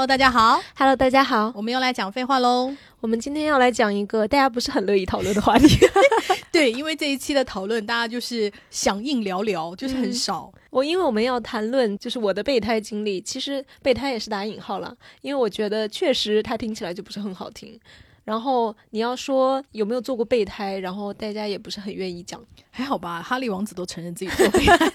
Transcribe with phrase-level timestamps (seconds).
[0.00, 2.74] Hello，大家好，Hello，大家好，我们又来讲废话喽。
[3.02, 5.78] 我们今天要来讲一个大家不是很乐意讨论的话题，
[6.50, 10.50] 对，因为这一期的讨论，大家就是响应寥寥，就是很少。
[10.70, 17.78] 我因为我们要谈论就是我的备胎经历，其实备胎也是打引号了，因为我觉得确实它听起来就不是很好听。
[18.24, 22.40] 然后你要说有没有做过备胎，然后大家也不是很愿意讲，
[22.70, 23.22] 还好吧？
[23.22, 24.92] 哈利王子都承认自己做 备胎了，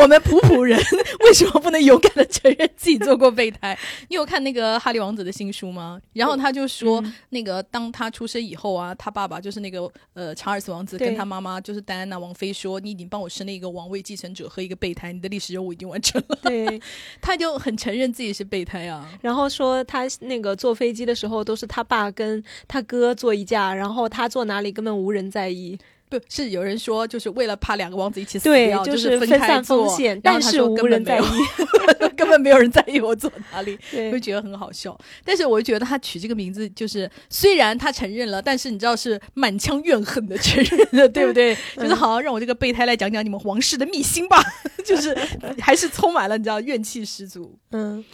[0.00, 0.78] 我们普普人
[1.20, 3.78] 为什么不能勇敢的承认自己做过备胎？
[4.08, 6.00] 你有看那个哈利王子的新书吗？
[6.14, 16.38] 然后他就说，那个当他出生以后啊，他爸爸就是那个呃查尔斯王子跟他妈妈就是戴安娜王妃说，你已经帮我生了一个王位继承者和一个备胎，你的历史任务已经完成了。
[16.42, 16.80] 对，
[17.20, 19.08] 他就很承认自己是备胎啊。
[19.20, 22.42] 然后说他那个坐飞机的时候都是他爸跟。
[22.66, 25.78] 他哥坐一架，然后他坐哪里根本无人在意。
[26.08, 30.20] 不是有人说，就是为了怕两个王子一起死掉，就是分散风险。
[30.22, 31.22] 但是无人在意，
[32.14, 33.78] 根本没有人在意我坐哪里，
[34.12, 34.94] 会觉得很好笑。
[35.24, 41.56] 但是我就觉得他取这个名字，就是虽然他承认了，但是你知道是满腔怨恨的承认的， 对不对？
[41.76, 44.38] 就是好，让我这个备胎来讲讲你们皇室的秘辛吧，
[44.84, 45.16] 就是
[45.60, 47.58] 还是充满了你知道怨气十足。
[47.70, 48.04] 嗯。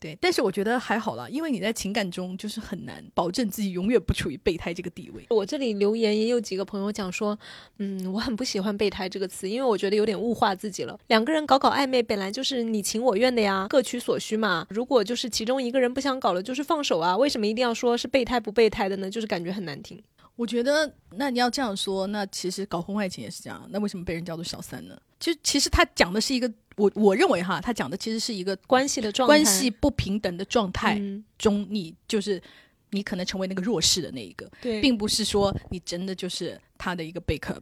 [0.00, 5.26] 对，但是我觉得还好啦，因为你在情感中就是很难保证自己永远不处于备胎这个地位。
[5.30, 7.38] 我这里留言也有几个朋友讲说，
[7.78, 10.98] 嗯，我很不喜欢备胎这个词，因为我觉得有点物化自己了。
[11.08, 14.66] 两个人搞搞暧昧，本来就是你情我愿的呀，各取所需嘛。
[14.70, 17.16] 如果就是其中一个人不想搞了，就是放手啊。
[17.16, 19.10] 为什么一定要说是备胎不备胎的呢？
[19.10, 20.00] 就是感觉很难听。
[20.38, 23.68] 我觉得，那你要这样说，那其实搞婚外情也是这样。
[23.70, 24.96] 那为什么被人叫做小三呢？
[25.18, 26.48] 其实，其实他讲的是一个。
[26.76, 30.96] 我我认为哈，他讲的其实是一个关系的状态关系不平等的状态
[31.36, 32.40] 中，你就是
[32.90, 37.60] 你可能成为那个弱势的那一个，对，并不是说你真的就是他的一个 backup。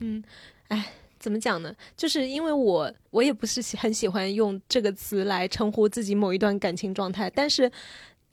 [0.00, 0.24] 嗯，
[0.68, 1.76] 哎，怎么讲呢？
[1.94, 7.70] 就是因为我我也不是很喜欢用这个词来称呼自己某一段感情状态，但是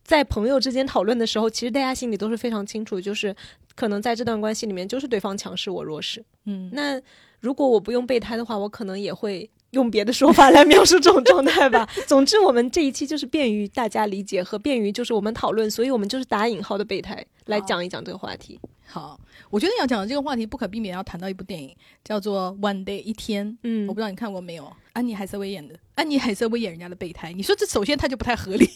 [0.01, 3.35] 在朋友之间讨论的时候，其实大家心里都是非常清楚，就是
[3.81, 6.23] 可能在这段关系里面，就是对方强势，我弱势。
[6.45, 7.01] 嗯，那
[7.39, 9.49] 如果我不用备胎的话，我可能也会。
[9.71, 11.87] 用别的说法来描述这种状态吧。
[12.05, 18.59] 总之，我们这一期就是便于大家理解和便于就是我们讨论，所以我们就是打引号的备胎来讲一讲这个话题。
[18.85, 19.17] 好，
[19.49, 21.73] 我觉得要讲的这个话题不可避免要谈到一部电影，
[22.03, 23.47] 叫做《One Day 一天》。
[23.63, 24.69] 嗯，我不知道你看过没有？
[24.91, 27.31] 安妮海瑟薇演的，安妮海瑟薇演人家的备胎。
[27.31, 28.69] 你说这首先它就不太合理。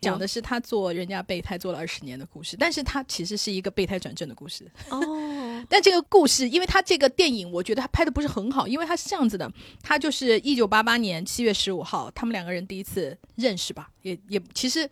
[0.00, 4.64] 讲的是他做人家备胎做了二十年的故事，但是他其实是一个备胎转正的故事。
[4.90, 5.00] 哦，
[5.68, 9.50] 但这个故事，因为他这个电影，我觉得他拍的不是很好，因为他是这样子的，
[9.82, 14.88] 他就是一九八八年七月十五号，他们两个人第一次认识吧，也也其实。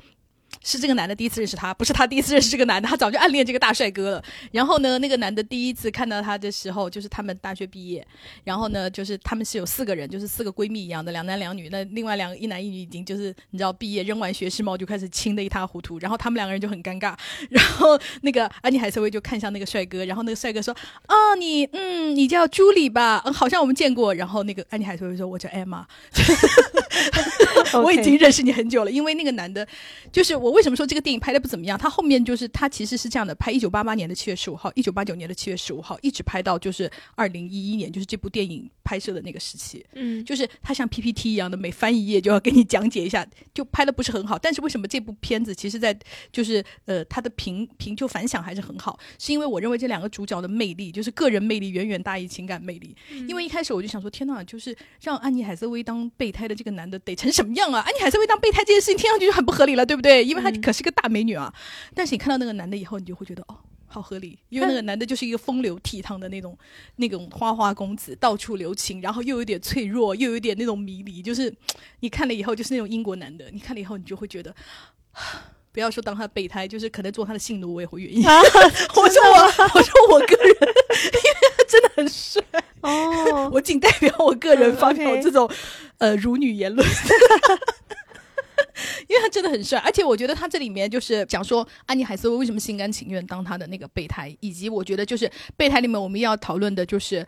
[0.66, 4.24] 是这个男的第一次认识他，不是他第一次认识这个男的，他早就暗恋这个大帅哥了。
[4.50, 8.04] 然后呢，那个男的第一次看到他的时候，就是他们大学毕业。
[8.42, 11.68] 然后呢，就是他们是有四个人，就是四个闺蜜一样的，两男两女。
[11.70, 16.00] 那另外两个一男一女已经就是你知道毕业扔完学士帽就开始亲的一塌糊涂。
[16.00, 17.14] 然后他们两个人就很尴尬。
[17.48, 20.76] 然后那个安妮海瑟薇就看向那个帅哥，然后那个帅哥说
[21.06, 23.22] ：“哦，你嗯，你叫朱莉吧？
[23.24, 25.86] 嗯，好像我们见过。”然后那个安妮海瑟薇说：“我叫艾玛。”
[27.82, 29.66] 我已经认识你很久了，因为那个男的，
[30.10, 31.78] 就是我为什么说这个电影拍的不怎么样？
[31.78, 39.84] 他后面就是他其实是这样的，拍一九八八年的七月十五号，一九八九年的七月十五号，一直拍到就是二零一一年，就是这部电影拍摄的那个时期。
[39.92, 44.38] 嗯，就是他像 PPT 一样的，每翻一页就要给你讲解一下，就拍的不是很好。
[44.38, 45.94] 但是为什么这部片子其实，在
[46.32, 48.98] 就是呃，他的评评就反响还是很好？
[49.18, 52.96] 是因为我认为这两个主角的魅力，就是个人魅力远远大于情感魅力。
[53.28, 57.80] 因为一开始我就想说，天呐，就是让安妮海瑟薇当备胎的这个男的得成什么样啊？
[57.80, 60.24] 安妮海瑟薇当备胎这件事情听上去就很不合理了，对不对？
[60.24, 61.52] 因为她可是个大美女啊。
[61.94, 64.38] 但是你看到那个男的以后，你就会觉得哦，好合理。
[64.48, 66.56] 因为那个男的就是一个风流倜傥的那种
[66.96, 71.22] 那种花花公子，到处留情，然后又有点脆弱，又有点那种迷离。
[71.22, 71.52] 就是
[72.00, 73.50] 你看了以后，就是那种英国男的。
[73.50, 74.54] 你看了以后，你就会觉得，
[75.72, 78.24] 不要说当他的备胎，就是可能做他的性奴，我也会愿意。
[78.24, 82.42] 我说我，我说我个人， 因为他真的很帅
[82.80, 83.50] 哦。
[83.52, 85.50] 我仅代表我个人发表这种
[85.98, 86.86] 呃辱女言论。
[89.08, 97.26] 因为他真的很帅，而且我觉得他这里面就是讲说安妮海瑟薇为什么心甘情愿当他的那个备胎，以及我觉得就是备胎里面我们要讨论的就是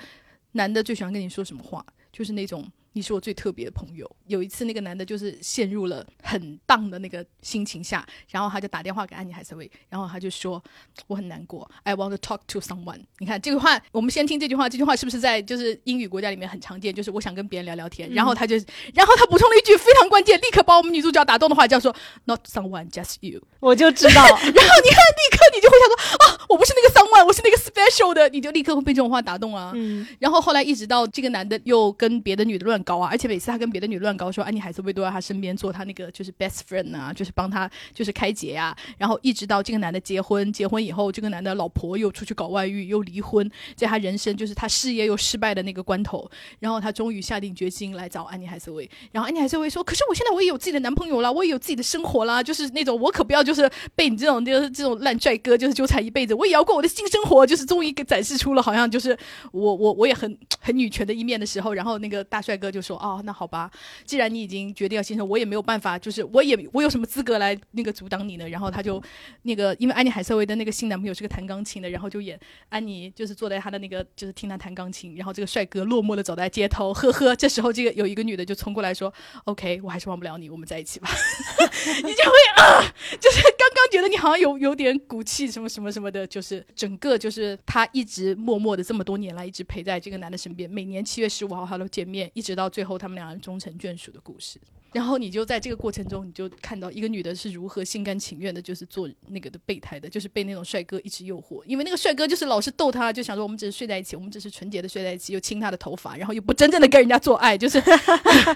[0.52, 2.66] 男的最喜欢跟你说什么话，就是那种。
[2.98, 4.10] 你是我最特别的朋友。
[4.26, 10.60] 有一次，那个男的就是陷入了很荡的那个心情下，然后他就打电话给安妮海瑟薇，然后他就说
[11.06, 14.68] ：“我很难过，I want to talk to someone。”你看这句话，我们先听这句话。
[14.68, 16.92] 这句话是不是在就是英语国家里面很常见？
[16.92, 18.10] 就是我想跟别人聊聊天。
[18.10, 18.56] 然后他就，
[18.92, 21.94] 然后他补充了一句非常关键，立刻把我们女主角打动的话，叫做
[22.24, 24.24] “Not someone, just you。”我就知道。
[24.26, 25.94] 然后你看，立刻你就会想说
[26.26, 29.70] ：“啊，我不是那个 someone，我是那个 special 的。”你就立刻会被这种话打动啊。
[29.76, 30.04] 嗯。
[30.18, 32.82] 然后后来一直到这个男的又跟别的女的乱。
[32.88, 46.26] 搞啊，而且每次他跟别的女乱搞，说安妮海瑟薇都在他身边做他那个就是 best friend 啊，就是帮他就是开解呀，然后一直到这个男的结婚，结婚以后这个男的老婆又出去搞外遇，又离婚，在他人生就是他事业又失败的那个关头，
[46.60, 59.14] 然后他终于下定决心来找安妮海瑟薇，然后安妮海瑟薇说，可是我现在我也有自己的男朋友了，我也有自己的生活啦，就是那种我可不要就是被你这种就是这种烂帅哥就是纠缠一辈子，我也要过我的新生活，就是终于给展示出了好像就是
[59.52, 63.70] 我我我也很很女权的一面的时候，然后那个大帅哥就说：“哦，那好吧，
[64.04, 69.02] 既然你已经决定要新生，我也没有办法，就是我也我有什么资格来那个阻挡你呢？”然后他就
[69.42, 72.38] 那个因为安妮海瑟薇的那个新男朋友是个弹钢琴的，然后就演
[72.68, 77.34] 安妮就是坐在他的那个就是听他弹钢琴，然后这个帅哥落寞的走在街头，呵呵。
[77.36, 79.12] 这时候这个有一个女的就冲过来说
[79.44, 81.08] ：“OK，我还是忘不了你，我们在一起吧。
[82.02, 82.82] ”你就会啊，
[83.20, 94.58] 就是刚刚觉得你好像有有点骨气什么什么什么的，就是整个就是他一直默默的这么多年来一直陪在这个男的身边，每年七月十五号他都见面，一直到最后他们两人终成眷属的故事。
[94.90, 107.78] 然后你就在这个过程中，你就看到一个女的是如何心甘情愿的，就是做那个的备胎的，就是被那种帅哥一直诱惑，因为那个帅哥就是老是逗她，就想说我们只是睡在一起，我们只是纯洁的睡在一起，又亲她的头发，然后又不真正的跟人家做爱，就是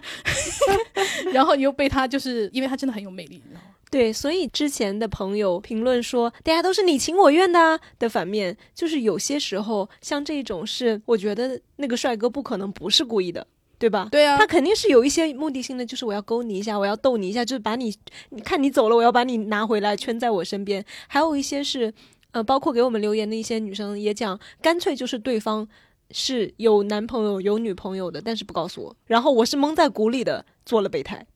[1.35, 3.67] 然后你又被他就是因为他真的很有魅力，你知道吗？
[3.91, 13.47] 对，所以之前的朋友评论说大家都是你情我愿的的反面，就是有些时候像这种是，我觉得那个帅哥不可能不是故意的，
[13.83, 14.07] 对吧？
[14.13, 17.93] 对啊，他肯定是有一些目的性的，就是我要勾你一下，我要逗你一下，就是把你，
[18.31, 20.85] 你看你走了，我要把你拿回来圈在我身边。
[21.09, 21.93] 还有一些是，
[22.31, 25.67] 呃，包括给我们留言的一些女生也讲，干脆就是对方
[26.13, 31.27] 是有男朋友有女朋友的，但是不告诉我，然后我是蒙在鼓里的做了备胎。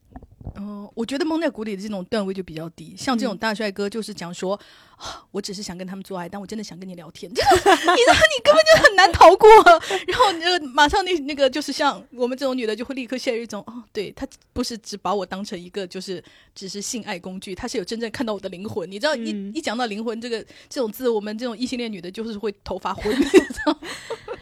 [0.57, 4.59] 哦，我觉得蒙在鼓里的这种段位就比较低，像这种大帅哥就是讲说，
[5.31, 9.49] 我只是想跟他们做爱，但我真的想跟你聊天， 你知道你根本就很难逃过。
[10.07, 16.23] 然后那个马上那那个就是像我们这种女的就会立刻陷入一种，哦，对他不是只把我当成一个就是
[16.55, 18.91] 只是性爱工具，他是有真正看到我的灵魂。
[18.91, 23.15] 你知道一一讲到灵魂这个这种字，我们这种异性恋女的就是会头发昏。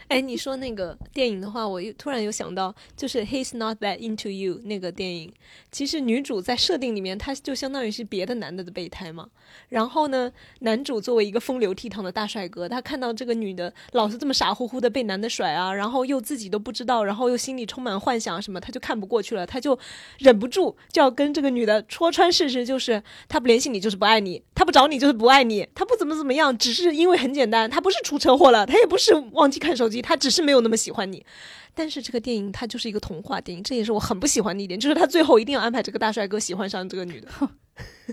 [0.07, 5.33] 哎，你说那个电影的话，我又突然有想到，就是《He's Not That Into You》那个电影，
[5.71, 9.27] 其实女主在设定里面，她就相当于是别的男的的备胎嘛。
[9.69, 19.77] 然后呢，男主作为一个风流倜傥的大帅哥，他看到这个女的老是这么傻乎乎的被男的甩啊，然后又自己都不知道，然后又心里充满幻想什么，他就看不过去了，他就
[20.19, 29.94] 忍不住就要跟这个女的戳穿事实，就是他不联系你就是不爱你，他不找你就是不爱你，他不怎么怎么样，只是因为很简单，他不是出车祸了，他也不是忘记看手机。
[30.01, 31.25] 他只是没有那么喜欢你，
[31.73, 37.29] 但是这个电影它就是一个童话电影，这也是我很不喜欢的一点，就是他最后一定要安排这个大帅哥喜欢上这个女的。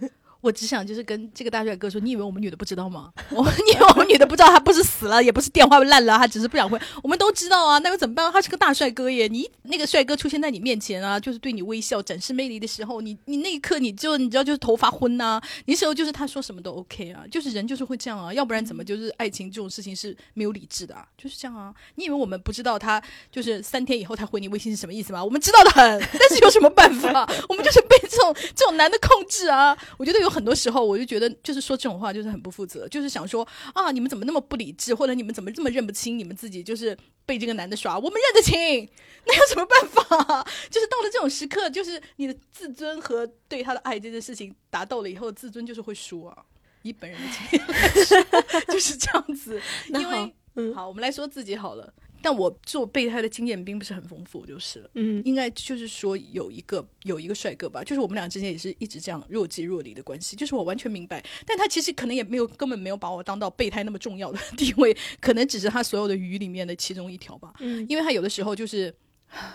[0.43, 3.13] 我只想就是跟这个大帅哥说，你以为我们女的不知道吗？
[3.31, 6.77] 我 你以为我们女的不知道他不是死了，也不是电话烂了，他只是不想回。
[7.01, 8.31] 我们都知道啊，那又怎么办？
[8.33, 9.29] 他是个大帅哥耶！
[9.29, 15.41] 你那个帅哥出现在你面前啊，就是对你微笑、展示魅力的时候，你你那一刻你就你知道就是头发昏呐。
[15.67, 21.07] 那时候就是他说什么都 OK 啊，就是人就是会这样啊，要不然怎么就是爱情这种事情是没有理智的啊？
[21.17, 21.73] 就是这样啊。
[21.95, 23.01] 你以为我们不知道他
[23.31, 25.25] 就是三天以后他回你微信是什么意思吗？
[25.25, 25.83] 我们知道的很，
[26.19, 27.31] 但是有什么办法？
[27.49, 29.77] 我们就是被这种这种男的控制啊。
[29.97, 30.32] 我觉得有。
[30.33, 36.97] 很多时候我就觉得，就是说这种话就是很不负责，就是想说啊，你们怎么那么不理智，或者你们怎么这么认不清你们自己，就是
[37.27, 38.89] 被这个男的耍，我们认得清，
[39.27, 40.45] 那有什么办法？
[40.71, 46.37] 就是到了这种时刻，就是你的自尊和对他的爱这件事情达到了以后，自尊就是会输啊。
[46.83, 49.61] 以本人的经验来说， 就是这样子。
[49.89, 51.95] 因为，嗯，好，我们来说自己好了。
[52.23, 54.91] 但我做备胎的经验并不是很丰富，就是了。
[54.95, 67.53] 嗯，应该就是说有一个有一个帅哥吧，就是我们俩之间也是一直这样若即若离的关系，就是我完全明白，但他其实可能也没有根本没有把我当到备胎那么重要的地位，可能只是他所有的鱼里面的其中一条吧。
[67.61, 68.95] 嗯，因为他有的时候就是。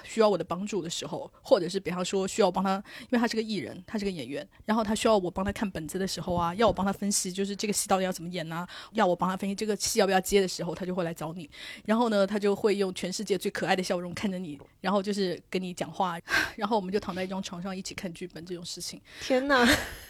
[0.03, 8.67] 需要我的帮助的时候，或者是比方说需要帮他，因为他是个艺人，他是个演员，然后他需要我帮他看本子的时候啊，要我帮他分析，就是这个戏到底要怎么演呢？
[8.93, 11.49] 要我帮他分析这个戏要不要接的时候，他就会来找你。
[11.85, 16.19] 然后呢，他就会用全世界最可爱的笑容看着你，然后就是跟你讲话，
[16.55, 19.01] 然后我们就躺在一张床上一起看剧本这种事情。
[19.21, 19.67] 天哪，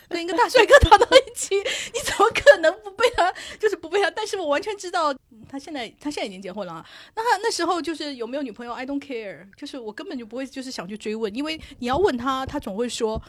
[0.09, 3.33] 跟一个大帅哥躺到一起，你怎么可能不被他？
[3.59, 4.09] 就是不被他？
[4.11, 5.13] 但是我完全知道
[5.49, 6.85] 他现在他现在已经结婚了啊。
[7.15, 9.47] 那他那时候就是有没有女朋友？I don't care。
[9.55, 13.21] 就是我根本就不会，就是想去追问，因为你要问他，他总会说，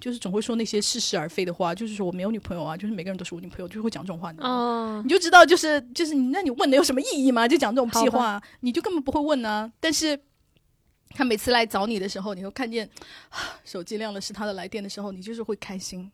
[0.00, 4.32] 就是总会说那些似是而非的话，就是说我没有女朋友啊，就是每个人都是我女朋友，就会讲这种话。
[4.38, 7.48] 哦，你就知道，就是就是你，那你问的有什么意义吗？
[7.48, 9.70] 就讲这种屁话，你就根本不会问呢。
[9.80, 10.18] 但是
[11.14, 12.88] 他每次来找你的时候，你会看见
[13.64, 16.10] 手机亮了是他的来电的时候，你就是会开心。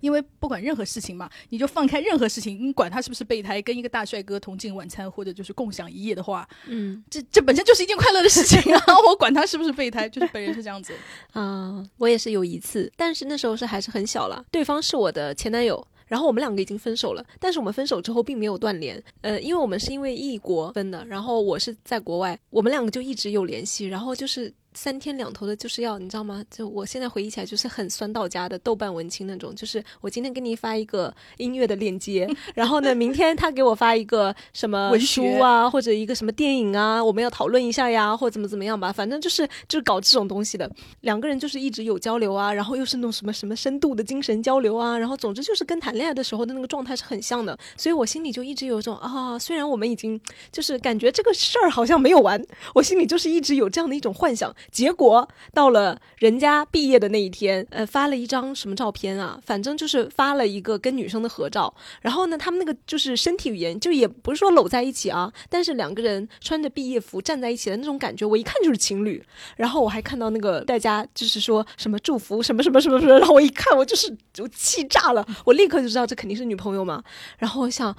[0.00, 8.82] 因为不管任何事情嘛，你就放开任何事情，你管他是不是备胎，跟一个大帅哥同进晚餐或者就是共享一夜的话，嗯，这这本身就是一件快乐的事情啊！
[9.08, 10.94] 我管他是不是备胎，就是本人是这样子
[11.32, 11.84] 啊。
[11.96, 15.84] 我也是有一次，但是那时候是还是很小了，对方是我的前男友。
[16.06, 24.52] 然后我们两个已经分手了，但是我们分手之后并没有断联，呃，因为我们是因为异国分的，然后我是在国外，我们两个就一直有联系，然后就是。
[24.74, 26.44] 三天两头的，就是要你知道吗？
[26.50, 29.54] 就我现在回忆起来，就是很酸到家的豆瓣文青那种。
[29.54, 38.92] 就是我今天给你发一个音乐的链接， 然后呢，明天他给我发一个什么文书啊，或者一个什么电影啊，我们要讨论一下呀，或怎么怎么样吧。
[38.92, 40.70] 反正就是就是搞这种东西的。
[41.02, 47.56] 两个人就是一直有交流啊，然后又是那种什么什么深度的精神交流啊，然后总之就是跟谈恋爱的时候的那个状态是很像的。
[47.76, 54.52] 所以我心里就一直有一种啊，虽然我们已经就是感觉这个事儿好像没有完，我心里就是一直有这样的一种幻想。
[54.70, 59.38] 结果到了人家毕业的那一天，呃，发了一张什么照片啊？
[59.44, 61.72] 反正就是发了一个跟女生的合照。
[62.00, 69.22] 然后呢，他们那个就是身体语言，就也不是说搂在一起啊，但是两个人穿着毕业服站在一起的那种感觉，我一看就是情侣。
[69.56, 77.02] 然后我还看到那个大家就是说什么祝福什么什么什么什么，然后我一看我就是就气炸了，我立刻就知道这肯定是女朋友嘛。
[77.38, 77.94] 然后我想。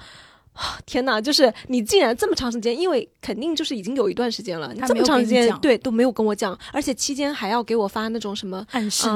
[0.84, 1.20] 天哪！
[1.20, 9.08] 就是你竟然这么长时间，因为肯定就是已经有一段时间了，这么长时间对都没有跟我讲，而且期间还要给我发那种什么暗示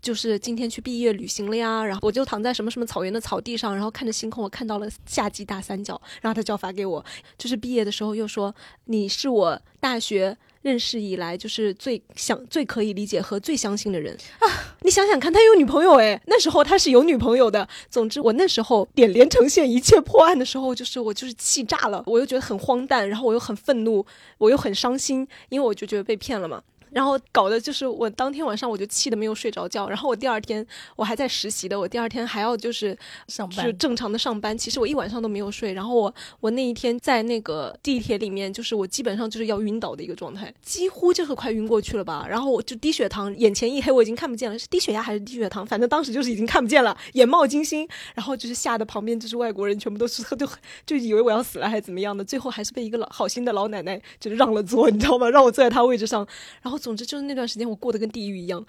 [0.00, 7.04] 就是今天去毕业旅行了呀，然后我就躺在什么什么草原的草地上，然后看着星空，我看到了夏季大三角，然后他就要发给我，
[7.36, 10.36] 就是毕业的时候又说你是我大学。
[10.66, 14.50] 认识以来就是最想、最可以理解和最相信的人啊！
[14.82, 17.68] 你想想看，他有女朋友诶，那时候他是有女朋友的。
[17.88, 24.04] 总之，我那时候点连成线，一切破案的时候，就是我就是气炸了，我又觉得很荒诞，然后我又很愤怒，
[24.38, 26.60] 我又很伤心，因为我就觉得被骗了嘛。
[26.90, 32.96] 然后搞的就是我当天晚上我就气得没有睡着觉，然后我第二天我还在实习的，我第二天还要就是
[33.28, 34.56] 上班，就正常的上班。
[34.56, 42.26] 其实我一晚上都没有睡，然后我我那一天在那个地铁里面，就是我基本上就是要晕倒的一个状态，几乎就是快晕过去了吧。
[42.28, 45.66] 然后我就低血糖，眼前一黑，我已经看不见了，是低血压还是低血糖？
[45.66, 50.48] 反正当时就是已经看不见了，眼冒金星，然后就是吓得旁边就是外国人全部都是 就
[50.86, 55.28] 就以为我要死了还是怎么样的，最后还是被一个老好心的老奶奶就是让了座，你知道吗？
[55.28, 56.26] 让我坐在她位置上，
[56.62, 56.75] 然后。
[56.78, 58.64] 总之就是那段时间我过得跟地狱一样。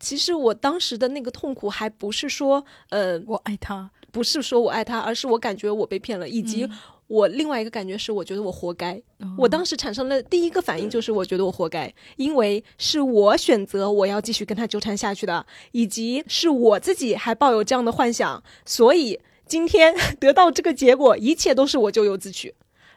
[0.00, 6.68] 其实我当时的那个痛苦还不是说，呃，我爱他，不是说我爱他，而是我感觉我被骗了，以及
[7.06, 9.00] 我另外一个感觉是，我觉得我活该。
[9.38, 22.52] 我当时产生了第一个反应就是，我觉得我活该，因为是我选择我要继续跟他纠缠下去的，以及是我自己还抱有这样的幻想，所以今天 得到这个结果，一切都是我咎由自取。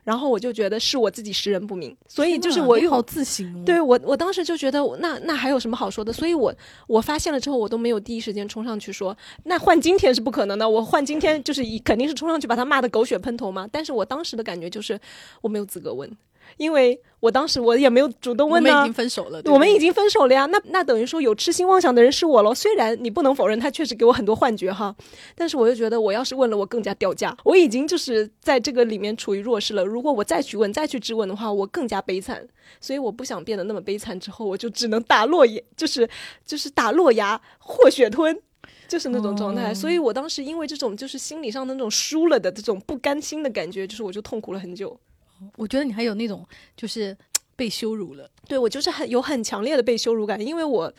[0.06, 3.66] 然后我就觉得是我自己识人不明，所以就是我又好自省。
[3.66, 6.14] 对我，我当时就觉得那那还有什么好说的？
[6.14, 6.54] 所以我
[6.88, 10.70] 我发现了之后，我都没有第一时间冲上去说，那换今天是不可能的。
[10.70, 13.68] 我换今天就是一肯定是冲上去把他骂的狗血喷头嘛。
[13.72, 14.98] 但是我当时的感觉就是
[15.42, 16.10] 我没有资格问。
[16.58, 20.46] 因为我当时我也没有主动问呢，我们已经分手了，我们已经分手了呀。
[20.46, 22.54] 那那等于说有痴心妄想的人是我喽。
[22.54, 24.96] 虽然你不能否认他确实给我很多幻觉哈，
[25.36, 27.36] 但是我就觉得我要是问了，我更加掉价。
[27.44, 29.84] 我已经就是在这个里面处于弱势了。
[29.84, 32.48] 如果我再去问、再去质问的话，我更加悲惨。
[32.80, 36.08] 所以我不想变得那么悲惨，之后我就只能打落牙，就是
[36.46, 38.40] 就是打落牙或血吞，
[38.88, 39.74] 就是那种状态。
[39.74, 45.00] 所以我当时因为这种就是心理上的那种输了的这种不甘心的感觉，就是我就痛苦了很久。
[45.58, 47.15] 我觉得你还有那种就是
[47.56, 50.92] 被羞辱了，对我就是很有很强烈的被羞辱感，因为我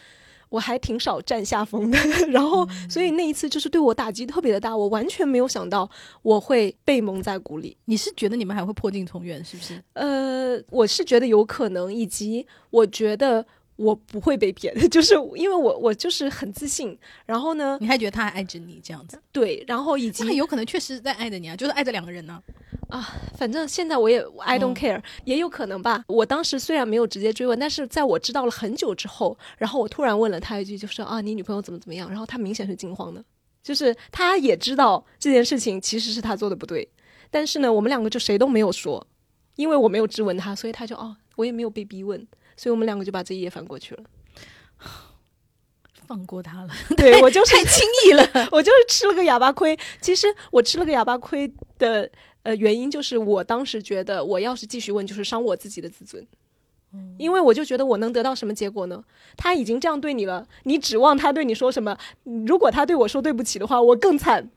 [0.49, 1.99] 我还挺少占下风的，
[2.31, 5.91] 然后所以那一次就是对我打击特别的大，我完全没有想到
[6.23, 7.77] 我会被蒙在鼓里。
[7.87, 9.83] 你是觉得你们还会破镜重圆是不是？
[9.95, 13.45] 呃，我是觉得有可能，以及我觉得
[13.77, 16.99] 我不会被骗， 就是因为我我就是很自信。
[17.25, 19.21] 然后呢，你还觉得他还爱着你这样子？
[19.33, 22.43] 对，然后以及他有可能确实在爱着你啊，就是爱着两个人呢。
[22.89, 23.05] 啊，
[23.37, 26.05] 反正现在我也 I don't care，也有可能吧。
[26.07, 32.09] 我当时虽然没有直接追问，但是在我知道了很久之后，然后我突然问了他一句，就说啊，你女朋友怎么怎么样？
[32.09, 33.25] 然后他明显是惊慌的，
[33.61, 36.89] 就是他也知道这件事情其实是他做的不对，
[37.29, 39.05] 但是呢，我们两个就谁都没有说，
[39.57, 42.25] 因为我没有质问他，所以他就哦，我也没有被逼问，
[42.57, 44.03] 所以我们两个就把这一页翻过去了，
[46.07, 46.69] 放过他了。
[46.97, 49.79] 对我就是太轻易了， 我就是吃了个哑巴亏。
[50.01, 52.11] 其实我吃了个哑巴亏的。
[52.47, 56.25] 呃，原因就是我当时觉得，我要是继续问，就是伤我自己的自尊，
[57.19, 59.03] 因为我就觉得我能得到什么结果呢？
[59.37, 61.99] 他已经这样对你了，你指望他对你说什么？
[62.47, 64.49] 如果他对我说对不起的话，我更惨。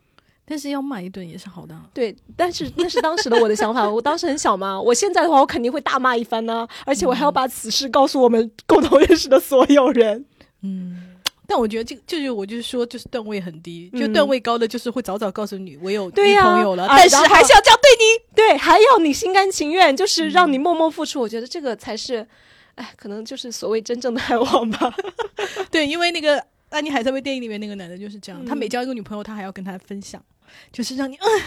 [0.50, 1.80] 但是要骂一顿也是好的。
[1.94, 4.82] 对，但是那是当时的我的想法，我当时很小嘛。
[4.82, 10.26] 我现在的话，我肯定会大骂一番呢，而且我还要把此事告诉我们共同认识的所有人。
[10.64, 11.06] 嗯。
[11.46, 21.20] 但我觉得这个就是我就是说，就是段位很低，就段位高的就是会早早告诉你我有女朋友了，但是还是要这样对你，对，还要你心甘情愿，就是让你默默付出。
[21.20, 22.28] 我觉得这个才是，
[22.76, 24.94] 哎，可能就是所谓真正的爱网吧。
[25.72, 26.40] 对，因为那个
[26.70, 30.24] 安妮海瑟薇电影里面那个男的就是这样，他每交一个女朋友，他还要跟他分享。
[30.72, 31.42] 就是让你，嗯，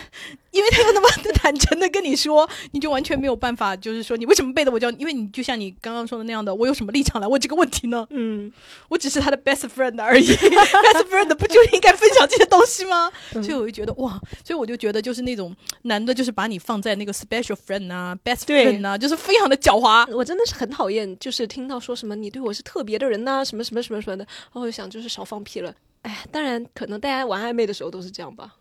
[0.50, 4.90] 因为他又那么坦诚的跟你说，你就完全没有办法，就是说你为什么背的我叫？
[4.92, 8.06] 因为你就像你刚刚说的那样的，我有什么立场来问这个问题呢？
[8.10, 8.52] 嗯，
[8.88, 13.10] 我只是他的 best friend 而已，best friend 不就应该分享这些东西吗？
[13.32, 20.10] 所以我就觉得哇，所以我就觉得就是那种男的，就是把你放在那个 special friend 啊，best friend 啊，就是非常的狡猾。
[20.14, 25.74] 我真的是很讨厌，就是听到说什么你对我是特别的人呐，什么什么什么什么的，然后我就想就是少放屁了。
[26.02, 28.54] 哎，当然可能大家玩暧昧的时候都是这样吧。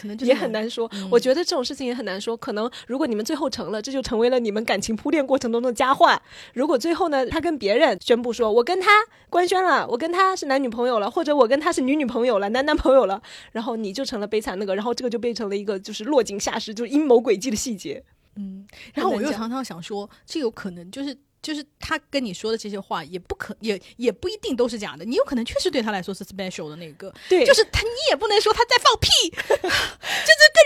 [0.00, 2.34] 可能也很难说，我觉得这种事情也很难说。
[2.34, 6.22] 可能如果你们最后成了，这就成为了你们感情铺垫过程中的佳话。
[6.54, 8.88] 如果最后呢，他跟别人宣布说，我跟他
[9.28, 13.20] 官宣了，我跟他是男女朋友了，或者我跟他是女女朋友了，男男朋友了，
[13.52, 18.02] 然后你就成了悲惨那个，然后这个就变成了一个就是落井下石，就是阴谋诡计的细节。
[18.36, 21.14] 嗯，然后我又常常想说，这有可能就是。
[21.42, 25.04] 就是他跟你说的这些话，也不可也也不一定都是假的。
[25.04, 29.08] 你有可能确实对他来说是 special 的那个，对，就是他，你也不能说他在放屁，
[29.48, 29.68] 这就更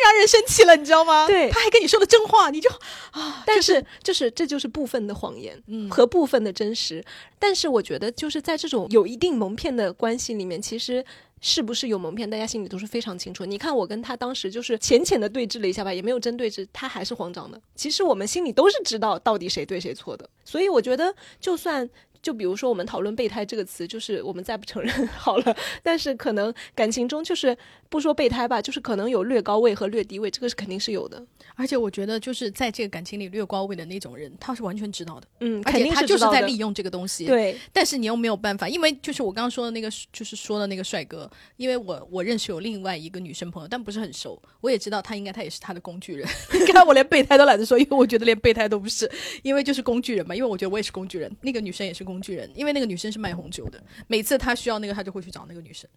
[0.05, 1.27] 让人生气了，你知道吗？
[1.27, 2.69] 对，他还跟你说的真话，你就
[3.13, 7.05] 啊，但是就是这就是部分的谎言，嗯，和部分的真实。
[7.39, 11.05] 但是我觉得就是在这种有一定蒙骗的关系里面，其实。
[11.47, 12.29] 是不是有蒙骗？
[12.29, 13.45] 大家心里都是非常清楚。
[13.45, 17.61] 你看，我跟他当时就是浅浅的对峙了一下吧，也没有真对峙，他还是慌张的。
[17.75, 21.89] 其实我们心里都是知道到底谁对谁错的，所以我觉得就算。
[22.25, 25.55] 就比如说，我们讨论备胎这个词，就是我们再不承认 好了。
[25.83, 27.55] 但是可能感情中，就是
[27.91, 31.23] 不说备胎吧，就是可能有略高位和略低位，这个是肯定是有的。
[31.55, 35.27] 而且我觉得，就是在这个感情里略高位的那种人，他是完全知道的。
[35.41, 37.27] 嗯，而且他就是在利用这个东西。
[37.27, 37.59] 对。
[37.75, 46.27] 但是你又没有办法，因为就是我刚刚说的那个，就是说的那个帅哥，因为我我认识有另外一个女生朋友，但不是很熟，我也知道他应该他也是他的工具人。
[46.59, 49.11] 你看我连备胎都懒得说，因为我觉得连备胎都不是，
[49.43, 50.35] 因为就是工具人嘛。
[50.35, 52.14] 因为我觉得我也是工具人，那个女生也是工。
[52.15, 55.91] 工具人，因为那个女生是卖红酒的，每次他需要那个，他就会去找那个女生。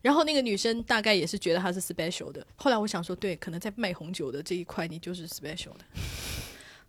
[0.00, 2.46] 然后那个女生大概也是觉得他是 special 的。
[2.54, 5.84] 后来我想说，对，可能在卖红酒的这一块，你就是 special 的。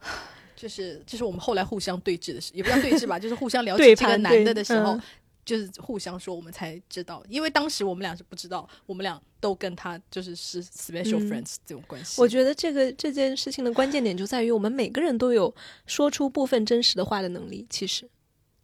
[0.55, 4.99] 就是，就是我们后来互相对峙的时，也不叫对峙吧， 就是互相了解这个男的的时候，
[5.43, 12.21] 就是互相说，我们才知道，因为当时我们俩是不知道，我们俩都跟他就是是 special friends 这种关系。
[12.21, 15.53] 我觉得这个这件事情的关键点就在于，我们每个人都有
[15.85, 18.09] 说出部分真实的话的能力，其实。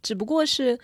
[0.02, 0.78] 只不过是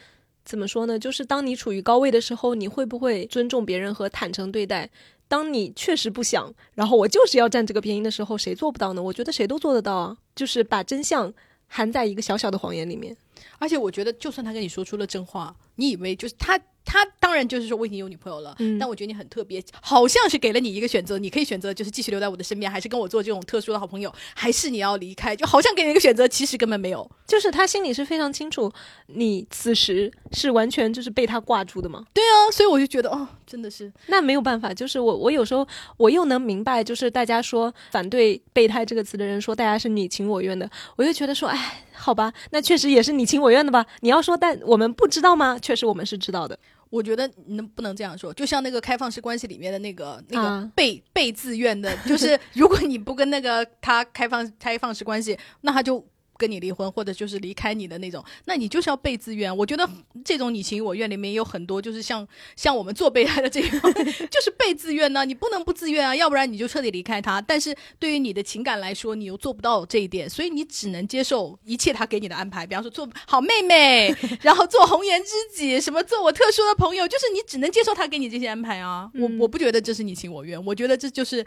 [0.45, 0.99] 怎么说呢？
[0.99, 4.91] 就是当你处于高位的时候，你会不会尊重别人和坦诚对待？
[5.29, 9.03] 当你确实不想，然后我就是要占这个便宜的时候，谁做不到呢？
[9.03, 10.17] 我觉得谁都做得到啊！
[10.37, 11.35] 就是把真相
[11.67, 13.17] 含在一个小小的谎言里面。
[13.59, 16.59] 而且我觉得，就算他跟你说出了真话，你以为就是他。
[16.89, 28.73] 他当然就是说我已经有女朋友了，嗯但我觉得你很特别，好像是给了你一个选择，你可以选择就是继续留在我的身边，还是跟我做这种特殊的好朋友，还是你要离开，就好像给你一个选择，其实根本没有，就是他心里是非常清楚，
[29.09, 32.05] 你此时是完全就是被他挂住的嘛。
[32.15, 35.67] 对啊，所以我就觉得哦，真的是那没有办法，就是我我有时候
[35.97, 43.85] 我又能明白，就是大家说反对备胎这个词的人说大家是你情我愿的，我就觉得说哎，好吧，那确实也是你情我愿的吧？
[44.01, 45.59] 你要说但我们不知道吗？
[45.59, 46.59] 确实我们是知道的。
[46.91, 48.33] 我觉得能不能这样说？
[48.35, 56.05] 就像那个开放式关系里面的那个那个被被自愿的，就是如果你不跟那个他开放开放式关系，那他就。
[56.37, 59.55] 跟你离婚，或者就是离开你的那种，那你就是要被自愿。
[59.57, 59.89] 我觉得
[60.25, 63.81] 这种你情我愿里面有很多，就是像像我们做备胎的这种，
[64.31, 65.25] 就是被自愿呢。
[65.25, 67.41] 你不能不自愿啊，要不然你就彻底离开他。
[67.41, 72.67] 但是对于你的情感来说，你又做不到这一点，所以你只能接受一切他给你的安排。
[72.67, 79.11] 比方说做好妹妹， 然后做红颜知己，什么做我特殊的朋友，就是你只能接受他给你这些安排啊。
[79.15, 81.45] 我我不觉得这是你情我愿，我觉得这就是。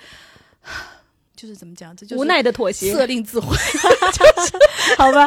[1.39, 3.56] 就是怎么讲，这就是无奈的妥协，色令自毁，
[4.97, 5.25] 好吧？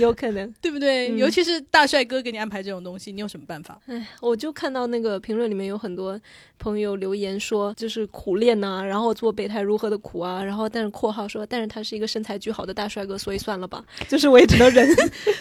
[0.00, 1.16] 有可能， 对不对？
[1.16, 3.80] 尤其是大帅哥给你安排这种东西，你有什么办法？
[3.86, 6.18] 哎，我就看到那个评论里面有很多
[6.58, 14.88] 朋友留言说，就是苦练呐，然后做备胎如何的苦啊，然后但是括号说，但是他是一个身材巨好的大帅哥，所以算了吧，就是我也只能忍。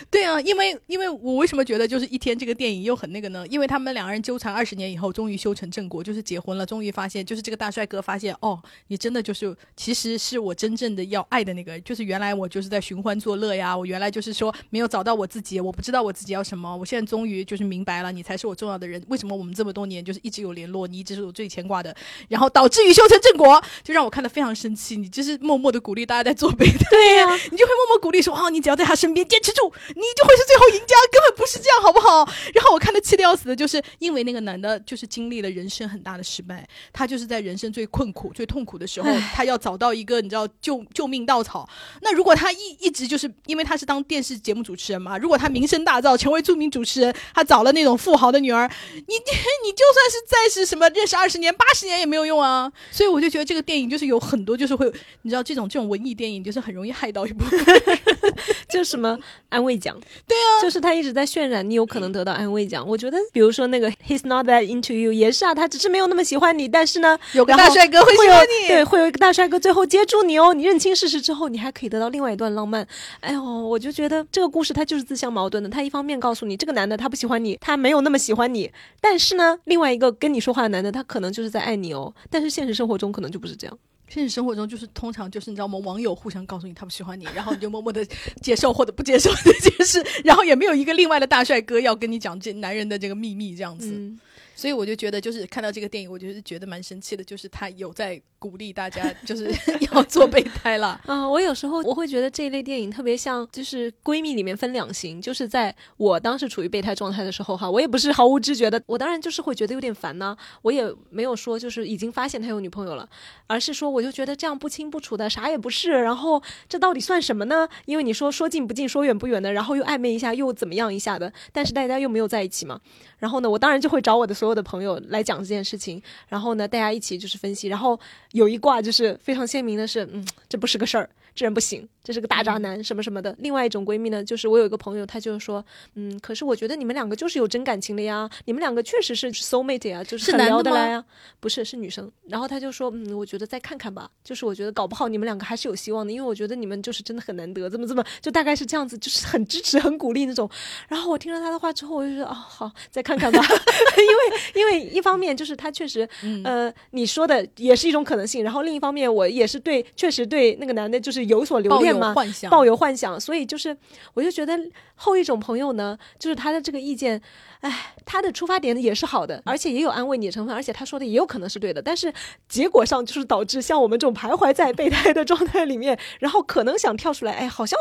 [0.09, 3.45] 对啊，因为因为我为什么觉得就是一天这个电影又很那个呢？
[3.47, 9.21] 因为他们两个人纠缠二十年以后，终于修成正果，就是结婚了，终于发现，就是这个大帅哥发现，哦，你真的。
[9.27, 16.75] 就是，其实是我真正的要爱的那个，就是原来我就是在寻欢作乐呀，我原来就是说说没有找到我自己，我不知道我自己要什么。
[16.75, 19.01] 我现在终于就是明白了，你才是我重要的人。
[19.07, 21.95] 为什么我们这么多年就是一直有联络，你一直是我最牵挂的，
[22.29, 24.95] 然后导致于修成正果，就让我看得非常生气。
[24.97, 30.95] 你就是默默的鼓励大家在做备胎，对呀，你就会默默鼓励说啊，你只要在他身边坚持住，你就会是最后赢家。
[31.11, 32.27] 根本不是这样，好不好？
[32.53, 41.67] 然后我看得气得要死的，就是因为那个男的，就是经历了人生很大的失败，他就是在人生最困苦、最痛苦的时候，他要找到一个你知道救救命稻草。
[42.01, 52.71] 那如果他一一直就是因为他是当电视节目主持人嘛，如果他名声大噪，成为著名主持人，他找了那种富豪的女儿，你 你就算是再是什么认识二十年、八十年也没有用啊。
[52.91, 54.91] 所以我就觉得这个电影就是有很多就是会，
[55.23, 57.59] 你知道这种这种文艺电影就是很容易害到一部分，
[58.69, 59.17] 就什么
[59.49, 62.87] 安慰奖， 对啊，就是他一直在渲染你有可能得到安慰奖。
[62.87, 70.53] 我觉得比如说那个 He's not that into you 也是啊，他只是没有那么喜欢你，但是呢，有个大帅哥会喜欢你，对，会有一个大帅哥最后接住你哦。
[70.53, 72.87] 你认清事实之后，你还可以得到另外一段浪漫。
[73.19, 75.69] 哎呦，我就觉得这个故事它就是自相矛盾的。
[75.69, 82.13] 他一方面告诉你这个男的他不喜欢你，他没有那么喜欢你，但是呢，另外一个跟你说话的男的他可能就是在爱你哦。
[82.29, 83.77] 但是现实生活中可能就不是这样。
[84.09, 85.77] 现实生活中就是通常就是你知道吗？
[85.79, 88.05] 网友互相告诉你他不喜欢你，然后你就默默的
[88.41, 94.15] 接受或者不接受这件事，然后也没有一个另外的大帅哥要跟你讲这男人的这个秘密这样子。
[94.57, 99.53] 所以我就觉得，就是看到这个电影，我就是觉得蛮生气的，就是他有在鼓励大家，就是
[99.93, 101.29] 要做备胎了啊！
[101.29, 110.35] 我有时候我会觉得这一类电影特别像，就是闺蜜里面分两型，就是在我当时处于备胎状态的时候，哈，我也不是毫无知觉的，我当然就是会觉得有点烦呢。
[110.63, 113.07] 我也没有说就是已经发现他有女朋友了，
[113.45, 117.67] 而是说我就觉得这样不清不楚的啥也不是，然后这到底算什么呢？
[117.85, 122.81] 因为你说说近不近，说远不远的，然后又暧昧一下，又怎么样一下的，但是大家又没有在一起嘛。
[123.19, 126.01] 然后呢，我当然就会找我的所有的朋友来讲这件事情。
[126.27, 127.67] 然后呢，大家一起就是分析。
[127.67, 127.99] 然后
[128.31, 131.09] 有一卦就是非常鲜明的是，嗯，这不是个事儿。
[131.35, 133.35] 这人不行，这是个大渣男，什么什么的。
[133.37, 141.05] 另外一种闺蜜呢，就是我有一个朋友，她就说，嗯，可是我觉得你们两个就是有真感情的呀，你们两个确实是 soul mate 呀，就是很聊得来啊。
[141.39, 142.11] 不是，是女生。
[142.27, 150.49] 然后她就说，嗯，我觉得再看看吧，就是我觉得搞不好你们两个还是有希望的，因为我觉得你们就是真的很难得，怎么怎么，就大概是这样子，就是很支持、很鼓励那种。
[150.87, 153.39] 然后我听了她的话之后，我就觉得，哦，好，再看看吧，
[153.95, 156.07] 因为因为一方面就是他确实，
[156.43, 161.27] 呃，你说的也是一种可能性，然后另一方面我也是对，确实对那个男的就是。
[161.27, 162.13] 有所留恋吗？
[162.49, 163.75] 抱有幻想，所以就是，
[164.13, 164.57] 我就觉得
[164.95, 167.21] 后一种朋友呢，就是他的这个意见。
[167.61, 172.13] 哎，他的出发点也是好的，而且也有安慰你的成分，而且他说的也有可能是对的，但是
[172.47, 177.77] 结果上就是导致像我们这种徘徊在备胎的状态里面，然后可能想跳出来，哎，好像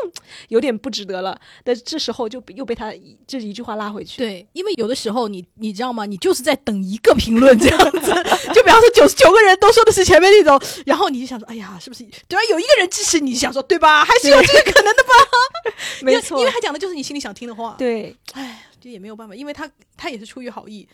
[0.49, 2.93] 有点不值得了但这时候，就又被他
[3.27, 4.19] 这一句话拉回去。
[4.19, 6.07] 对，因为有的时候你你知道吗？
[6.07, 8.13] 你就是在等一个评论这样子，
[8.55, 12.43] 就比方说九十九个人都说的是前面那种，然后你就想说，哎呀，是不是对吧？
[12.51, 14.05] 有一个人支持你，想说对吧？
[14.05, 15.11] 还是有这个可能的吧？
[16.01, 17.75] 没错，因为他讲的就是你心里想听的话。
[17.79, 18.63] 对，哎。
[18.91, 20.89] 也没有办法，因为他他也是出于好意，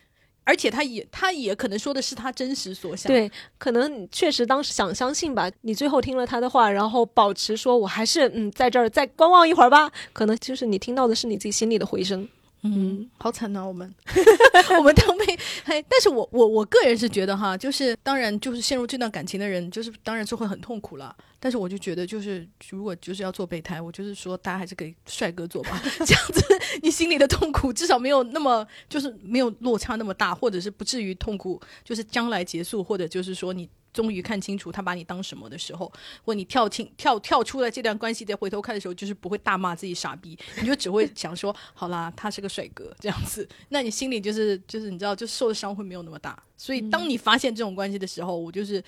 [0.45, 3.11] 而且他也他也可能说的是他真实所想。
[3.11, 5.51] 对，可能确实当时想相信吧。
[5.61, 9.91] 你最后听了他的话，然后保持说我还是嗯在这儿再观望一会儿吧。
[10.13, 12.29] 可能就是你听到的是你自己心里的回声。
[12.65, 13.93] 嗯，好惨呐，我们
[14.79, 15.37] 我们当被，
[15.89, 21.15] 但是我我我个人是觉得哈，就是当然就是陷入这段感情的人，就是当然是会很痛苦了。
[21.41, 26.41] 但是我就觉得，就是如果就是要做备胎，我就是说大家还是给帅哥做吧， 这样子
[26.83, 33.69] 你心里的痛苦至少没有那么就是没有落差那么大，或者是不至于痛苦，就是将来结束，或者就是说你。
[33.93, 35.93] 终于看清楚他把你当什么的时候，
[36.25, 43.47] 或你跳清跳跳出了这段关系，再回头看的时候，就是不会大骂自己傻逼，你就只会想说：好啦，他是个帅哥这样子。
[43.69, 46.41] 那你心里就是就是你知道，就受的伤会没有那么大。
[46.57, 48.83] 所以当你发现这种关系的时候，我就是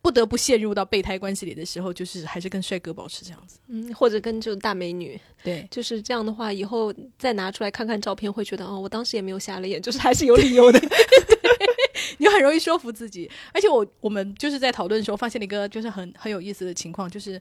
[0.00, 10.80] 不得不陷入到备胎关系里的时候，就是还是跟帅哥保持这样子，嗯，或者跟这种大美女，对，就是这样的话，以后再拿出来看看照片，会觉得哦，我当时也没有瞎了眼，就是还是有理由的。
[12.20, 17.40] 你很容易说服自己，而且我我们就是在讨论的时候发现了一个就是很很有意思的情况，就是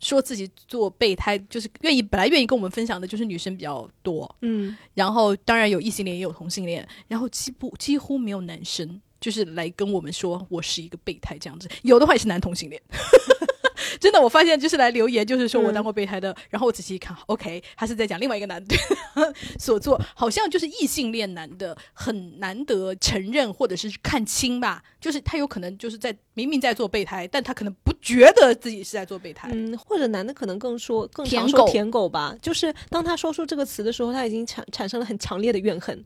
[0.00, 12.82] 说自己做备胎，就是愿意本来愿意跟我们分享的就是女生比较多，嗯，然后当然有异性恋也有同性恋，然后几乎几乎没有男生就是来跟我们说我是一个备胎这样子，有的话也是男同性恋。
[14.00, 16.34] 真的，我发现就是来留言，就是说我当过备胎的。
[16.50, 18.76] 然后我仔细一看，OK，他是在讲另外一个男的
[19.58, 24.82] 所做，好像就是异性恋男的很难得承认或者是看清吧。
[25.00, 29.48] 就是他有可能就是在明明在做备胎，但他可能不觉得自己是在做备胎。
[29.52, 32.36] 嗯，或者男的可能更说更常说舔狗吧。
[32.42, 36.04] 就是当他说出这个词的时候，他已经产产生了很强烈的怨恨。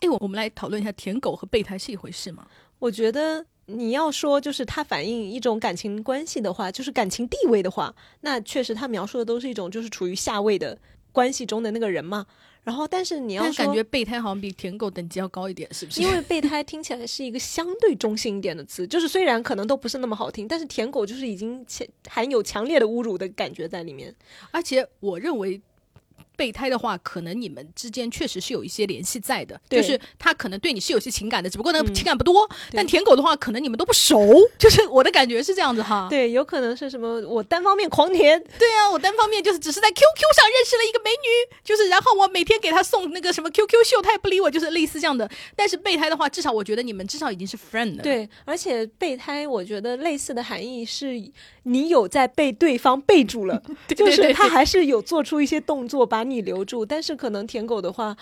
[0.00, 2.46] 哎，我我们来讨论一下，舔狗和备胎是一回事吗？
[2.78, 3.46] 我觉得。
[3.66, 10.78] 你要说就是它反映一种感情关系的话，就是感情地位的话，那确实它描述的都是一种就是处于下位的
[11.12, 12.26] 关系中的那个人嘛。
[12.62, 16.00] 然后，但是你要感觉备胎好像比舔狗等级要高一点，是不是？
[16.00, 21.64] 因为备胎听起来是一个相对中性一点的词，就是虽然可能都不是那么好听，但是舔狗就是已经
[22.08, 24.14] 含有强烈的侮辱的感觉在里面。
[24.50, 25.60] 而且我认为。
[26.36, 32.48] 备胎的话，可能你们之间确实是有一些联系在的，就是他可能对你是有些情感的，只不过那个情感不多。
[32.72, 34.18] 但舔狗的话，可能你们都不熟，
[34.58, 36.06] 就是我的感觉是这样子哈。
[36.10, 38.42] 对，有可能是什么我单方面狂舔。
[38.58, 40.02] 对啊，我单方面就是只是在 QQ
[40.36, 45.28] 上认识了一个美女，就是然后我每天给她送那个什么 QQ 秀，她也不理我，就是类似这样的。
[45.54, 48.02] 但是备胎的话，至少我觉得你们至少已经是 friend 了。
[48.02, 51.14] 对，而且备胎，我觉得类似的含义是
[51.62, 53.62] 你有在被对方备注了，
[53.96, 57.04] 就是他还是有做出一些动作把你留住，但。
[57.04, 58.16] 是可能舔狗的话，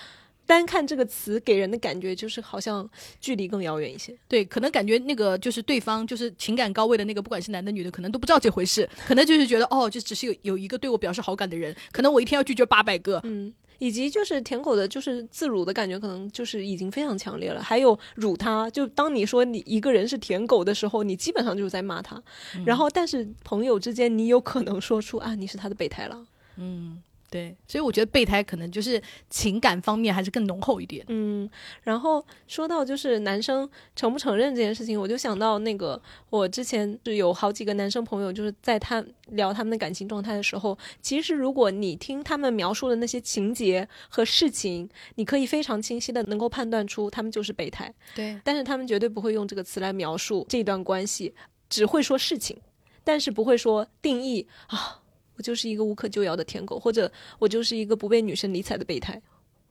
[0.45, 4.13] 单看这个词给人的感觉就是好像距离更遥远一些。
[4.27, 13.21] 对，可能感觉那个就是对方就是情感高位的那个，不管是男的女的，可能都不知道这回事，可能就是觉得哦，就只是有有一个对我表示好感的人，可能我一天要拒绝八百个。
[13.23, 17.63] 嗯，以及就是舔狗的，就是自辱的感觉，可能就是已经非常强烈了。
[17.63, 22.21] 还有辱他，就当你说你一个人是舔狗的时候，你基本上就是在骂他。
[22.67, 26.27] 然后，但是朋友之间，你有可能说出啊，你是他的备胎了。
[26.57, 27.01] 嗯。
[27.33, 31.03] 对，所以我觉得备胎可能就是情感方面还是更浓厚一点。
[31.09, 31.49] 嗯，
[31.83, 33.67] 然后说到就是男生
[33.97, 47.91] 承不承认这件事情，我就想到那个我之前就有好几个男生朋友，就是在他聊他们的感情状态的时候，其实如果你听他们描述的那些情节和事情，你可以非常清晰的能够判断出他们就是备胎。
[48.15, 51.35] 对，但是他们绝对不会用这个词来描述这段关系，
[51.71, 52.59] 只会说事情，
[53.03, 54.99] 但是不会说定义啊。
[55.43, 59.21] 我就是一个无可救药的舔狗，或者我就是一个不被女生理睬的备胎。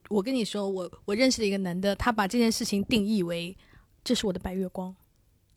[0.10, 3.56] 我跟你说，我我认识的一个男的，他把这件事情定义为
[4.04, 4.94] 这是我的白月光。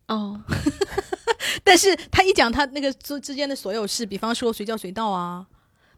[0.06, 0.40] 哦，
[1.64, 5.44] 但是他一讲他那个之之间的所有事，比方说随叫随到啊，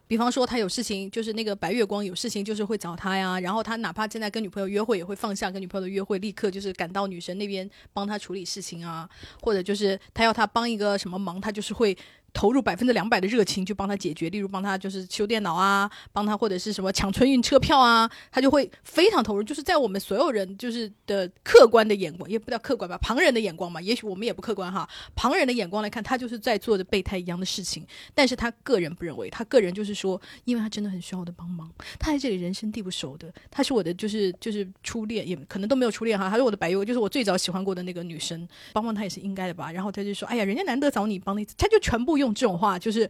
[0.07, 3.39] 比方说他有事情，就是那个白月光有事情就是会找他呀。
[3.39, 9.07] 然后他哪怕正在跟女朋友约会，也会放下跟女朋友的约会，立刻就是赶到女神那边帮他处理事情啊。
[9.43, 11.95] 或者就是他要他帮一个什么忙，他就是会。
[12.33, 19.41] 投入百分之两百的热情去帮他解决，例如帮他就是修电脑啊，帮他或者是什么抢春运车票啊，他就会非常投入。
[19.41, 24.87] 就是在我们所有人就是的客观的眼光，也不叫客观吧，旁人的眼光嘛，也许我们也不客观哈。
[25.15, 39.71] 旁人的眼光来看，他就是在做着备胎一样的事情，但是他个人不认为，他个人就是说，因为他真的很需要我的帮忙，他在这里人生地不熟的，他是我的就是就是初恋，也可能都没有初恋哈，他是我的白月，就是我最早喜欢过的那个女生，帮帮他也是应该的吧。
[39.71, 42.16] 然后他就说，哎呀，人家难得找你帮那次，他就全部。
[42.17, 43.09] 用这种话就是，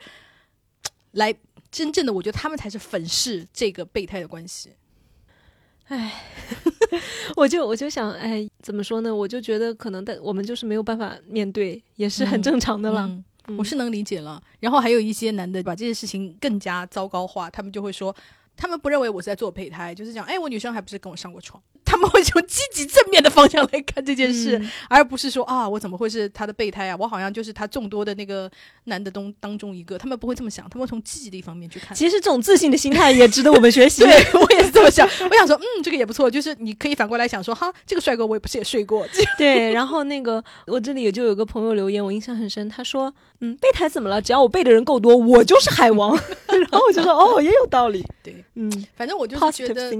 [1.12, 1.34] 来
[1.72, 4.74] 真正的，我觉得他们才是粉饰这个备胎的关系。
[5.88, 6.22] 哎，
[7.38, 9.15] 我就我就想，哎，怎么说呢？
[9.15, 13.10] 我就觉得可能但，我们就是没有办法面对，也是很正常的了。
[13.58, 14.43] 我是能理解了。
[14.60, 18.13] 然后还有一些男的把这件事情更加糟糕化，他们就会说，
[18.58, 21.63] 他们不认为我是在做备胎，就是讲，哎，我女生还不是跟我上过床。
[21.88, 26.97] 他们会从积极正面的方向来看这件事，而不是说啊，我怎么会是他的备胎啊？
[27.00, 28.52] 我好像就是他众多的那个
[28.84, 29.97] 男的东当中一个。
[29.97, 31.95] 他们不会这么想，他们会从积极的一方面去看。
[31.95, 34.04] 其实这种自信的心态也值得我们学习。
[34.06, 35.08] 对我也是这么想。
[35.08, 36.30] 我想说，嗯，这个也不错。
[36.30, 39.08] 就是你可以反过来想说，哈，这个帅哥我也不是也睡过。
[39.38, 42.67] 对，然后那个我这里也就有个朋友留言，我印象很深。
[42.67, 44.21] 他说，嗯，备胎怎么了？
[44.21, 46.17] 只要我备的人够多，我就是海王。
[46.47, 48.06] 然后我就说，哦，也有道理。
[48.21, 49.91] 对，嗯，反正我就是觉得。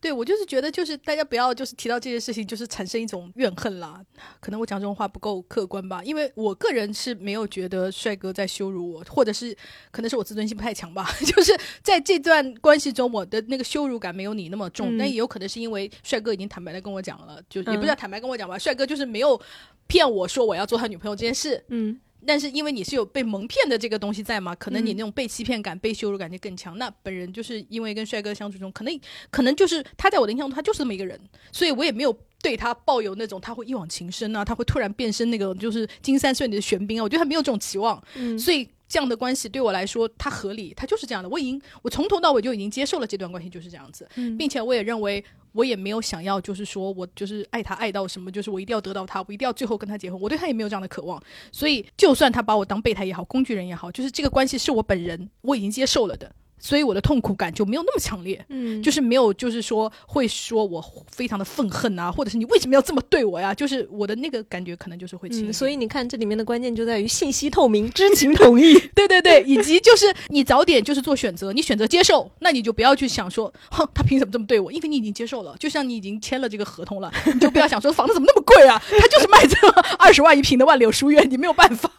[0.00, 4.04] 对，我就是觉得，就是大家不要就是提到这件事情，就是产生一种怨恨啦。
[4.40, 9.56] 可能我讲这种话不够客观吧，因为我个人是没有觉得帅哥在羞辱我，或者是
[9.92, 11.08] 可能是我自尊心不太强吧。
[11.24, 14.98] 就是在这段关系中，我的那个羞辱感没有你那么重。
[14.98, 19.40] 但也有可能是因为帅哥已经坦白的跟我讲了，就也不叫坦白跟我讲吧，帅哥就是没有
[19.86, 21.64] 骗我说我要做他女朋友这件事。
[21.68, 22.00] 嗯。
[22.26, 26.76] 但是因为你是有被蒙骗的这个东西在嘛，可能你那种被欺骗感、被羞辱感就更强。
[26.78, 31.18] 那本人就是因为跟帅哥相处中，可能可能就是他在我的印象中他就是这么一个人，
[31.52, 38.02] 所以我也没有对他抱有那种他会一往情深啊，他会突然变身那个就是金三顺里的玄彬啊，我觉得他没有这种期望。
[38.14, 41.28] 嗯，所以这样的关系对我来说它合理，它就是这样的。
[41.28, 45.24] 我已经我从头到尾就已经接受了这段关系就是这样子，并且我也认为。
[45.54, 50.20] 我也没有想要，就是说我就是爱他爱到什么，就是我一定要得到他，我一定要最后跟他结婚。
[50.20, 56.28] 我对他也没有这样的渴望，所以就算他把我当备胎也好，工具人也好，就是这个关系是我本人我已经接受了的。
[56.64, 63.52] 所以我的痛苦感就没有那么强烈，嗯，就是没有，就是说会说我非常的愤恨啊，或者是你为什么要这么对我呀？
[63.54, 65.52] 就是我的那个感觉可能就是会轻。
[65.52, 74.72] 所以你看这里面的关键就在于信息透明、知情同意，对 对对， 以及就是你早点就是做选择，你选择接受，那你就不要去想说， 哼，他凭什么这么对我？
[74.72, 78.82] 因为你已经接受了，就像你已经签了这个合同了，你就不要想说房子怎么那么贵啊？
[78.88, 81.90] 他就是卖这二十万一平的万柳书院，你没有办法。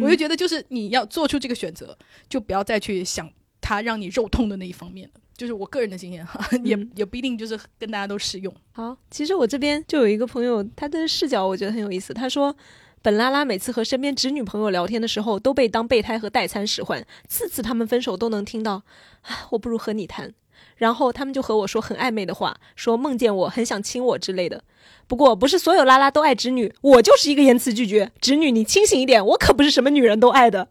[0.00, 3.28] 我就觉得就是你要做出这个选择，就不要再去想。
[3.62, 8.54] 他让你肉痛的那一方面就是我个人的经验哈，也也不一定就是跟大家都适用。
[8.72, 12.12] 好，其实我这边就有一个朋友，他的视角我觉得很有意思。
[12.12, 12.54] 他说，
[13.00, 18.82] 本拉拉每次和身边直女朋友聊天的时候，都被当备胎和代餐使唤，次次他们分手都能听到，
[19.22, 20.34] 啊，我不如和你谈。
[20.76, 24.62] 然后他们就和我说很暧昧的话，说梦见我很想亲我之类的。
[25.08, 30.68] 不过不是所有拉拉都爱直女，我就是一个言辞拒绝直女，你清醒一点，我可不是什么女人都爱的。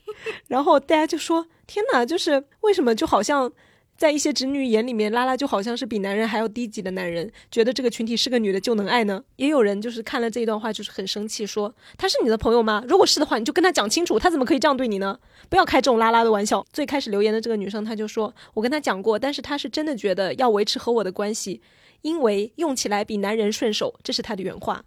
[0.48, 3.52] 然后大家就说：天哪，就是为什么就好像。
[3.96, 9.22] 在一些直女眼里面，拉拉就好像是比男人还要低级的男人，觉得这个群体是个女的就能爱呢。
[9.36, 12.82] 也有人就是看了这一段话，就是很生气，说他是你的朋友吗？
[12.88, 15.18] 如果是的话，你就跟他讲清楚，他怎么可以这样对你呢？
[15.50, 16.64] 不要开这种拉拉的玩笑。
[16.72, 21.60] 最开始留言的这个女生，她就说，我跟他讲过，但是他是真的觉得要维持和我的关系，
[22.00, 24.82] 因为用起来比男人顺手，这是他的原话，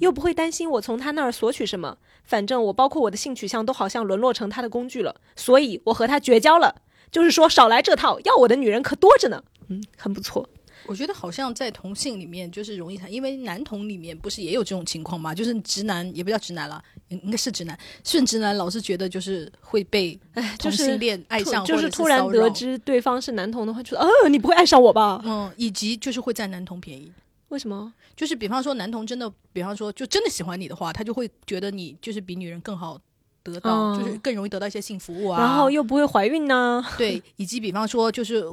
[0.00, 1.96] 又不会担心我从他那儿索取什么，
[2.30, 6.72] 反正我包括我的性取向都好像沦落成他的工具了，所以我和他绝交了。
[7.10, 9.42] 就是说，少来这套，要我的女人可多着呢。
[9.66, 10.48] 嗯，很不错。
[10.86, 15.34] 我觉得好像在同性里面就是容易谈，因为男同里面不是也有这种情况吗？
[15.34, 20.16] 就是直男也不叫直男了，应该是直男，顺直男老是觉得就是会被
[20.56, 25.20] 同性恋爱上，就是突然得知对方是男同的话，就说呃，你不会爱上我吧？
[25.24, 27.12] 嗯，以及就是会占男同便宜。
[27.50, 27.92] 为什么？
[28.16, 33.00] 就是比方说男同真的，比方说就真的喜欢你的话，他就会觉得你就是比女人更好。
[33.42, 36.84] 得到就是更容易得到一些性服务啊，然后又不会怀孕呢。
[36.98, 38.44] 对，以及比方说，就是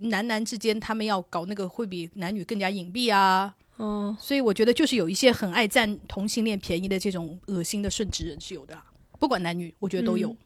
[0.00, 3.54] 男男之间他们要搞那个，会比男女更加隐蔽啊。
[3.78, 8.78] 嗯，所以我觉得就是有一些很爱占同性恋便宜的这种恶心的顺直人是有的，
[9.18, 10.36] 不管男女，我觉得都有。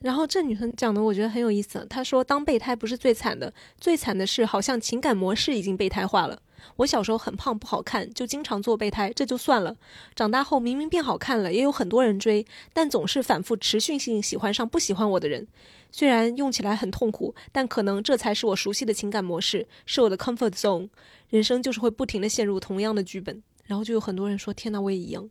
[0.00, 6.42] 然后这女生讲的我觉得很有意思，她说当备胎不是最惨的，最惨的是好像情感模式已经备胎化了。
[6.76, 9.76] 我小时候很胖不好看，就经常做备胎，这就算了。
[10.14, 15.46] 长大后明明变好看了，也有很多人追，但总是反复持续性喜欢上不喜欢我的人。
[15.90, 20.88] 虽然用起来很痛苦，但可能这才是我熟悉的情感模式，是我的 comfort zone。
[21.28, 25.28] 人生就是会不停的陷入同样的剧本，然后就有很多人说：“天哪，我也一样。”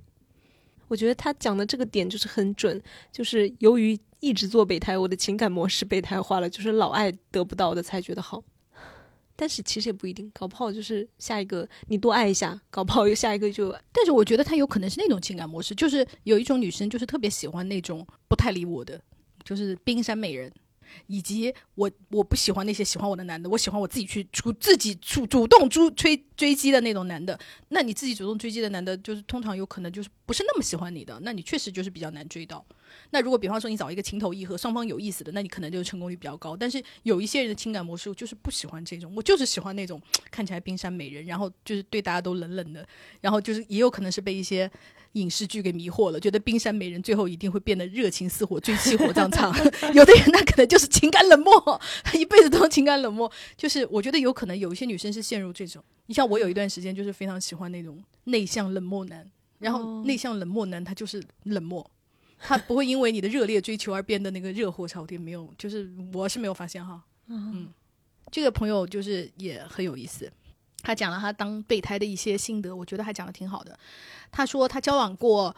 [0.90, 8.44] 我觉得他讲的这个点就是很准，就是由于一直做备胎，我的情感模式备胎化了，就是老爱得不到的才觉得好。
[9.40, 13.74] 但是其实也不一定，搞不好就是下一个你多爱一下，搞不好又下一个就。
[13.94, 19.02] 但是我觉得他有可能是那种情感模式，就是有一种女生就是特别喜欢那种不太理我的，
[19.46, 20.52] 就是冰山美人。
[21.08, 27.40] 以及我我不喜欢那些喜欢我的男的，我喜欢我自己去主自己主主动追追追击的那种男的。
[27.70, 32.66] 那你自己主动追击的男的，就是通常有可能就是不是那么喜欢你的，那你确实就是比较难追到。
[33.12, 36.58] 那如果比方说你找一个情投意合、双方有意思的，那你可能就成功率比较高。
[36.58, 42.88] 但是有一些人的情感模式就是不喜欢这种，我就是喜欢那种 看起来冰山美人，然后就是对大家都冷冷的，
[43.22, 44.70] 然后就是也有可能是被一些。
[45.14, 49.52] 影视剧给迷惑了，觉得冰山美人最后一定会变得热情似火，追妻火葬场。
[49.94, 53.32] 有的人那可能就是情感冷漠，他 一辈子都情感冷漠。
[53.58, 55.84] 就是我觉得有可能有一些女生是陷入这种。
[56.06, 61.90] 你像我有一段时间就是非常喜欢那种内向冷漠男，然后内向冷漠男他就是冷漠，
[62.40, 65.20] 他不会因为你的热烈追求而变得那个热火朝天。
[65.20, 67.02] 没有，就是我是没有发现哈。
[67.28, 67.70] 嗯，
[68.32, 70.32] 这个朋友就是也很有意思。
[70.82, 73.78] 他讲了他当备胎的一些心得，我觉得还讲的挺好的。
[74.32, 75.56] 他说他交往过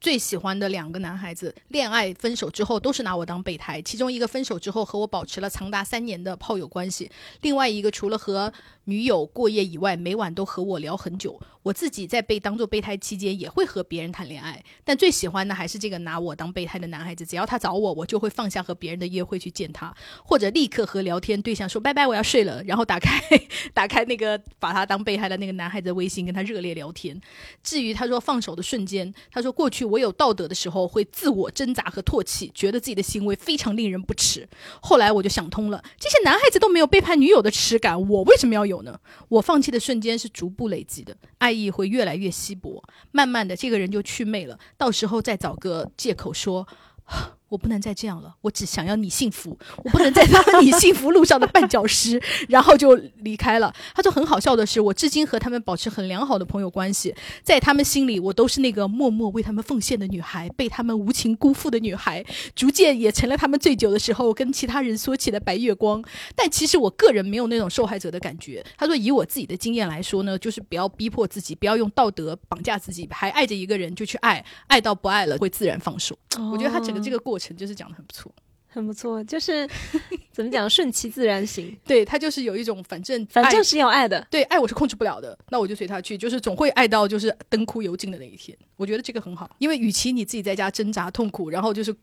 [0.00, 3.80] 最喜欢的两个男孩子，恋爱分手之后都是拿我当备胎。
[3.80, 7.10] 其中一个分手之后和我保持了长达三年的炮友关系，
[7.40, 8.52] 另外一个除了和
[8.84, 11.40] 女友过夜以外，每晚都和我聊很久。
[11.62, 17.24] 我自己在被当做备胎期间，也会和别人谈恋爱，但最喜欢的还是这个拿我当备胎的男孩子。
[17.24, 23.18] 只要他找我，我就会放下和别人的约会去见他，或者立刻和聊天对象说拜拜，我要睡了，然后打开
[23.72, 27.18] 打开那个把他当备胎的那个男孩子的微信，跟他热烈聊天。
[27.62, 34.46] 至于他说放手的瞬间，他说过去我有道德的时候会自我挣扎和唾弃，觉得自己的行为非常令人不齿。
[34.82, 39.00] 后来我就想通了，这些男孩子都没有背叛女友的耻感，我为什么要有呢？
[39.28, 41.54] 我放弃的瞬间是逐步累积的爱。
[41.54, 42.82] 意会越来越稀薄，
[43.12, 44.58] 慢慢的，这个人就去魅了。
[44.76, 46.66] 到时候再找个借口说。
[47.54, 53.72] 我不能再这样了，我只想要你幸福，我不能再当你幸福路上的绊脚石，然后就离开了。
[53.94, 57.14] 他说很好笑的是，我至今和他们保持很良好的朋友关系，
[57.44, 62.24] 在他们心里，我都是那个默默为他们奉献的女孩，被他们无情辜负的女孩，
[62.56, 66.02] 逐渐也成了他们醉酒的时候跟其他人说起的白月光。
[66.34, 68.64] 但其实我个人没有那种受害者的感觉。
[68.76, 76.18] 他说以我自己的经验来说呢，就是不要逼迫自己，不要用道德绑架自己，还爱着一个人就去爱，爱到不爱了会自然放手。
[76.52, 78.32] 我觉得他整个这个过程就是讲的很不错，
[78.68, 79.68] 很不错，就是
[80.32, 81.76] 怎么讲，顺其自然型。
[81.84, 88.56] 对他就是有一种反正反正是要爱的，对爱我是控制不了的，那我就随他去，就是总会爱到就是灯枯油尽的那一天。
[88.76, 91.94] 我觉得这个很好，因为与其你自己在家挣扎痛苦，然后就是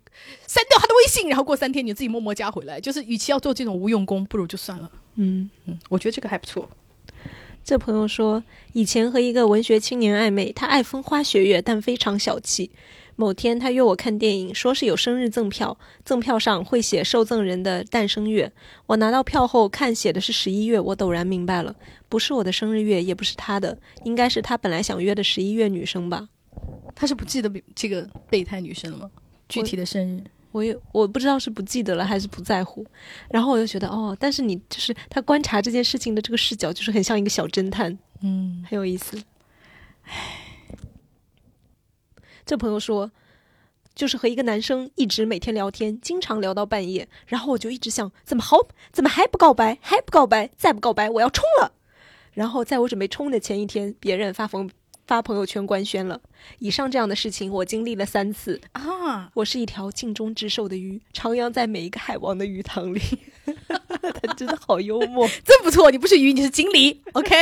[0.47, 4.89] 删掉他的微信，然后过三天你自己默默加回来，就是与其要做这种无用功，不如就算了。
[5.15, 6.69] 嗯嗯，我觉得这个还不错。
[7.63, 12.71] 这朋友说，以前和一个文学青年暧昧，他爱风花雪月，但非常小气。
[13.21, 18.51] 某天，他约我看电影，说是有生日赠票，赠票上会写受赠人的诞生月。
[18.87, 21.75] 我拿到票后看，写的是十一月，我陡然明白了，
[22.09, 26.27] 不是我的生日月，也不是他的，应该是他本来想约的十一月女生吧？
[26.95, 29.11] 他是不记得这个备胎女生了吗？
[29.47, 32.83] 具体的生日，我也我不知道是不记得了还是不在乎。
[33.29, 39.21] 然后我就觉得，哦，但是你就是他观察这件事情的这个视角，就是很像一个小侦探，嗯，很有意思。
[40.05, 40.47] 唉。
[42.45, 43.11] 这朋友说，
[43.93, 47.07] 就是和一个男生一直每天聊天，经常聊到半夜。
[47.27, 48.57] 然后我就一直想，怎么好，
[48.91, 51.73] 怎么还不告白，还不告白，再不告白，我要冲了。
[52.33, 54.69] 然后在我准备冲的前一天，别人发朋
[55.05, 56.21] 发朋友圈官宣了。
[56.59, 59.29] 以上这样的事情，我经历了三次啊！
[59.33, 63.01] 我是一条尽忠职守的鱼，徜徉在每一个海王的鱼塘里。
[64.21, 65.91] 他真的好幽默， 真不错。
[65.91, 67.01] 你不是鱼，你是锦鲤。
[67.11, 67.35] OK，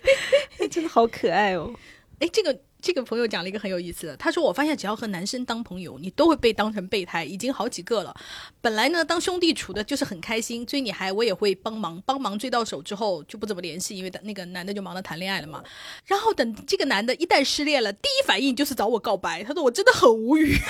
[0.70, 1.70] 真的好可爱哦。
[2.18, 2.58] 哎，这个。
[2.82, 8.12] 这个朋友讲了一个很有意思的，他说：“我发现只要和男生当朋友，你都会被当成备胎，已经好几个了。
[8.60, 15.62] 本来呢，当兄弟处的就是很开心，追你还我也会帮忙，帮忙追到手之后就不怎么联系，因为那个男的就忙着谈恋爱了嘛。
[16.06, 19.44] 然后等这个男的一旦失恋了，第一反应就是找我告白。
[19.44, 20.58] 他说我真的很无语，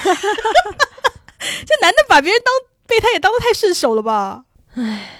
[1.67, 2.53] 这男的把别人当
[2.87, 4.45] 备胎也当的太顺手了吧？
[4.75, 5.19] 唉。”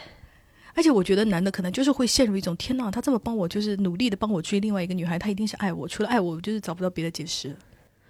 [0.75, 5.87] 而且我觉得男的可能就是会陷入一种天呐，他这么帮我，就是努力的帮我追另外一个女孩，他一定是爱我。
[5.87, 7.55] 除了爱我，我就是找不到别的解释。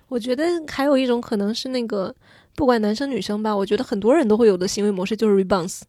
[0.08, 2.14] 我觉得还有一种可能是那个，
[2.54, 5.82] 不管男生女生吧，我觉得很多人都会有的行为模式就是 rebounce。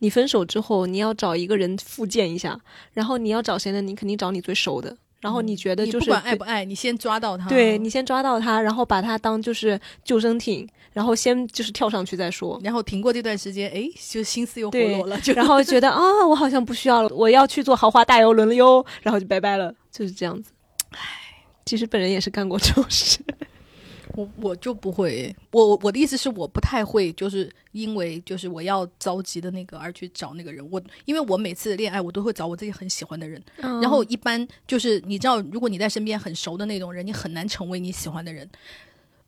[0.00, 2.58] 你分手之后，你要找一个人复健一下，
[2.92, 3.80] 然后你要找谁呢？
[3.80, 4.96] 你肯定找你最熟的。
[5.26, 10.68] 然后你觉得就是不管爱不爱，你先抓到他，对你先抓到他，然后把他当就是救生艇。
[10.92, 20.52] 然后先就是跳上去再说，然后停过这段时间，哎，就心思又活络了，就然后觉得啊，我好像不需要了，我要去坐豪华大游轮了哟，然后就拜拜了，就是这样子。
[20.92, 20.98] 唉，
[21.66, 23.18] 其实本人也是干过这种事，
[24.16, 38.48] 我我就不会，我我的意思是我不太会，就是因为就是我要着急的那个而去找那个人，我因为我每次恋爱我都会找我自己很喜欢的人，然后一般就是你知道，如果你在身边很熟的那种人，你很难成为你喜欢的人。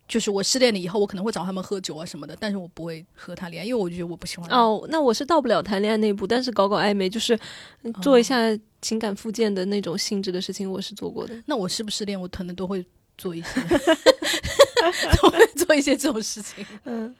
[0.08, 4.48] 就是我失恋了以后，我可能会找他们喝酒啊什么的，但是我不会和他恋爱，因为我觉得我不喜欢。
[4.48, 7.38] 哦，那我是到不了谈恋爱那一步，但是搞搞暧昧，就是
[8.00, 8.36] 做一下
[8.80, 11.34] 情感附件的那种性质的事情，我是做过的。
[11.44, 12.82] 那我是不是失恋，我可能都会
[13.18, 13.60] 做一些，
[15.20, 16.64] 都会做一些这种事情。
[16.84, 17.14] 嗯。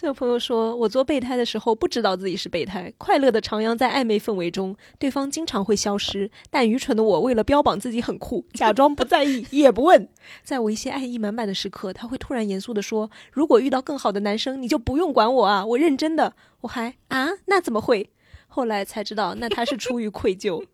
[0.00, 6.30] 这个朋友说：“我做备胎的时候不知道自己是备胎，快乐的徜徉在暧昧氛围中，对方经常会消失。
[6.50, 10.08] 但愚蠢的我为了标榜自己很酷，假装不在意，也不问。
[10.44, 17.30] 在我一些爱意满满的时刻，他会突然严肃的说：‘如果遇到更好的男生，你就不用管我啊！’我认真的，我还啊？
[17.46, 18.08] 那怎么会？
[18.46, 20.64] 后来才知道，那他是出于愧疚，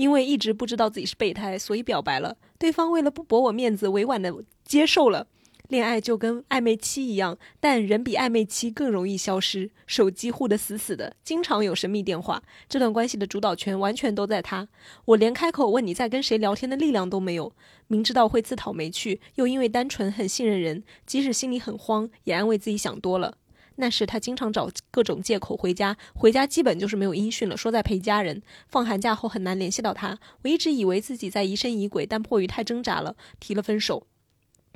[0.00, 2.38] 因为一直不知道自己是备胎，所以表白了。
[2.58, 4.34] 对方为了不驳我面子，委婉的
[4.64, 5.26] 接受了。”
[5.68, 9.70] 恋爱就跟暧昧期一样，但人比暧昧期更容易消失。
[9.86, 12.42] 手机护得死死的，经常有神秘电话。
[12.66, 14.66] 这段关系的主导权完全都在他，
[15.04, 17.52] 我连开口问你在跟谁聊天的力量都没有。
[17.86, 23.36] 明知道会自讨没趣，又因为单纯很信任人，即使心里很慌，也安慰自己想多了。
[23.80, 28.42] 那时他经常找各种借口回家，回家基本就是没有音讯了，说在陪家人。
[28.68, 34.06] 放寒假后很难联系到他，我一直以为自己在疑神疑鬼，但迫于太挣扎了，提了分手。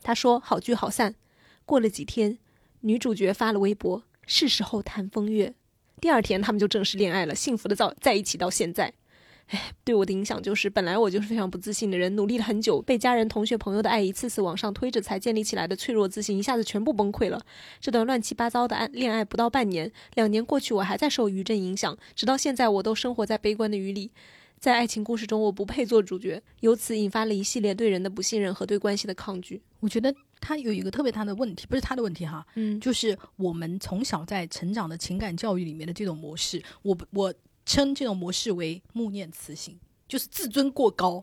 [0.02, 1.14] 他说：“好聚好散。”
[1.66, 2.38] 过了几天，
[2.80, 5.54] 女主角发了微博：“是时候谈风月。”
[6.00, 8.92] 第二天，他们就正式恋爱了，幸福的在在一起到现在。
[9.48, 17.40] 哎，对我的影响就是，本来我就是非常不自信的人，努力了很久，被家人、同学、朋友的爱一次次往上推着才建立起来的脆弱自信，一下子全部崩溃了。
[17.80, 24.10] 这段乱七八糟的爱恋爱不到半年，两年过去，我还在受余震影响，直到现在，我都生活在悲观的余里。
[24.58, 29.60] 在爱情故事中，我不配做主角，由此引发了一系列对人的不信任和对关系的抗拒。
[29.80, 37.34] 我觉得他有一个特别大的问题，不是他的问题哈，嗯，就是我们从小在成长的情感教育里面的这种模式，我我
[37.64, 39.78] 称这种模式为“慕念慈行”。
[40.06, 41.22] 就是自尊过高，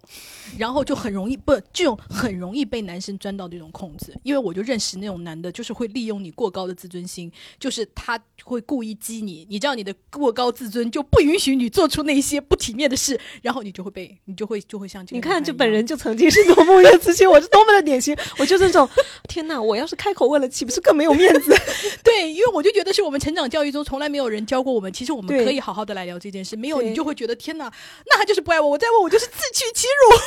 [0.58, 4.14] 然后就很容易不这种很容易被男生钻到这种空子。
[4.24, 15.16] 因为我就认识那种男的，就是会利用你过高的自尊心，就是他会故意激你，你知道你的过高自尊就不允许你做出那些不体面的事，然后你就会被你就会就会像这个。
[15.16, 18.90] 你看，这本人就曾经是多么月自信，我是多么的典型，我就这种
[19.30, 19.62] 天哪！
[19.62, 21.56] 我要是开口问了，岂不是更没有面子？
[22.04, 26.56] 对，因为我就觉得是我们成长教育中从来没有人教过我们，其实我们可以好好的来聊这件事。
[26.56, 27.72] 没有，你就会觉得天哪，
[28.08, 28.71] 那他就是不爱我。
[28.72, 30.18] 我再问我就是自取其辱，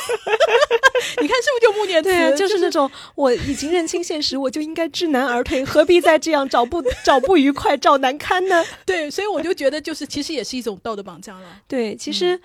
[1.21, 8.63] 你看是不是就木念对，就是那种我已经认清现实，我就应该知难而退，何必再这样找不 找不愉快找难堪呢？
[8.85, 11.47] 对，所以我就觉得就是其实也是一种道德绑架了。
[11.67, 12.39] 对，其实。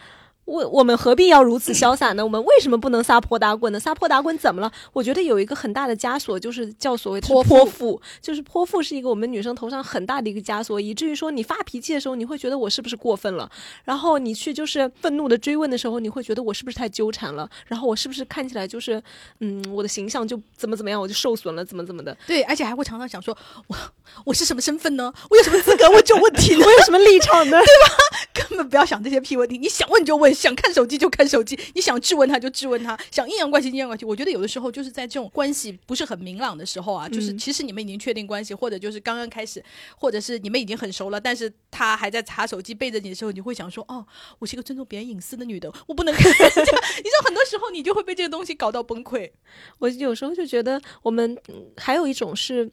[0.50, 2.24] 我我们何必要如此潇洒呢？
[2.24, 3.78] 我们为什么不能撒泼打滚呢？
[3.78, 4.72] 撒泼打滚怎么了？
[4.92, 13.48] 我觉得有一个很大的枷锁，就是叫所谓泼泼妇，就是泼妇是一个我们女生头上很大的一个枷锁，以至于说你发脾气的时候，你会觉得我是不是过分了？
[13.84, 17.48] 然后你去就是愤怒的追问的时候，你会觉得我是不是太纠缠了？
[17.66, 19.00] 然后我是不是看起来就是
[19.38, 22.16] 嗯，我的形象就怎么怎么样，我就受损了，怎么怎么的？
[22.26, 23.36] 对，而且还会常常想说，
[23.68, 23.76] 我
[24.24, 25.12] 我是什么身份呢？
[25.30, 26.56] 我有什么资格问这种问题？
[26.60, 27.56] 我有什么立场呢？
[27.62, 28.48] 对吧？
[28.48, 30.34] 根本不要想这些屁问题，你想问就问。
[30.40, 34.04] 想看手机就看手机，你想质问他就质问他， 想阴阳怪气阴阳怪气。
[34.06, 39.62] 我觉得有的时候就是在这种关系不是很明朗的时候啊，就是其实你们已经确定关系，或者就是刚刚开始，
[39.96, 44.06] 或者是你们已经很熟了，但是他还在查手机背着你的时候，你会想说：哦，
[44.38, 46.30] 我是一个尊重别人隐私的女的，我不能看。
[46.32, 49.30] 你知道很多时候你就会被这个东西搞到崩溃。
[49.78, 51.36] 我有时候就觉得我们
[51.76, 52.70] 还有一种是，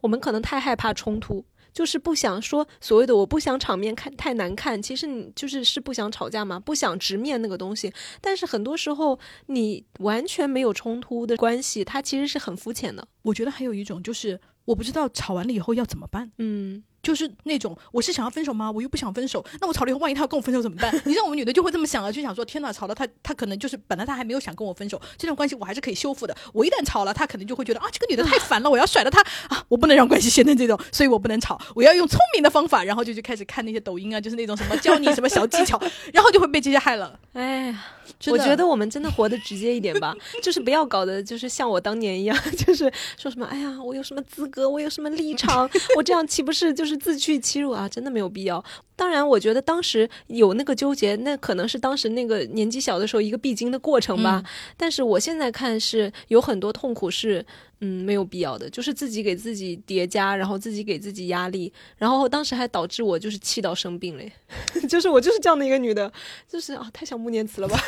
[0.00, 1.44] 我们可能太害怕冲突。
[1.78, 7.92] 就是不想说所谓的我不想场面看太难看，其实你就是是不想吵架嘛，不想直面那个东西。
[8.20, 9.16] 但是很多时候
[9.46, 13.06] 你完全没有冲突的关系，它其实是很肤浅的。
[13.22, 16.32] 我觉得还有一种就是我不知道吵完了以后要怎么办。
[16.38, 16.82] 嗯。
[17.08, 18.70] 就是那种，我是想要分手吗？
[18.70, 19.42] 我又不想分手。
[19.62, 20.94] 那我吵了以后，万一他要跟我分手怎么办？
[21.06, 26.36] 你像我们女的就会这么想了，就想说：天哪，吵了他，他可能就是本来他还没有想跟我分手，这段关系我还是可以修复的。
[26.52, 29.64] 我一旦吵了，他可能就会觉得啊，这个女的太烦了，我要甩了她啊！
[29.68, 35.80] 我不能让关系陷成这种，所以我不能吵，我要用聪明的方法，然后就去开始看那些抖音啊，就是那种什么教你什么小技巧，
[36.12, 37.18] 然后就会被这些害了。
[37.32, 37.84] 哎呀。
[38.26, 47.88] 我觉得我们真的活得直接一点吧， 就是不要搞得就是像我当年一样，就是说什么哎呀，我有什么资格，我有什么立场，我这样岂不是就是自取其辱啊？
[47.88, 48.62] 真的没有必要。
[48.96, 54.42] 当然，我觉得当时有那个纠结，那可能是当时那个年纪小的时候一个必经的过程吧。
[54.76, 57.44] 但是我现在看是有很多痛苦是
[57.80, 64.32] 嗯没有必要的，就是自己给自己叠加，然后自己给自己压力，然后当时还导致我就是气到生病嘞，
[64.88, 66.12] 就是我就是这样的一个女的，
[66.48, 67.78] 就是啊太像穆念慈了吧。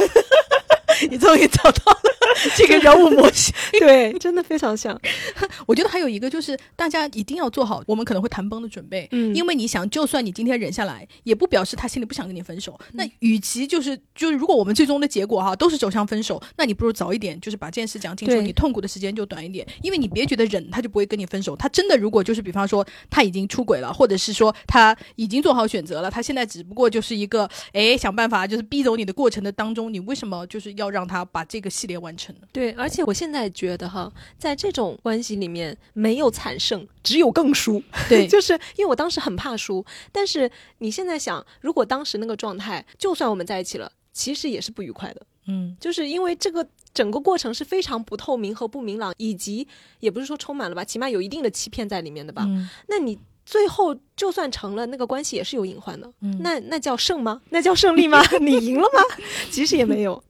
[1.11, 2.00] 你终于找到了
[2.56, 4.98] 这个人物模型， 对，真的非常像。
[5.66, 9.08] 我觉得还有一个就是，大家一定要做好我们可能会谈崩的准备。
[9.12, 12.78] 嗯，因为你想，就算你今天忍下来，也不表示他心里不想跟你分手。
[12.92, 19.66] 那与其就是就是，如果我们最终的结果哈都是走向分手，那你不如早一点，就是把这件事讲清楚，你痛苦的时间就短一点。
[19.82, 30.90] 因为你别觉得忍他就不会跟你分手，他真的如果就是比方说他已经出轨了，或者是说他已经做好选择了，他现在只不过就是一个哎想办法就是逼走你的过程的当中，你为什么就是要？
[30.90, 32.19] 让他把这个系列完成。
[32.52, 37.82] 对，而且我现在觉得哈，在这种关系里面没有惨胜，只有更输。
[38.08, 45.22] 对，就是因为我当时很怕输，但是你现在想，如果当时那个状态，就算我们在一起了，其实也是不愉快的。
[45.46, 49.66] 嗯，就是因为这个整个过程是非常不透明和不明朗，以及
[50.00, 52.46] 也不是说充满了吧，起码有一定的欺骗在里面的吧。
[52.88, 53.18] 那你。
[53.46, 56.08] 最后就算成了，那个关系也是有隐患的。
[56.38, 57.40] 那那叫胜吗？
[57.48, 58.22] 那叫胜利吗？
[58.40, 59.02] 你赢了吗？
[59.50, 60.22] 其实也没有。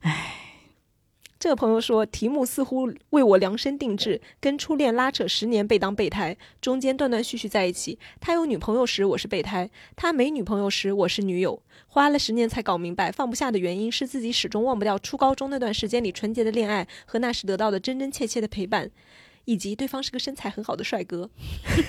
[0.00, 0.43] 唉，
[1.44, 7.98] 这个朋友说，题目似乎为我量身定制，跟初恋拉扯十年被当备胎，中间断断续续在一起。
[8.18, 11.62] 他有女朋友时我是备胎，他没女朋友时我是女友。
[11.86, 18.90] 花了十年才搞明白，放不下的原因是自己始终忘不掉初高中那段时间里纯洁的恋爱和那时得到的真真切切的陪伴。
[19.44, 21.28] 以及对方是个身材很好的帅哥，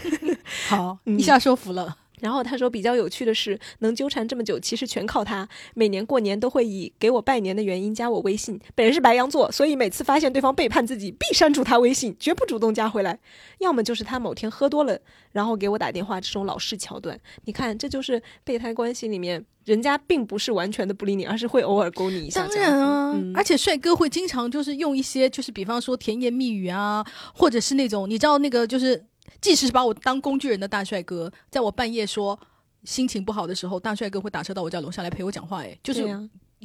[0.68, 2.00] 好， 一下说服了。
[2.22, 5.48] 然后他说，比较有趣的是，能纠缠这么久，其实全靠他。
[5.74, 8.60] 每年过年都会以给我拜年的原因加我微信。
[8.74, 13.20] 本人是白羊座，所以每次发现对方背叛自己，必删除他微信，绝不主动加回来。
[13.60, 15.00] 要么就是他某天喝多了，
[15.32, 17.20] 然后给我打电话，这种老式桥段。
[17.44, 22.48] 你看，这就是备胎关系里面，人家并不是完全的不理你，而是会偶尔勾你一下。
[22.48, 29.04] 当然啊，而且帅哥会经常就是用一些，就是比方说甜言蜜语啊，或者是那种你知道那个就是。
[29.42, 32.40] 即使是把我当工具人的大帅哥，在我半夜说
[32.84, 35.64] 心情不好的时候，大帅哥会打车到我家楼下来陪我讲话。
[35.64, 36.04] 哎，就是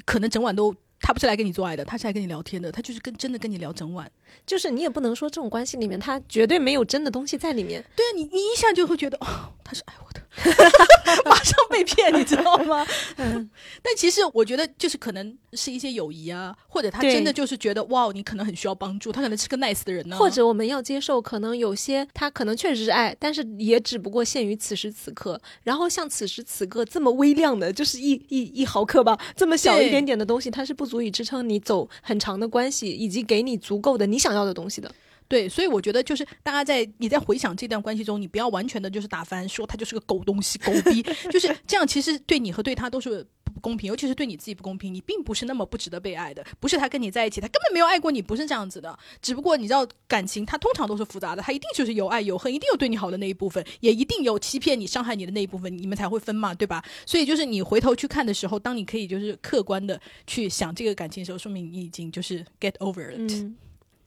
[0.04, 4.10] 可能整晚都他不是来跟你做爱的，他是来跟你聊天的，他就是跟真的跟你聊整晚。
[4.46, 7.84] 就是你也不能说这种关系里面他绝对没有真的东西在里面。
[7.96, 10.22] 对啊，你你一下就会觉得哦，他是爱我的，
[11.24, 12.86] 马上被骗，你知道吗？
[13.16, 13.48] 嗯
[13.82, 20.16] 但其实我觉得，就是可能是一些友谊啊，或者他真的就是觉得哇，你可能很需要帮助，他可能是个 nice 的人呢。
[20.16, 25.40] 或者我们要接受，可能有些他可能确实是爱，但是也只不过限于此时此刻。
[25.62, 34.90] 然后像此时此刻这么微量的，就是一一一毫克吧，这么小一点点的东西，它是不足以支撑你走很长的关系，以及给你足够的你想要的东西的。
[35.30, 41.00] 对，所以我觉得就是大家在你在回想这段关系中，你不要完全的就是打翻，说他就是个狗东西、狗逼，
[41.30, 41.86] 就是 这样。
[41.86, 44.92] 其实对你和对他都是不公平，尤其是对你自己不公平。
[44.92, 48.98] 你并不是那么不值得被爱的，不是他跟你在一起，他根本没有爱过你，不是这样子的。
[49.22, 56.84] 只不过你知道，感情它通常都是复杂的，他一定就是有爱有恨，一定有对你好的那一部分，也一定有欺骗你、伤害你的那一部分，你们才会分嘛，对吧？
[57.06, 63.52] 所以就是你回头去看的时候，当你可以就是客观的去想这个感情的时候，说明你已经就是 get over it。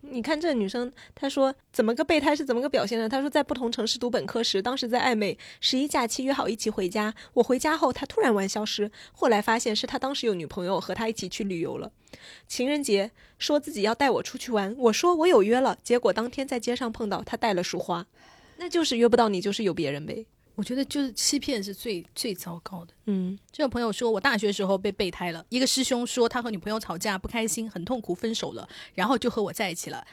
[0.10, 3.08] 你看这女生，她说怎么个备胎是怎么个表现呢？
[3.08, 7.14] 她说在不同城市读本科时，当时在暧昧，十一假期约好一起回家。
[7.34, 11.92] 我回家后，他突然玩消失，后来发现是他当时有女朋友，和他一起去旅游了。
[12.48, 18.06] 情人节说自己要带我出去玩，我说我有约了，结果当天在街上碰到他带了束花，
[18.58, 20.26] 那就是约不到你，就是有别人呗。
[20.56, 22.94] 我觉得就是欺骗是最最糟糕的。
[23.06, 30.06] 嗯，这个朋友说我大学时候被备胎了，一个师兄说他和女朋友吵架不开心，很痛苦，分手了，然后就和我在一起了。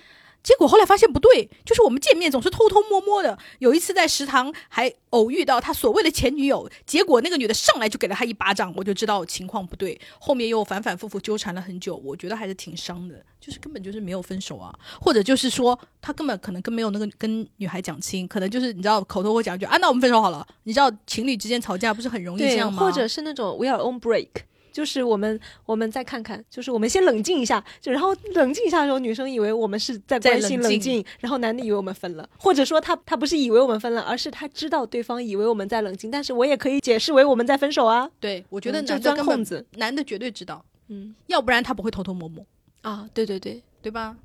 [0.42, 3.38] 结果后来发现不对，就是我们见面总是偷偷摸摸的。
[3.58, 10.00] 有一次在食堂还偶遇到他所谓的前女友，结果那个女的上来就给了他一巴掌，我就知道情况不对。
[10.18, 13.22] 后面又反反复复纠缠了很久，我觉得还是挺伤的。
[13.40, 20.46] 就是根本就是没有分手啊，或者就是说他根本可能跟没有那个跟女孩讲清，可能就是你知道口头会讲一句啊，那我们分手好了。
[20.64, 22.82] 你知道情侣之间吵架不是很容易这样吗？
[22.82, 24.28] 或者是那种 we are on break。
[24.72, 38.08] 就是我们，我们再看看，就是我们先冷静一下，就然后冷静一下的时候，女生以为我们是在关心冷静，然后男的以为我们分了，或者说他他不是以为我们分了，而是他知道对方以为我们在冷静，但是我也可以解释为我们在分手啊。
[38.18, 42.44] 对，我觉得男的根子，男的绝对知道，嗯，要不然他不会偷偷摸摸
[42.82, 43.08] 啊。
[43.12, 44.16] 对对对，对吧？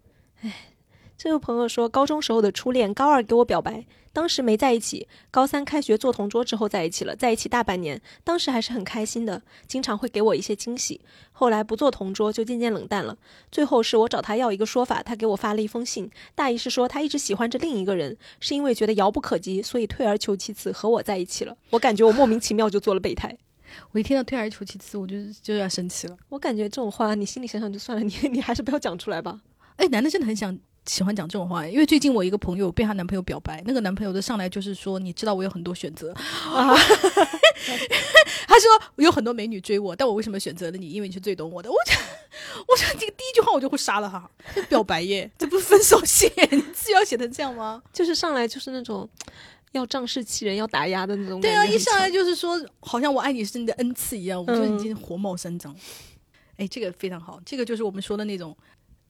[0.42, 0.75] 哎。
[1.18, 11.00] 这位朋友说，高中时候的初恋，高二给我表白，当时没在一起，高三开学做同桌之后在一起了，在一起大半年，当时还是很开心的，经常会给我一些惊喜。
[11.32, 13.18] 后来不做同桌，就渐渐冷淡了。
[13.50, 21.56] 最后是我找他要一个说法，他给我发了一封信，大意是说他一直喜欢着另一个人，是因为觉得遥不可及，所以退而求其次和我在一起了。
[21.70, 23.36] 我感觉我莫名其妙就做了备胎。
[23.92, 26.18] 我一听到退而求其次，我就就要生气了。
[26.28, 29.40] 我感觉这种话你心里想想就算了，你你还是不要讲出来吧。
[29.78, 30.58] 哎，男的真的很想。
[30.86, 36.14] 喜欢讲这种话，因为最近我一个朋友被她男朋友表白，那个男朋友的上来就是说，你知道我有很多选择，
[36.54, 36.76] 啊
[38.48, 40.92] 他说有很多美女追我，但我为什么选择了你？
[40.92, 41.70] 因为你是最懂我的。
[41.70, 41.98] 我讲，
[42.68, 44.30] 我 说这个第一句话我就会杀了他，
[44.70, 46.30] 表白耶，这不是分手信？
[46.52, 47.82] 你自己要写成这样吗？
[47.92, 49.10] 就是上来就是那种
[49.72, 51.42] 要仗势欺人、要打压的那种。
[51.42, 55.76] 对啊，一上来就是说，好像我爱你是你的恩赐一样，我觉得已经火冒三丈。
[56.58, 58.56] 哎，这个非常好，这个就是我们说的那种。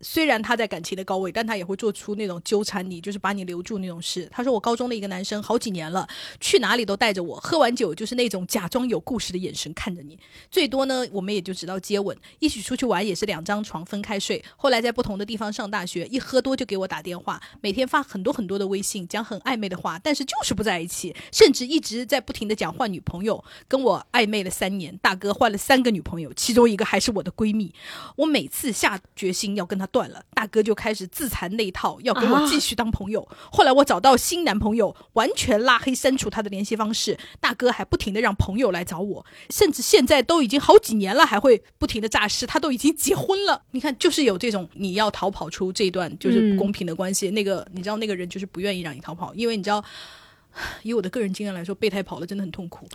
[0.07, 4.29] 虽然他在感情的高位，但他也会做出那种纠缠你，就是把你留住那种事。
[4.31, 6.07] 他说我高中的一个男生，好几年了，
[6.39, 10.15] 去哪里都带着我，喝完酒就是那种假装有故事的眼神看着你。
[10.51, 14.45] 最多呢，我们也就知道接吻，一起出去玩也是两张床分开睡。
[14.55, 24.95] 后来在不同的地方上大学，一喝多就给我打电话，每天发很多很多的微信，讲很暧昧的话，但是就是不在一起，甚至一直在不停的讲换女朋友，跟我暧昧了三年。
[24.99, 27.73] 大哥换了三个女朋友，其中一个还是我的闺蜜。
[28.17, 29.89] 我每次下决心要跟他。
[29.95, 33.25] 断了，大哥就开始自残那一套，要跟我继续当朋友。
[33.49, 37.17] 后来我找到新男朋友，完全拉黑删除他的联系方式。
[37.39, 42.45] 大哥还不停的让朋友来找我，甚至现在都已经好几年了，还会不停的诈尸。
[42.45, 47.31] 他都已经结婚了，你看，就是有这种你要逃跑出这段就是不公平的关系。
[47.31, 49.81] 那个你知道，那个人就是不愿意让你逃跑，因为你知道。
[50.83, 52.87] 以我的个人经验来说，备胎跑了真的很痛苦，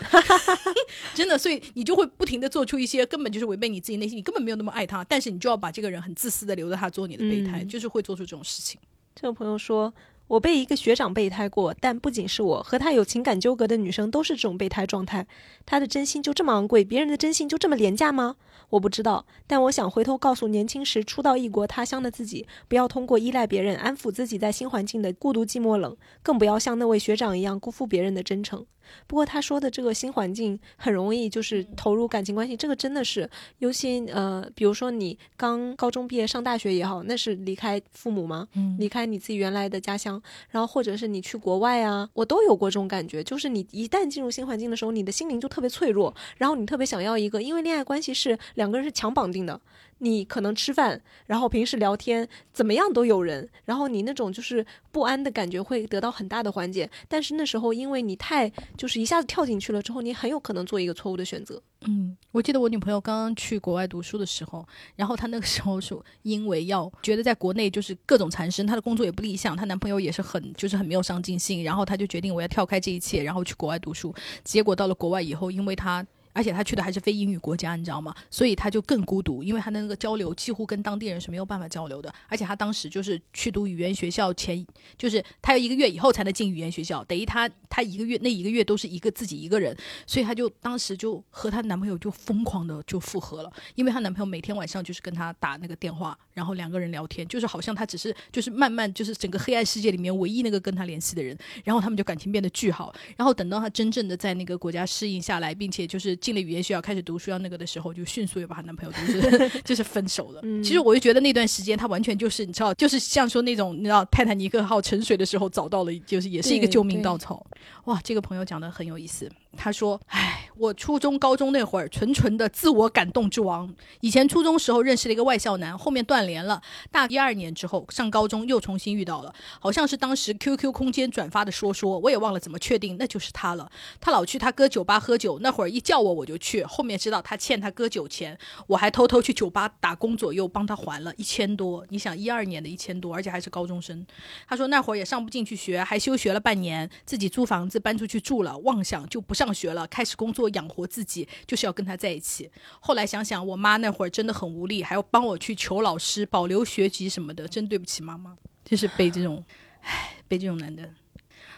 [1.14, 8.80] 真的，所以你就会不停的做出一些根本就是违背你自己内心，你根本没有那么爱他，但是你就要把这个人很自私的留着他做你的备胎，就是会做出这种事情。
[9.14, 9.92] 这个朋友说，
[10.28, 15.26] 我被一个学长备胎过，但不仅是我和他有情感纠葛的女生都是这种备胎状态。
[15.66, 18.36] 他的真心就这么昂贵，别人的真心就这么廉价吗？
[18.70, 28.64] 我不知道，但我想回头告诉年轻时初到异国他乡的自己，不要通过依赖别人安抚自己在新环境的孤独、寂寞、冷，更不要像那位学长一样辜负别人的真诚。
[29.06, 33.28] 不过他说的这个新环境很容易就是投入感情关系，这个真的是，
[33.58, 38.48] 尤其呃，比如说你刚高中毕业上大学也好，那是离开父母吗？
[38.54, 40.20] 嗯，离开你自己原来的家乡，
[40.50, 49.60] 然后或者是你去国外啊，我都有过这种感觉，就是你一旦进入新环境的时候，你的心灵就特别脆弱，然后你特别想要一个，因为恋爱关系是两个人是强绑定的。
[50.02, 56.90] 你可能吃饭，然后平时聊天，怎么样都有人，然后你那种就是不安的感觉会得到很大的缓解。
[57.06, 61.62] 但是那时候因为你太就是一下子跳进去了之后，你很有可能做一个错误的选择。
[61.82, 74.14] 嗯，我记得我女朋友刚刚去国外读书的时候，然后她那个时候是因为要觉得在国内就是各种缠身，她的工作也不理想，她男朋友也是很就是很没有上进心，然后她就决定我要跳开这一切，然后去国外读书。
[74.44, 76.06] 结果到了国外以后，因为她。
[76.32, 78.14] 而且他去的还是非英语国家，你知道吗？
[78.30, 82.12] 所以他就更孤独，因为他的那个交流几乎跟当地人是没有办法交流的。
[82.28, 84.66] 而且他当时就是去读语言学校前，
[84.96, 89.76] 就是他要一个月以后才能进语言学校，等于他他一个月那一个月都是一个自己一个人，
[90.06, 107.00] 所以他就当时就和她男朋友就疯狂的就复合了，因为她男朋友每天晚上就是跟她打那个电话，然后两个人聊天，就是好像他只是就是慢慢就是整个黑暗世界里面唯一那个跟他联系的人，然后他们就感情变得巨好，然后等到他真正的在那个国家适应下来，并且就是进了语言学校开始。
[107.02, 110.42] 读书要那个的时候，就迅速又把她男朋友就是 就是分手了。
[110.62, 117.44] 其实我就觉得那段时间，她完全就是你知道，就是像说那种你知道泰坦尼克号沉水的时候找到了，就是也是一个救命稻草。
[117.86, 119.30] 哇，这个朋友讲的很有意思。
[119.56, 123.74] 他说：“唉，我初中、高中那会儿，纯纯的自我感动之王。
[124.02, 126.60] 以前初中时候认识了一个外校男，后面断联了。
[126.90, 133.72] 大一二年之后，上高中又重新遇到了，好像是当时 QQ 空间转发的说说，我也忘了怎么确定，那就是他了。
[134.02, 136.62] 他老去他哥酒吧喝酒，那会儿一叫我我就去。
[136.64, 141.86] 后面知道他欠他哥酒钱，我还偷偷去酒吧打工左右帮他还了一千多。
[141.88, 144.06] 你想一二年的一千多，而且还是高中生。
[144.46, 152.50] 他说那会儿也上不进去学，还休学了半年，自己租房子搬出去住了，妄想就不。”上学了，开始工作养活自己，就是要跟他在一起。
[152.80, 158.36] 后来想想，我妈那会儿真的很无力，还要帮我去求老师保留学籍什么的，真对不起妈妈。
[158.62, 159.42] 就是被这种，
[159.80, 160.88] 唉，被这种男的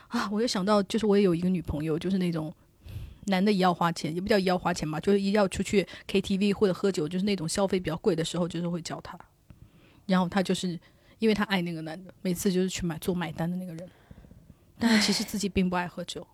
[0.09, 0.31] 啊！
[0.31, 2.55] 我又想到，就是我也有一个女朋友，就是那种
[3.27, 9.19] 男的也要花钱，也不叫也要花钱吧，就是一要出去 KTV 或者喝酒，就是那种消费比较贵的时候，就是会叫他。
[10.07, 10.79] 然后他就是
[11.19, 13.91] 因为他爱那个男的，每次就是去买做买单的那个人，
[14.79, 16.27] 但是其实自己并不爱喝酒。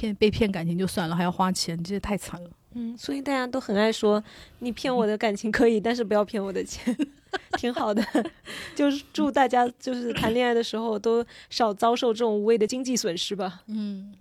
[0.00, 2.50] 骗被骗感情就算了，还要花钱，这也太惨了。
[2.72, 4.22] 嗯，所以大家都很爱说，
[4.60, 6.96] 你骗我的感情可以，但是不要骗我的钱，
[7.58, 8.02] 挺好的。
[8.74, 13.60] 就是祝大家就是谈恋爱的时候都少遭受这种无谓的经济损失吧。
[13.66, 14.14] 嗯。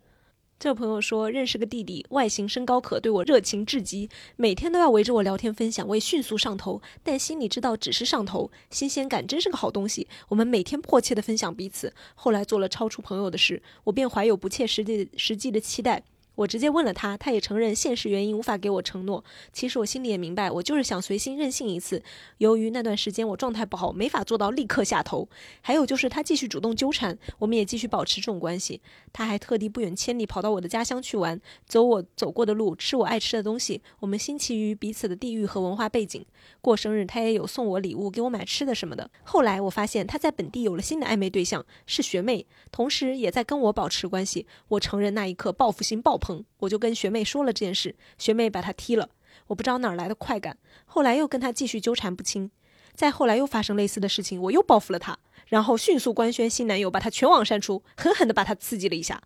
[0.60, 10.06] 这个朋友说认识个弟弟，外形身高可，对我热情至极，每天都要围着我聊天分享，我也迅速上头，但心里知道只是上头，新鲜感真是个好东西。
[10.28, 16.04] 我们每天迫切的分享彼此，后来做了超出朋友的事，我便怀有不切实际实际的期待。
[16.40, 19.22] 我直接问了他，他也承认现实原因无法给我承诺。
[19.52, 22.02] 其实我心里也明白，我就是想随心任性一次。
[22.38, 25.28] 由于那段时间我状态不好，没法做到立刻下头。
[25.60, 28.80] 还有就是他继续主动纠缠，我们也继续保持这种关系。
[29.12, 33.82] 他还特地不远千里跑到我的家乡去玩，走我走过的路，吃我爱吃的东西。
[34.00, 36.26] 我们新奇于彼此的地域和文化背景。
[36.62, 39.12] 过生日他也有送我礼物，给我买吃的什么的。
[39.24, 44.48] 后来我发现他在本地有了新的暧昧对象，是学妹，同时也在跟我保持关系。
[44.70, 46.29] 我承认那一刻报复心爆棚。
[46.60, 49.10] 我就跟学妹说了这件事，学妹把他踢了。
[49.48, 52.52] 我不知道哪来的快感，后来又跟他继续纠缠不清。
[52.94, 55.18] 再后来又发生类似的事情，我又报复了他，
[55.48, 59.22] 然后迅速官宣新男友，把他全网删除，狠狠地把他刺激了一下。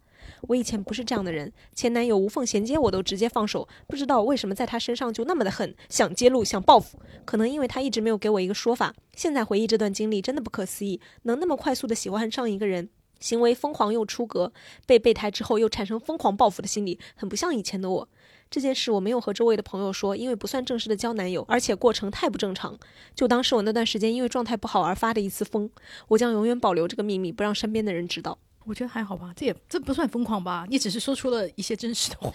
[0.47, 6.99] 我以前不是这样的人，前男友无缝衔接我都直接放手，不知道为什么在他身上就那么的狠，想揭露，想报复。
[7.25, 8.93] 可能因为他一直没有给我一个说法。
[9.15, 12.89] 现在回忆这段经历，真的不可思议，能那么快速的喜欢上一个人。
[13.19, 14.51] 行为疯狂又出格，
[14.85, 18.07] 被备胎之后又产生疯狂报复的心理，很不像以前的我。
[18.49, 22.77] 这件事我没有和周围的朋友说，因为不算正式的交男友，而且过程太不正常，
[23.15, 25.69] 就当是我那段时间因为状态不好而发的一次疯。
[26.09, 28.37] 我将永远保留这个秘密，不让身边的人知道。
[28.65, 30.65] 我觉得还好吧，这也这不算疯狂吧？
[30.69, 32.31] 你只是说出了一些真实的话。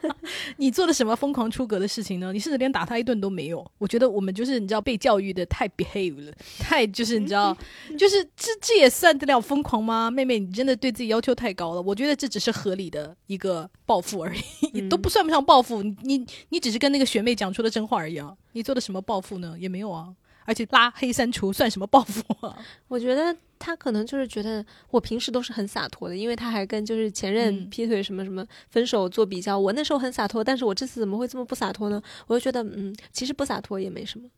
[0.58, 2.32] 你做了什么疯狂出格的事情呢？
[2.32, 3.64] 你甚至连打他一顿都没有。
[3.78, 7.56] 我觉得我们就是你知道被教育的太 behave 了，太就是你知道，
[7.98, 10.10] 就是这这也算得了疯狂吗？
[10.10, 11.82] 妹妹，你真的对自己要求太高了。
[11.82, 14.34] 我觉得这只是合理的一个报复而
[14.72, 15.82] 已，都不算不上报复。
[15.82, 18.34] 你你只是跟那个学妹讲出了真话而已啊！
[18.52, 19.56] 你做的什么报复呢？
[19.58, 20.08] 也没有啊。
[20.46, 22.56] 而且拉黑删除算什么报复啊？
[22.88, 29.58] 我觉得他可能就是觉得我平时都是很洒脱的，因为他还跟就是前任劈腿什么什么分手做比较。
[29.58, 32.00] 我那时候很洒脱，但是我这次怎么会这么不洒脱呢？
[32.26, 34.28] 我就觉得，嗯，其实不洒脱也没什么。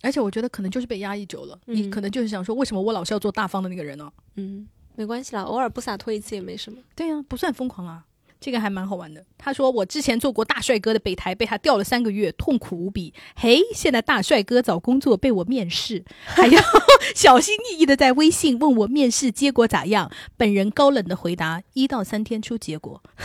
[0.00, 4.10] 而且我觉得可能就是被压抑久了，你可能就是想说，为什么我老是要做大方的那个人呢？
[4.36, 6.78] 嗯，没关系啦，偶尔不洒脱一次也没什么。
[6.94, 8.06] 对呀，不算疯狂啊。
[8.40, 9.24] 这个还蛮好玩的。
[9.36, 13.12] 他说我之前做过大帅哥的备胎，被他吊了三个月，痛苦无比。
[13.36, 16.62] 嘿，现在大帅哥找工作被我面试，还要
[17.14, 20.10] 小心翼翼的在微信问我面试结果咋样。
[20.36, 23.02] 本人高冷的回答：一到三天出结果。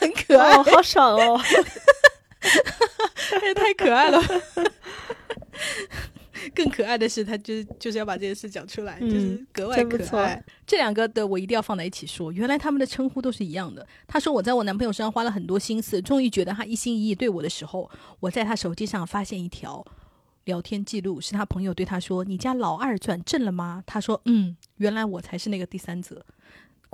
[0.00, 1.40] 很可爱，哦好爽哦。
[3.42, 4.22] 也 太可爱了。
[6.54, 10.42] 更可爱的是，他就是就是要把这件事讲出来，就是格外可爱。
[10.66, 13.86] 这两个的我一定要放在一起说，原来他们的称呼都是一样的。
[14.06, 17.90] 他说我在我男朋友身上花了很多心思，终于觉得他一心一意对我的时候，
[18.20, 19.84] 我在他手机上发现一条
[20.44, 26.24] 聊天记录，是他朋友对他说：“你家老二转正了吗？”他说：“嗯，原来我才是那个第三者。”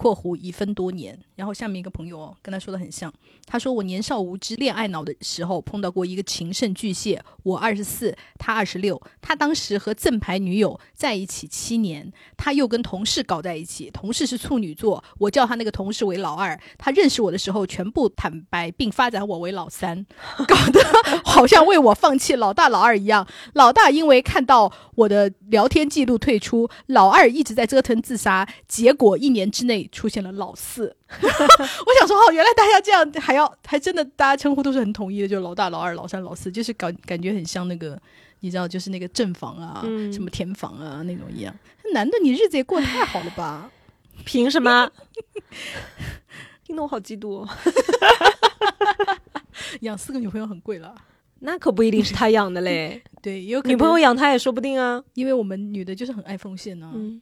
[0.01, 3.13] 括弧已分多年，然后下面一个朋友哦，跟他说的很像。
[3.45, 8.99] 他说我年少无知、恋爱脑的时候碰到过一个情圣巨蟹，我二十四，他二十六。
[9.21, 16.59] 他当时和正牌女友在一起七年，他又跟同事搞在一起，同事是处女座，我叫他那个同事为老二。
[16.79, 20.07] 他认识我的时候全部坦白，并发展我为老三，
[20.49, 20.81] 搞得
[21.23, 23.29] 好像为我放弃老大老二一样。
[23.53, 29.90] 老大因为看到我的聊天记录退出，老二一直在折腾自杀，结果一年之内。
[29.93, 38.01] 出现了老四， 我想说哦，原来大家这样还要还真的大家称呼都是很统一的，就老大、老二、老三、老四，就是感感觉很像那个
[38.41, 39.83] 你知道，就是那个正房啊，
[40.13, 41.55] 什么田房啊那种一样。
[41.93, 43.71] 男的，你日子也过得太好了吧？
[44.25, 44.91] 凭什么？
[46.65, 47.41] 听得我好嫉妒。
[47.43, 47.49] 哦
[49.81, 50.95] 养四个女朋友很贵了，
[51.41, 53.03] 那可不一定是他养的嘞。
[53.23, 56.91] 对，有女朋友养他也说不定啊，因为我们女的就是很爱奉献呢。
[56.95, 57.21] 嗯。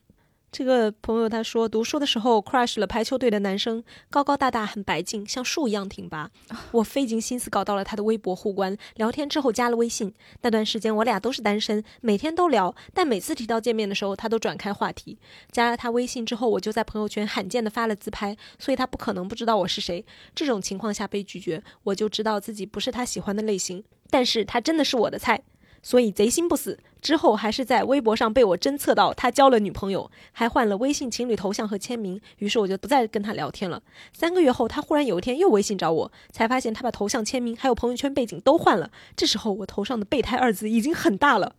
[0.51, 6.31] 这个朋友他说，读书的时候 crush 了排球队的男生，高高大大，很白净，像树一样挺拔。
[6.73, 10.15] 我费尽心思搞到了他的微博互关，聊天之后加了微信。
[10.41, 15.19] 那段时间我俩都是单身，每天都聊，但每次提到见面的时候，他都转开话题。
[15.53, 20.05] 加了他微信之后，我就在朋友圈罕见的发了自拍，所以他不可能不知道我是谁。
[20.35, 25.43] 这种情况下被拒绝，我就知道自己不是他喜欢的类型，但是他真的是我的菜。
[25.83, 33.83] 所以贼心不死，之后还是在微博上被我侦测到他交了女朋友，还换了微信情侣头像和签名，于是我就不再跟他聊天了。
[34.13, 38.91] 三个月后，他忽然有一天又微信找我，才发现他把头像、签名还有朋友圈背景都换了。
[39.17, 41.55] 这时候我头上的备胎二字已经很大了。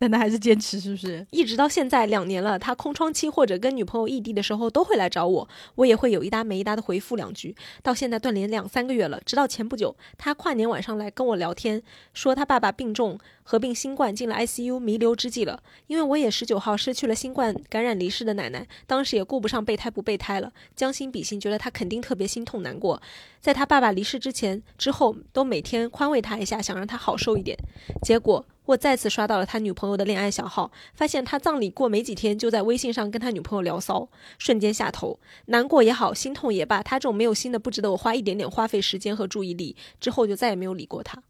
[0.00, 1.26] 但他还是坚持，是不是？
[1.30, 7.54] 一直到现在两年了，他空窗期或者跟女朋友异地的时候都会来找我，我也会有一搭没一搭的回复两句。
[7.82, 11.82] 到现在断联两三个月了，直到前不久，他跨年晚上来跟我聊天，
[12.14, 15.62] 说他爸爸病重，合并新冠进了 ICU，弥留之际了。
[15.86, 23.02] 因为我也十九号失去了新冠感染离世的奶奶，当时也顾不上备胎不备胎了，将心比心，觉得他肯定特别心痛难过。
[23.42, 27.54] 在他爸爸离世之前、之后，都每天宽慰他一下，想让他好受一点。
[28.00, 28.46] 结果。
[28.70, 34.08] 我再次刷到了他女朋友的恋爱小号，发现他葬礼过没几天就在微信上跟他女朋友聊骚，
[34.38, 39.76] 瞬间下头，难过也好，心痛也罢，他这种没有心的不值得我花一点点花费时间和注意力。
[39.98, 41.20] 之后就再也没有理过他。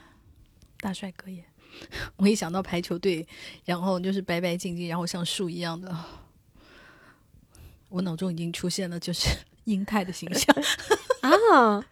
[0.80, 1.46] 大帅哥耶！
[2.16, 3.26] 我一想到排球队，
[3.64, 5.96] 然后就是白白净净，然后像树一样的，
[7.88, 9.30] 我脑中已经出现了就是
[9.64, 10.54] 英泰的形象
[11.22, 11.82] 啊！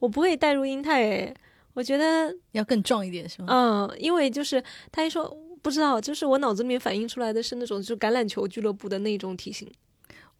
[0.00, 1.34] 我不会带入英泰诶。
[1.74, 3.46] 我觉得要更壮一点，是吗？
[3.48, 9.70] 嗯，因为就是他一说不知道，就是我脑子里面反映出来的是那种就橄榄球俱乐部的那种体型。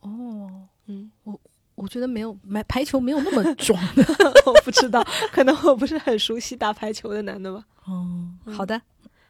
[0.01, 1.41] 哦，嗯，我
[1.75, 3.83] 我觉得没有排排球没有那么壮，
[4.45, 5.03] 我不知道，
[5.33, 7.65] 可能我不是很熟悉打排球的男的吧。
[7.87, 8.81] 哦，好的，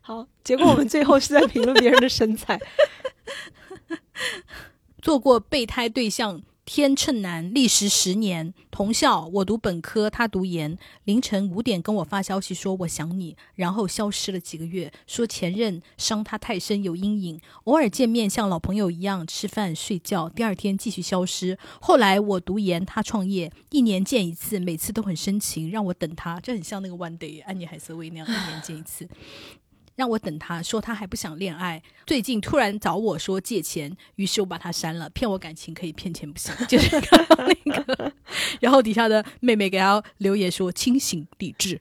[0.01, 2.59] 好，结果我们最后是在评论别人的身材，
[5.01, 6.43] 做过备胎对象。
[6.65, 10.79] 天秤男，历时十年，同校，我读本科，他读研。
[11.05, 21.59] 凌晨五点跟我发消息说我想你，然后消失了几个月，说前任伤他太深有阴影，偶尔见面像老朋友一样吃饭睡觉，第二天继续消失。
[21.81, 29.09] 后来我读研，他创业，一年见一次，每次都很深情，让我等他，就很像那个 One Day 安妮海瑟薇那样，一年见一次。
[29.95, 31.83] 让我等他，说他还不想恋爱。
[32.07, 35.09] 最近突然找我说借钱，于是我把他删了。
[35.11, 38.13] 骗我感情可以骗钱不行，就是那个。
[38.61, 41.81] 然后底下的妹妹给他留言说：“清醒理智，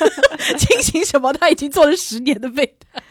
[0.58, 1.32] 清醒什么？
[1.34, 3.02] 他已经做了十年的备胎。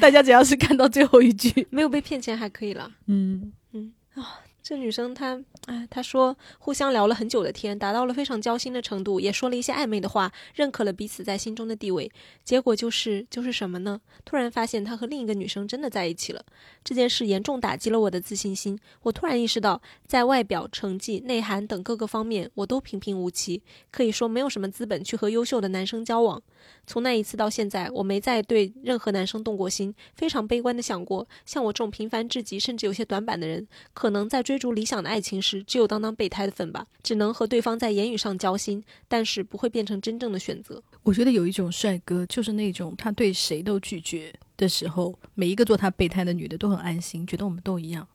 [0.00, 2.90] 大家只要是看到最后一句，没有被骗钱还可以了。
[3.06, 12.10] 嗯嗯啊。”这女生她，哎，她说互相聊了很久的天，达到了非常交心的程度，也说了一些暧昧的话，认可了彼此在心中的地位。
[12.44, 14.00] 结果就是就是什么呢？
[14.24, 16.44] 突然发现他和另一个女生真的在一起了。
[16.84, 18.78] 这件事严重打击了我的自信心。
[19.02, 26.42] 我突然意识到，在外表、成绩、内涵等各个方面，我都平平无奇，可以说没有什么资本去和优秀的男生交往。
[26.86, 34.60] 从那一次到现在，我没再对任何男生动过心，非常悲观的想过，像我这种平凡至极，甚至有些短板的人，可能在追。
[34.60, 40.82] 逐理想的爱情时，只有当当备胎的份吧，只能和对方在言语上交心，但是不会变成真正的选择。
[41.02, 48.06] 我觉得有一种帅哥，就是那种他对谁都拒绝的时候，每一个做他备胎的女的都很安心，觉得我们都一样。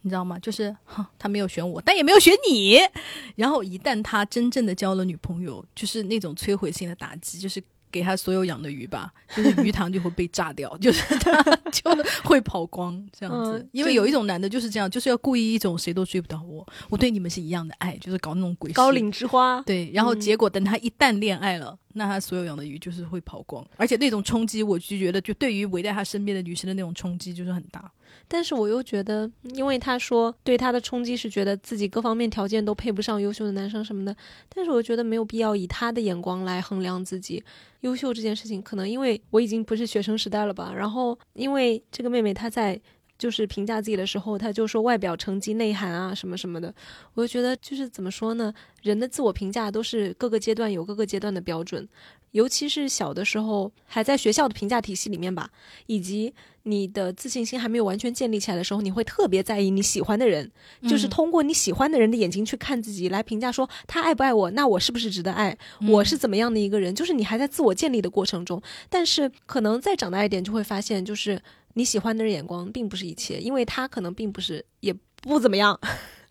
[0.00, 0.38] 你知道吗？
[0.38, 2.78] 就是哈他没有选我，但也没有选你。
[3.36, 7.62] 然后一旦他真正的交了女朋友，就是那种摧毁性的打击，就是。
[7.90, 11.90] 给他所有养的鱼吧， 就是鱼塘就会被炸掉， 就是他就
[12.24, 13.68] 会跑光这样子。
[13.72, 19.60] 因为有一种男的就是这样，就是要故意一种谁都追不到我，我对你们是一样的爱，就是搞那种鬼高岭之花。
[19.62, 27.90] 对，然后结果等他一旦恋爱了，那他所有养的鱼就是会跑光，而且那种冲击，我就觉得就对于围在他身边的女生的那种冲击就是很大。
[28.32, 34.16] 但是我又觉得，因为他说对他的冲击是觉得自己各方面条件都配不上优秀的男生什么的，
[34.48, 37.42] 但是我觉得没有必要以他的眼光来衡量自己
[37.80, 38.62] 优秀这件事情。
[38.62, 42.80] 可能因为我已经不是学生时代了吧，然后因为这个妹妹她在
[43.18, 46.72] 就是评价自己的时候，她就说外表、成绩、内涵啊什么什么的，
[47.14, 48.54] 我就觉得就是怎么说呢？
[48.82, 51.88] 人的自我评价都是各个阶段有各个阶段的标准。
[52.30, 55.50] 尤其是小的时候，还在学校的评价体系里面吧，
[55.86, 56.32] 以及
[56.64, 60.50] 你的自信心还没有完全建立起来的时候，你会特别在意你喜欢的人，
[60.88, 65.56] 就是通过你喜欢的人的眼睛去看自己，来评价说他爱不爱我，那我是不是值得爱，
[65.88, 68.60] 我是怎么样的一个人，就是你还在自我建立的过程中。
[68.88, 71.40] 但是可能再长大一点，就会发现，就是
[71.74, 75.78] 你喜欢的人眼光并不是一切，因为他可能并不是，也不怎么样。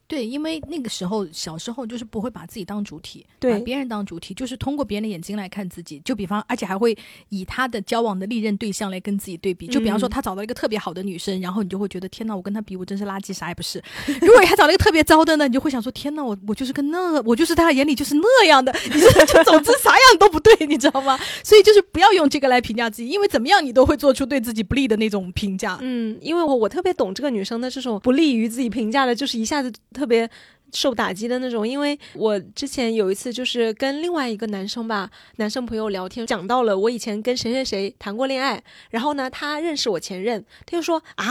[0.09, 6.01] 对，因为那个时候小时候就是不会把自己当主体，把别人当主体，就是通过别人的眼睛来看自己。
[6.03, 6.97] 就比方，而且还会
[7.29, 9.67] 以他的交往的历任对象来跟自己对比。
[9.67, 13.79] 就比方说，他找到一个特别好的女生，然后你就会觉得天哪，我跟他比，我真是垃圾，啥也不是。
[14.21, 18.75] 如果还找了一个特别糟的呢，你就会想说天哪，我我就是跟那，我就是他眼里就是那样的。
[18.91, 21.19] 你说，就总之啥样都不对，你知道吗？
[21.45, 25.77] 所以就是不要用这个来评价自己，因为怎么样你都会做出对自己不利的那种评价。
[25.81, 30.29] 嗯，因为我我特别懂这个女生的这种不利于自己评价的，就是一下子特别。
[30.71, 41.25] 受打击的那种，因为我之前有一次就是跟另外一个男生吧，男生朋友聊天，讲到了我以前跟谁谁谁谈过恋爱，然后呢，他认识我前任，他就说啊，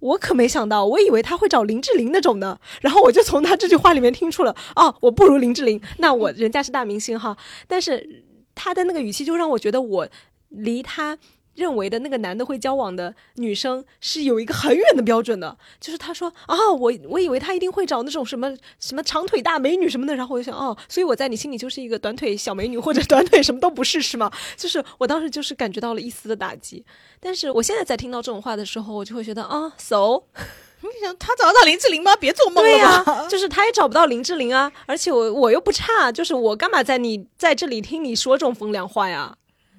[0.00, 7.34] 我可没想到，我以为他会找林志玲那种的，然后我就从他这句话里面听出了，哦，我不如林志玲，那我人家是大明星哈，
[7.66, 10.06] 但是他的那个语气就让我觉得我
[10.50, 11.16] 离他。
[11.56, 24.30] 认为的那个男的会交往的女生是有一个很远的标准的，就是他说啊，我我以为他一定会找那种什么什么长腿大美女什么的，然后我就想哦，所以我在你心里就是一个短腿小美女或者短腿什么都不是是吗？
[24.56, 26.84] 就是我当时就是感觉到了一丝的打击，
[27.18, 30.22] 但是我现在在听到这种话的时候，我就会觉得啊，so，
[30.82, 32.14] 你想他找得到林志玲吗？
[32.16, 39.36] 别做梦了，就是他也找不到林志玲啊，而且我我又不差，就是我干嘛在你在这里听你说这种风凉话呀？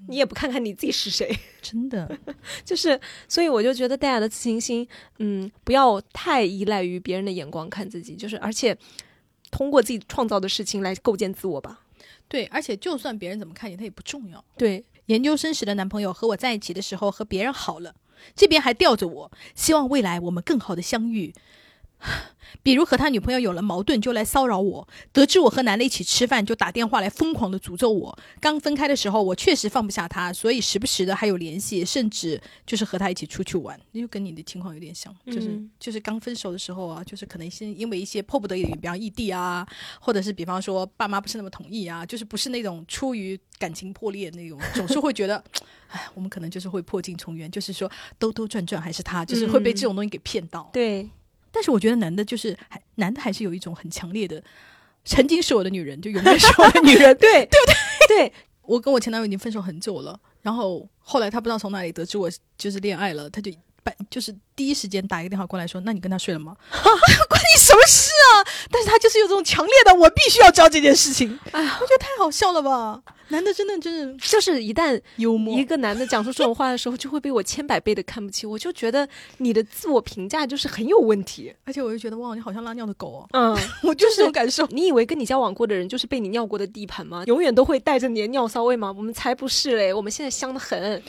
[0.07, 2.17] 你也不看看你自己是谁， 真的，
[2.65, 4.87] 就是，所以我就觉得大家的自信心，
[5.19, 8.77] 嗯，不要太依赖于别人的眼光看自己，就是，而且
[9.51, 11.81] 通过自己创造的事情来构建自我吧。
[12.27, 14.43] 对，而且就算别人怎么看你，他也不重要。
[14.57, 17.95] 对，研究生时的男朋友和我在一起的时候和别人好了，
[18.35, 21.33] 这边还吊着我，希望未来我们更好的相遇。
[22.63, 28.17] 比如和他女朋友有了矛盾就来骚扰我，得知我和男的一起吃饭就打电话来疯狂的诅咒我。
[28.41, 39.65] 刚分开的时候我确实放不下他，所以时不时的还有联系，甚至就是和他一起出去玩，就跟你的情况有点像，就是就是刚分手的时候啊，就是可能先因为一些迫不得已，比方异地啊，
[40.01, 45.41] 或者是比方说爸妈不是那么同意啊，就是不是那种出于感情破裂那种，总是会觉得，
[45.89, 47.89] 哎，我们可能就是会破镜重圆，就是说
[48.19, 51.07] 兜兜转转还是他，就是会被这种东西给骗到，对。
[51.51, 54.43] 但是我觉得男的，就是还男的还是有一种很强烈的，
[55.05, 57.71] 曾经是我的女人，就永远是我的女人， 对对不
[58.07, 58.29] 对？
[58.29, 58.33] 对。
[58.63, 63.49] 我跟我前男友已经分手很久了，然后后来他不知道从哪里得知我就是恋爱了，他就
[63.87, 68.43] 半就是第一时间打一个电话过来说：“那你跟他睡了吗？” 关你什么事啊？
[68.69, 71.39] 但是他就是有这种强烈的，我必须要知道这件事情。
[71.51, 73.01] 哎呀，我觉得太好笑了吧。
[73.29, 78.47] 男的真的真是就是一旦幽默，一个男的讲出这种话的时候，就会被我千百倍的看不起。
[78.47, 79.07] 我就觉得
[79.39, 83.27] 你的自我评价就是很有问题，而且我就觉得哇，你好像拉尿的狗哦。
[83.33, 84.65] 嗯， 我就是这种感受。
[84.67, 87.23] 你以为跟你交往过的人就是被你尿过的地盘吗？
[87.27, 88.93] 永远都会带着你的尿骚味吗？
[88.97, 91.03] 我们才不是嘞，我们现在香的很，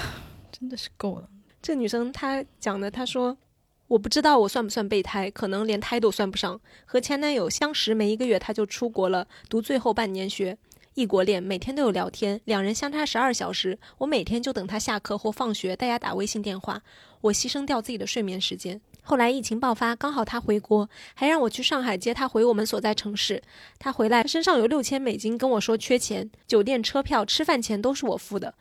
[0.52, 1.24] 真的是够了。
[1.62, 3.38] 这女生她讲的，她说
[3.86, 6.60] 我不知道我算不算备胎，可能连胎都算不上。
[6.84, 10.58] 和前男友相识没一个月，她就出国了，读最后半年学。
[10.94, 13.78] 异国恋，每天都有聊天，两人相差十二小时。
[13.96, 16.82] 我每天就等他下课或放学，大家打微信电话。
[17.22, 18.78] 我牺牲掉自己的睡眠时间。
[19.02, 23.42] 后来疫情爆发，刚好他回国，还让我去上海接他回我们所在城市。
[23.78, 28.52] 他回来身上有六千美金，跟我说缺钱，酒店、车票、吃饭钱都是我付的。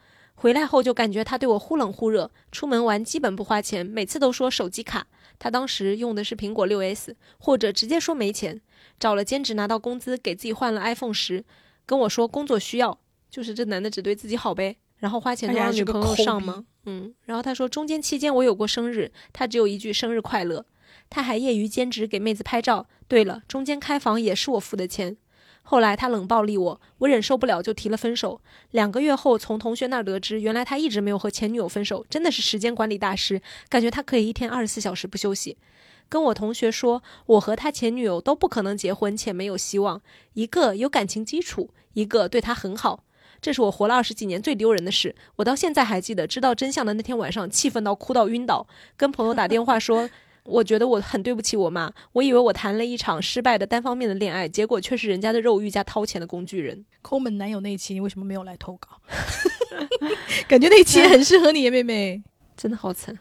[0.41, 5.05] 回来后就感觉他对我忽冷忽热，出门玩基本不花钱，每次都说手机卡。
[5.37, 8.59] 他当时用的是苹果六 S，或者直接说没钱。
[8.99, 11.45] 找了兼职拿到工资，给自己换了 iPhone 十。
[11.85, 16.65] 跟我说工作需要，就是这男的只对自己好呗，然后花钱都让女朋友上吗？
[16.85, 20.65] 嗯，然后他说中间期间我有过生日，他只有一句生日快乐。
[21.11, 22.87] 他还业余兼职给妹子拍照。
[23.07, 25.17] 对了，中间开房也是我付的钱。
[25.63, 28.41] 后来他冷暴力我，我忍受不了就提了分手。
[28.71, 35.57] 两个月后，从同学那儿得知，原来他一直没有和前女友分手，真的是时间管理大师，感觉他可以一天二十四小时不休息。
[36.09, 40.01] 跟我同学说，我和他前女友都不可能结婚，且没有希望。
[40.33, 43.05] 一个有感情基础，一个对他很好。
[43.41, 46.27] 这是我活了二十几年最丢人的事，我到现在还记得。
[46.27, 50.09] 知道真相的那天晚上，气愤到哭到晕倒，跟朋友打电话说。
[50.43, 56.83] 我觉得我很对不起我妈，我以为我谈了一场失败的单方面的恋爱，结果却是人家的肉欲加掏钱的工具人。
[57.01, 58.99] 抠门男友那一期，你为什么没有来投稿？
[60.47, 62.23] 感觉那一期很适合你，妹妹。
[62.57, 63.17] 真的好惨，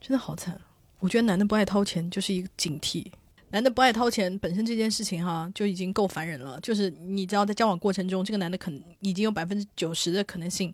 [0.00, 0.60] 真的好惨。
[0.98, 3.06] 我觉得男的不爱掏钱就是一个警惕。
[3.50, 6.60] 男的不爱掏钱本身这件事情哈，就已经够烦人了。
[6.60, 10.72] 就是你知道，在交往过程中，这个男的可能已经有百分之九十的可能性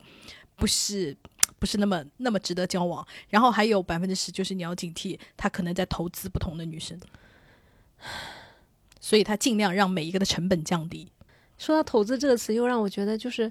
[0.57, 1.17] 不是。
[1.63, 6.99] 不是那么那么值得交往，然后还有百分之十，就是你要警惕他可能在投资不同的女生，
[8.99, 11.07] 所以他尽量让每一个的成本降低。
[11.59, 13.49] 说到投资这个词，又让我觉得就是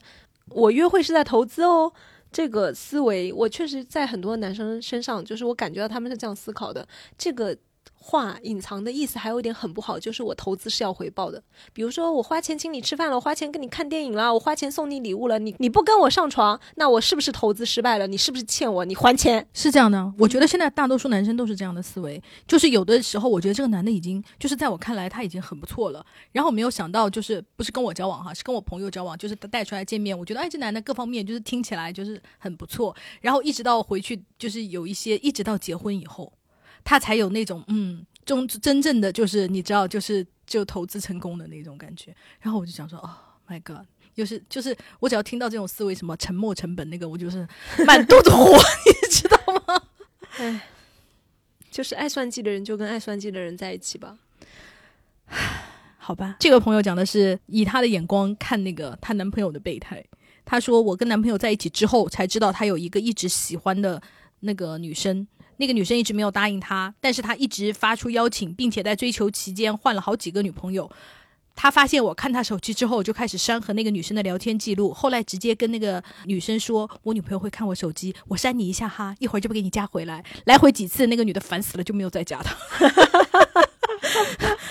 [0.49, 1.93] 我约会是在投资哦，
[2.33, 6.85] 这个思维我确实在很多男生身上，就是我感觉到他们是这样思考的。
[7.17, 7.57] 这个。
[8.03, 11.41] 话隐藏的意思还有一点很不好，就是我投资是要回报的。
[11.71, 18.07] 比如说，我花钱请你吃饭了，我花钱跟你看电影了，我花钱送你礼物了，你你不跟我上床，那我是不是投资失败了？
[18.07, 18.83] 你是不是欠我？
[18.83, 19.47] 你还钱？
[19.53, 20.11] 是这样的。
[20.17, 36.33] 我觉得现在大多数男生都是这样的思维，就是有的时候我觉得这个男的已经就是在我看来他已经很不错了，然后没有想到就是不是跟我交往哈，是跟我朋友交往，就是带出来见面，我觉得哎这男的各方面就是听起来就是很不错，然后一直到回去就是有一些一直到结婚以后。
[36.83, 42.15] 他才有那种嗯，中真正的就是你知道，就是就投资成功的那种感觉。
[42.39, 43.09] 然后我就想说，哦
[43.47, 47.47] ，My God，就是就是我只要听到这种思维，什么沉没成本那个，我就是
[47.85, 48.45] 满肚子火，
[48.85, 49.83] 你知道吗？
[50.37, 50.67] 哎，
[51.69, 54.17] 就是爱算计的人就跟爱算计的人在一起吧。
[55.97, 60.03] 好吧，这个朋友讲的是以她的眼光看那个她男朋友的备胎。
[60.43, 64.01] 她说，我跟男朋友在一起之后才知道，他有一个一直喜欢的
[64.41, 65.25] 那个女生。
[65.61, 70.89] 那个女生一直没有答应他，但是他一直发出邀请，并且在追求期间换了好几个女朋友。
[71.53, 74.91] 他发现我看他手机之后，就开始删和那个女生的聊天记录。
[74.91, 82.55] 后来直接跟那个女生说：“我女朋友会看我手机，我删你一下哈，一会儿就不给你加回来。”来回几次，那个女的烦死了，就没有再加他。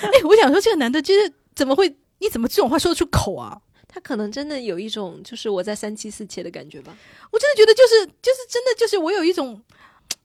[0.02, 1.94] 哎，我想说，这个男的就是怎么会？
[2.18, 3.60] 你怎么这种话说得出口啊？
[3.86, 6.96] 他可能真的有一种就是我在三妻四妾的感觉吧。
[7.30, 9.62] 我真的觉得就是就是真的就是我有一种。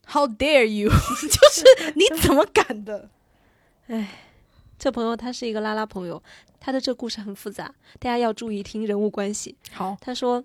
[0.08, 0.90] How dare you！
[0.92, 3.10] 就是你怎么敢的？
[3.88, 4.08] 哎，
[4.78, 6.22] 这朋友他是一个拉拉朋友，
[6.60, 9.56] 他的这故事很复杂，大家要注意听人物关系。
[9.72, 10.44] 好，他说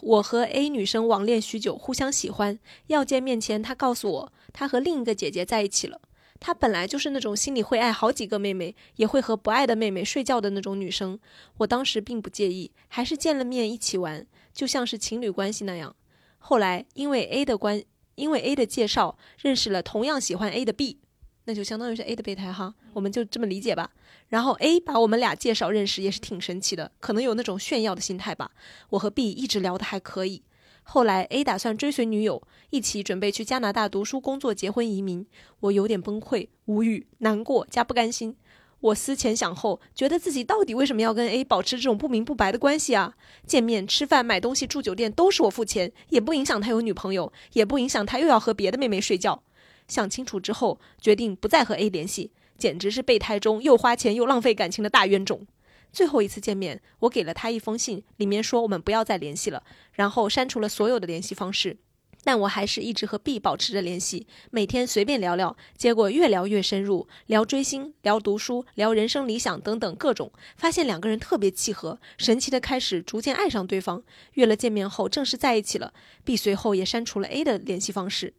[0.00, 2.58] 我和 A 女生网恋许久，互相喜欢，
[2.88, 6.00] 要见面前，他告诉我他和另一个姐姐在一起了。
[6.40, 11.16] 她本来就是那种心里会爱好几个妹妹，也会和不爱的妹妹睡觉的那种女生。
[11.58, 15.94] 我当时并不介意，还是见了面一起玩，就像是情侣关系那样。
[16.38, 17.84] 后来因为 A 的关。
[18.14, 20.98] 因为 A 的介绍认识了同样喜欢 A 的 B，
[21.44, 23.90] 那就相当于是 A 的备胎哈，我们就这么理解吧。
[24.28, 28.50] 然后 A 把我们俩介绍认识也是挺神奇的，可能有那种炫耀的心态吧。
[28.90, 30.42] 我和 B 一直聊得还可以，
[30.82, 35.26] 后来 A 打算追随女友，一起准备去加拿大读书、工作、结婚、移民，
[35.60, 38.36] 我有点崩溃、无语、难过加不甘心。
[38.82, 43.14] 我思前想后，觉得自己到底为什么要跟 A 保持这种不明不白的关系啊？
[43.46, 49.44] 见面、吃饭、买东西、住酒店都是我付钱，也不影响他有女朋友，也不影响他又要和别的妹妹睡觉。
[49.86, 55.46] 想清楚之后，决定不再和 A 联系，简直是备胎中又花钱又浪费感情的大冤种。
[55.92, 59.62] 最后一次见面，我给了他一封信，里面说我们不要再联系了，
[59.92, 61.76] 然后删除了所有的联系方式。
[62.24, 74.02] 但我还是一直和 B 保持着联系，每天随便聊聊，结果越聊越深入，聊追星、聊读书、聊人生理想等等各种，发现两个人特别契合，神奇的开始逐渐爱上对方。
[74.34, 75.92] 约了见面后，正式在一起了。
[76.24, 78.34] B 随后也删除了 A 的联系方式。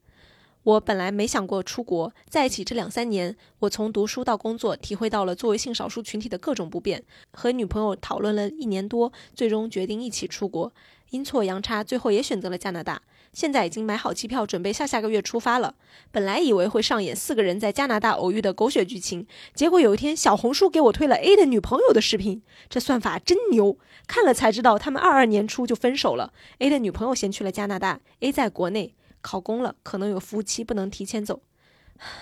[0.64, 7.04] 我本来没想过出国，在一起这两三年，我从读书到工作，体会到了作为性少数群体的各种不便。
[7.34, 10.72] 和女朋友讨论了一年多，最终决定一起出国。
[11.10, 13.02] 阴错阳差，最后也选择了加拿大。
[13.34, 15.76] 现在已经买好机票，准备下下个月出发了。
[16.12, 19.26] 本来以为会上演四个人在加拿大偶遇的狗血剧情，
[19.56, 23.78] 结果有一天小红书给我推了 A 的女朋友的视频，这算法真牛！
[24.06, 26.32] 看了才知道他们二二年初就分手了。
[26.60, 31.42] A 的女朋友先去了加拿大，A 在国内考公了，可能有服务期不能提前走，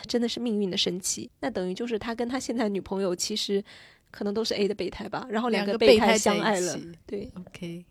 [0.07, 1.29] 真的是命运的神奇。
[1.41, 3.61] 那等于就是他跟他现在女朋友其实
[4.11, 6.79] 可能都是 A 的备胎吧，然后两个备胎相爱了。
[7.05, 7.83] 对，OK。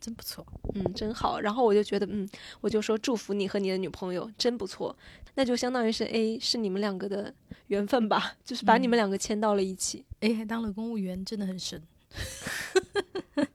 [0.00, 1.40] 真不错，嗯，真好。
[1.40, 2.28] 然后我就觉得，嗯，
[2.60, 4.96] 我就说祝福你和你的女朋友，真不错。
[5.34, 7.32] 那就相当于是 A 是你们两个的
[7.68, 10.04] 缘分吧，就是把你们两个牵到了一起。
[10.20, 11.82] A 还当了公务员，真的很神。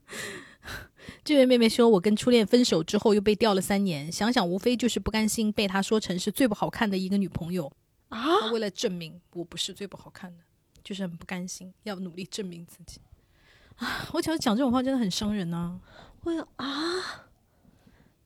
[1.25, 7.71] 这位妹妹说：“我跟初恋分手之后又被吊了三年，想想无非就是不甘心被他说成是最不好看的一个女朋友
[8.09, 8.51] 啊。
[8.51, 10.43] 为了证明我不是最不好看的，
[10.83, 12.99] 就是很不甘心，要努力证明自己
[13.77, 14.05] 啊。
[14.11, 15.79] 我觉得讲这种话真的很伤人呐。
[16.23, 17.25] 我有啊，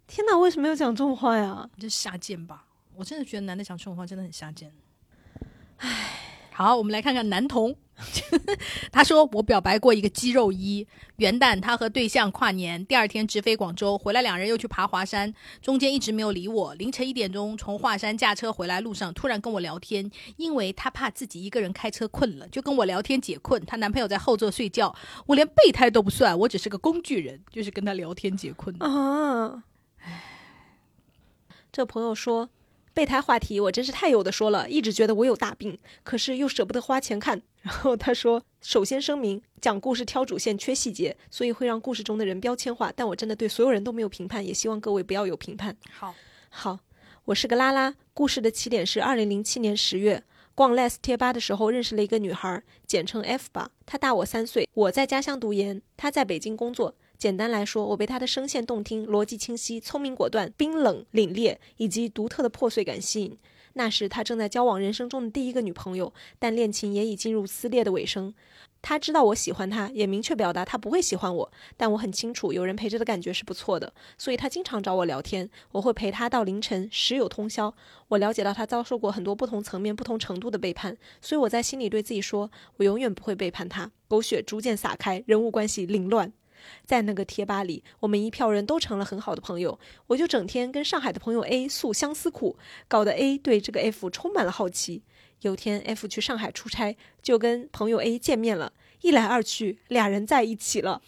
[0.06, 1.69] 天哪，为什么要讲这种话呀？
[1.76, 2.65] 你就下贱吧！
[2.95, 4.72] 我真的觉得男的讲这种话真的很下贱。
[5.78, 6.14] 唉。”
[6.53, 7.76] 好，我们来看看男童。
[8.91, 16.76] 他说：“我表白过一个肌肉一元旦，他和对象跨年，第二天直飞广州，回来两人又去爬华山，中间一直没有理我。
[16.76, 23.65] 凌晨一点钟从华山驾车回来路上，突然跟我聊天，因为他怕自己一个人开车困了，就跟我聊天解困。
[23.65, 24.95] 她男朋友在后座睡觉，
[25.26, 29.64] 我连备胎都不算，我只是个工具人，就是跟他聊天解困啊。
[31.72, 32.49] 这朋友说。”
[32.98, 37.40] 备胎话题我真是太有的说了，一直觉得我有大病，可是又舍不得花钱看。
[37.61, 42.91] 然后他说：“首先声明，讲故事挑主线缺细节，所以会让故事中的人标签化。
[42.95, 46.15] 但我真的对所有人都没有评判，也希望各位不要有评判。”好，
[46.49, 46.80] 好，
[47.26, 47.94] 我是个拉拉。
[48.15, 50.24] 故事的起点是二零零七年十月，
[50.56, 53.69] 逛 less 贴吧的时候认识了一个女孩，简称 F 吧。
[53.86, 56.95] 她大我三岁，我在家乡读研，她在北京工作。
[57.18, 63.38] 简单来说，我被他的声线动听、逻辑清晰、聪明果断、冰冷凛冽以及独特的破碎感吸引。
[63.73, 68.34] 那时他正在交往人生中的第一个女朋友，但恋情也已进入撕裂的尾声。
[68.81, 71.52] 他知道我喜欢他，也明确表达他不会喜欢我。
[71.76, 75.49] 但我很清楚，有人陪着的感觉是不错的，所以他经常找我聊天。
[75.72, 77.73] 我会陪他到凌晨，时有通宵。
[78.10, 83.91] 我了解到他遭受过很多不同层面、不同程度的背叛，所以我在心里对自己说：我永远不会背叛他。
[84.07, 86.31] 狗血逐渐撒开，人物关系凌乱。
[86.85, 89.80] 在那个贴吧里，我们一票人都成了很好的朋友。
[90.07, 92.57] 我就整天跟上海的朋友 A 诉相思苦，
[92.88, 95.03] 搞得 A 对这个 F 充满了好奇。
[95.41, 98.73] 有天 F 去上海出差，就跟朋友 A 见面了。
[99.02, 101.02] 一来二去，俩人在一起了，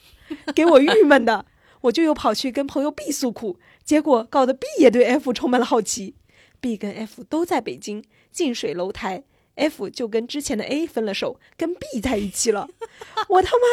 [0.54, 1.46] 给我郁闷的。
[1.82, 6.14] 我就又跑去跟朋友 B 诉苦，结果搞得 B 也对 F 充满了好奇。
[6.60, 9.24] B 跟 F 都在北京，近水楼台
[9.56, 12.68] ，F 就跟之前的 A 分了手，跟 B 在一起了。
[13.30, 13.64] 我他妈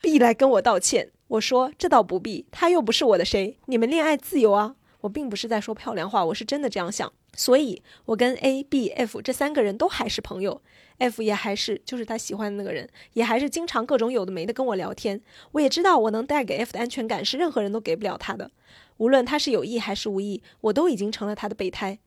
[0.00, 1.12] ！B 来跟我道歉。
[1.32, 4.74] 我说这倒不必，他又不是我的谁，你们恋爱自由啊！
[5.00, 7.10] 我并不是在说漂亮话，我是真的这样想。
[7.34, 10.60] 所以，我跟 A、B、F 这三个人都还是朋友
[10.98, 15.22] ，F 也还是就是他喜欢的那个人，也还是经常各种有的没的跟我聊天。
[15.52, 18.50] 我也知道我能带给 F 的安全感是任何人都给不了他的，
[18.98, 21.98] 无论他是有意还是无意，我都已经成了他的备胎。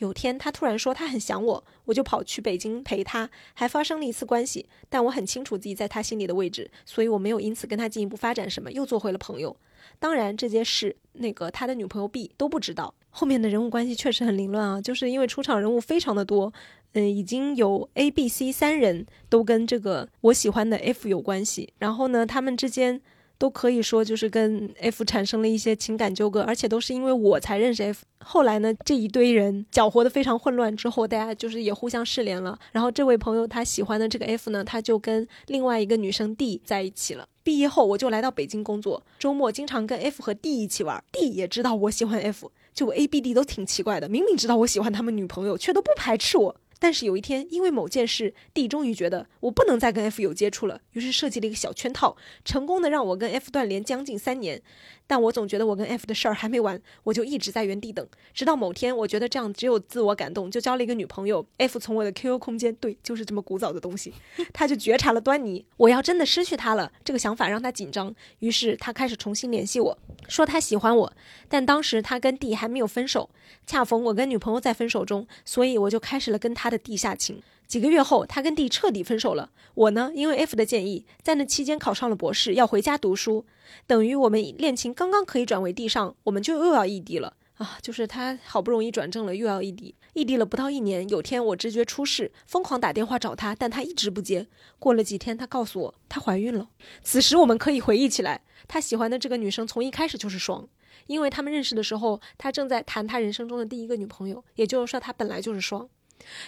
[0.00, 4.66] 有天，他突然说他很想我，我就跑去北京陪他，还发生了一次关系。
[4.88, 9.56] 但我很清楚自己在他心里的位置，所以我没有因此跟他进一步发展什么，又做回了朋友。
[9.98, 12.94] 当然，这件事那个他的女朋友 B 都不知道。
[13.10, 16.52] 后面的人物关系确实很凌乱啊，就是因为出场人物非常的多，
[16.94, 23.00] 嗯，已经有 A、B、C 三人都跟这个我喜欢的 F 有关系，然后呢，他们之间。
[23.40, 28.02] 都可以说就是跟 F 产生了一些情感纠葛，而且都是因为我才认识 F。
[28.22, 32.58] 后来呢，这一堆人搅和的非常混乱，之后大家就是也互相失联了。
[32.70, 37.26] 然后这位朋友他喜欢的这个 F 呢，他就跟另外一个女生 D 在一起了。
[37.42, 41.02] 毕业后我就来到北京工作，周末经常跟 F 和 D 一起玩。
[41.10, 46.54] D 也知道我喜欢 F，就 A、B、D 都挺奇怪的，明明知道我喜欢他们女朋友，却都不排斥我。
[46.80, 54.60] 但是有一天，因为某件事，D 终于觉得我不能再跟 F 有接触了，于是设计了一个小圈套，成功的让我跟 F 断联将近三年。
[55.10, 61.44] 但我总觉得我跟 F 的事儿还没完，我就一直在原地等，直到某天，我觉得这样只有自我感动，就交了一个女朋友。
[61.58, 64.14] F 从我的 QQ 空间，对，就是这么古早的东西，
[64.54, 71.12] 他就觉察了端倪，我要真的失去他了，这个想法让他紧张，于是他开始重新联系我，说他喜欢我，
[71.48, 73.28] 但当时他跟 D 还没有分手，
[73.66, 77.42] 恰逢我跟女朋友在分手中，所以我就开始了跟他的地下情。
[77.70, 79.52] 几个月后，他跟 D 彻底分手了。
[79.74, 83.46] 我呢，因为 F 的建议，在那期间考上了博士，要回家读书，
[83.86, 87.78] 等于我们恋情刚刚可以转为地上，我们就又要异地了啊！
[87.80, 91.08] 就是他好不容易转正了，又要异地，异地了不到一年。
[91.08, 94.48] 有天我直觉出事，疯狂打电话找他，但他一直不接。
[94.80, 96.68] 过了几天，他告诉我她怀孕了。
[97.04, 100.68] 此时我们可以回忆起来，他喜欢的这个女生从一开始就是双，
[101.06, 105.88] 因为他们认识的时候，他正在谈他人生中的第一个女朋友，也就是说他本来就是双。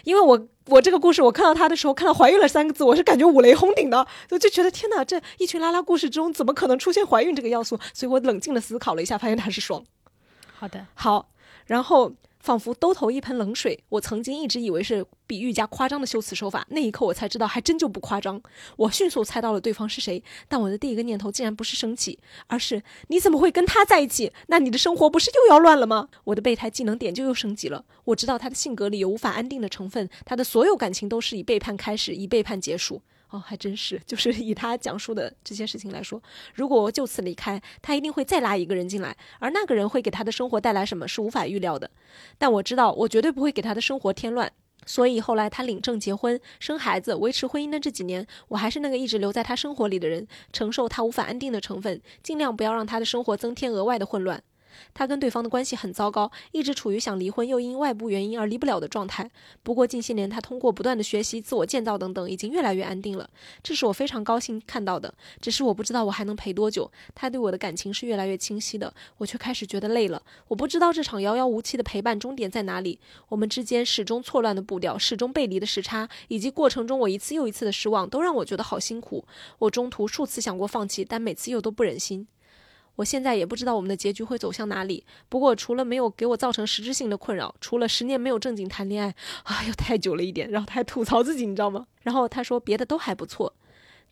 [0.05, 7.79] 因为我我这个故事，我看到他的时候，看到怀孕了三个字，我是感觉五雷轰顶的，我就觉得天哪，这一群拉拉故事中怎么可能出现怀孕这个要素？
[7.93, 9.85] 所以我冷静的思考了一下，发现他是双。
[10.59, 11.29] 好的，好，
[11.67, 12.13] 然后
[12.43, 13.83] 仿佛兜头一盆冷水。
[13.89, 18.43] 我曾经一直以为是比喻加夸张的修辞手法，那一刻我才知道，还真就不夸张。
[18.77, 24.33] 我迅速猜到了对方是谁，但我的第一个念头竟然不是生气，而是你怎么会跟他在一起？
[24.49, 26.09] 那你的生活不是又要乱了吗？
[26.25, 27.85] 我的备胎技能点就又升级了。
[28.05, 33.01] 我知道他的性格里有无法安定的成分，他的所有感情都是以背叛开始，以背叛结束。
[33.33, 36.23] 哦，还真是，就是以他讲述的这些事情来说，
[36.55, 41.91] 如果我就此离开，他一定会再拉一个人进来，而那个人会给他的生活带来什么是无法预料的。
[42.37, 44.53] 但我知道，我绝对不会给他的生活添乱。
[44.85, 54.43] 所以后来他领证结婚、生孩子、维持婚姻的这几年，我还是那个一直留在他生活里的人，承受他无法安定的成分，尽量不要让他的生活增添额外的混乱。
[54.95, 59.31] 他跟对方的关系很糟糕，一直处于想离婚又因外部原因而离不了的状态。
[59.63, 63.29] 不过近些年，他通过不断的学习、自我建造等等，已经越来越安定了，
[63.63, 65.13] 这是我非常高兴看到的。
[65.41, 66.91] 只是我不知道我还能陪多久。
[67.15, 70.23] 他对我的感情是越来越清晰的，我却开始觉得累了。
[70.49, 72.99] 我不知道这场遥遥无期的陪伴终点在哪里。
[73.29, 79.25] 我们之间始终错乱的步调，始终背离的时差，以及过程中我一次又一次的失望，都让我觉得好辛苦。
[79.59, 82.27] 我中途数次想过放弃，但每次又都不忍心。
[82.97, 85.05] 我现在也不知道我们的结局会走向哪里。
[85.29, 89.15] 不过，除了没有给我造成实质性的困扰，除了十年没有正经谈恋爱，
[89.45, 90.51] 啊，又太久了一点。
[90.51, 91.87] 然后他还吐槽自己，你知道吗？
[92.03, 93.55] 然后他说别的都还不错，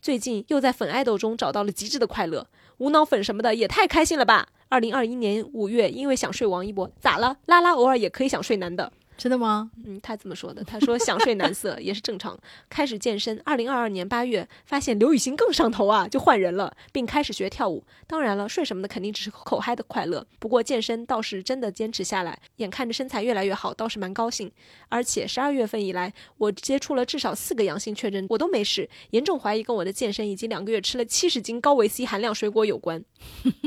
[0.01, 2.47] 最近又在粉爱豆中找到了极致的快乐，
[2.77, 4.47] 无脑粉什么的也太开心了吧！
[4.69, 7.37] 二零二一年五月，因为想睡王一博，咋了？
[7.45, 8.91] 拉拉偶尔也可以想睡男的。
[9.21, 9.69] 真的吗？
[9.85, 10.63] 嗯，他这么说的。
[10.63, 12.35] 他说想睡男色也是正常。
[12.67, 17.83] 开始健身，二零二二年八月发现刘雨欣更上头啊，就换人了，并开始学跳舞。
[18.07, 20.25] 当然了，睡什么的肯定只是口嗨的快乐。
[20.39, 24.51] 不过健身倒是真的坚持下来，眼看着身材越来越好，倒是蛮高兴。
[24.89, 33.05] 而且十二月份以来，我接触了至少四个阳性确诊，我都没事，严重怀疑跟我的健身以及两个月吃了七十斤高维 C 含量水果有关。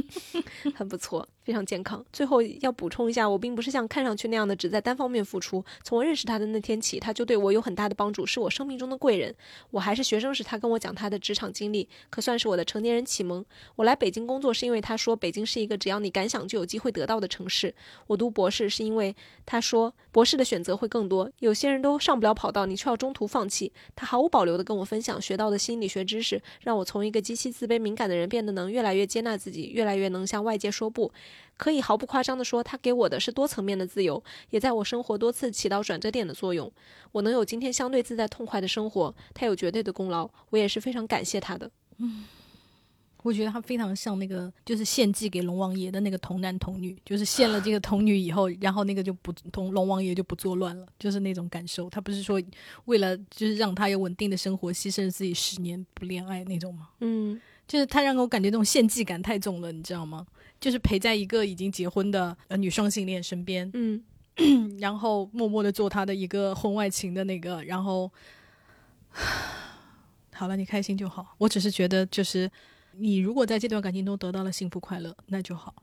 [0.74, 2.04] 很不错，非常健康。
[2.12, 5.64] 最后要补充一下，我并不是像看上去那样的只在单方面付出。
[5.82, 9.34] 从我认识他的那天起，他就对我有很大的帮助，是我生命中的贵人。
[9.70, 13.44] 我还是学生时，他跟我讲他的职场经历，可算是我的成年人启蒙。
[13.76, 17.74] 我来北京工作是因为他说北京是一个只要你敢想就有机会得到的城市。
[18.06, 19.14] 我读博士是因为
[19.44, 23.72] 他说博士的选择会更多，有些人都上不了跑道，你却要中途放弃。
[23.94, 31.12] 他毫无保留地跟我分享学到的心理学知识，让我从一个极其自卑敏感的人变得能越来越接纳自己，越来越能向外界说不。
[31.56, 36.70] 可以毫不夸张地说，他给我的是多层面的自由，也在我生活多次起到转折点的作用。
[37.12, 41.70] 我能有今天相对自在痛快的生活，他有绝对的功劳，我也是非常感谢他的。
[41.98, 42.24] 嗯，
[43.22, 51.88] 我觉得他非常像那个，就是献祭给龙王爷的那个童男童女，就是献了这个童女以后，然后那个就不同龙王爷就不作乱了，就是那种感受。
[51.88, 52.42] 他不是说
[52.86, 56.88] 为了就是让他有稳定的生活，牺牲自己十年不恋爱那种吗？
[56.98, 60.26] 嗯，就是他让我感觉这种献祭感太重了，你知道吗？
[60.64, 64.02] 就是陪在一个已经结婚的呃女双性恋身边，嗯，
[64.80, 68.10] 然后默默的做他的一个婚外情的那个，然后
[70.32, 71.34] 好了，你开心就好。
[71.36, 72.50] 我只是觉得，就是
[72.92, 75.74] 你如果在这段感情中得到了幸福快乐，那就好。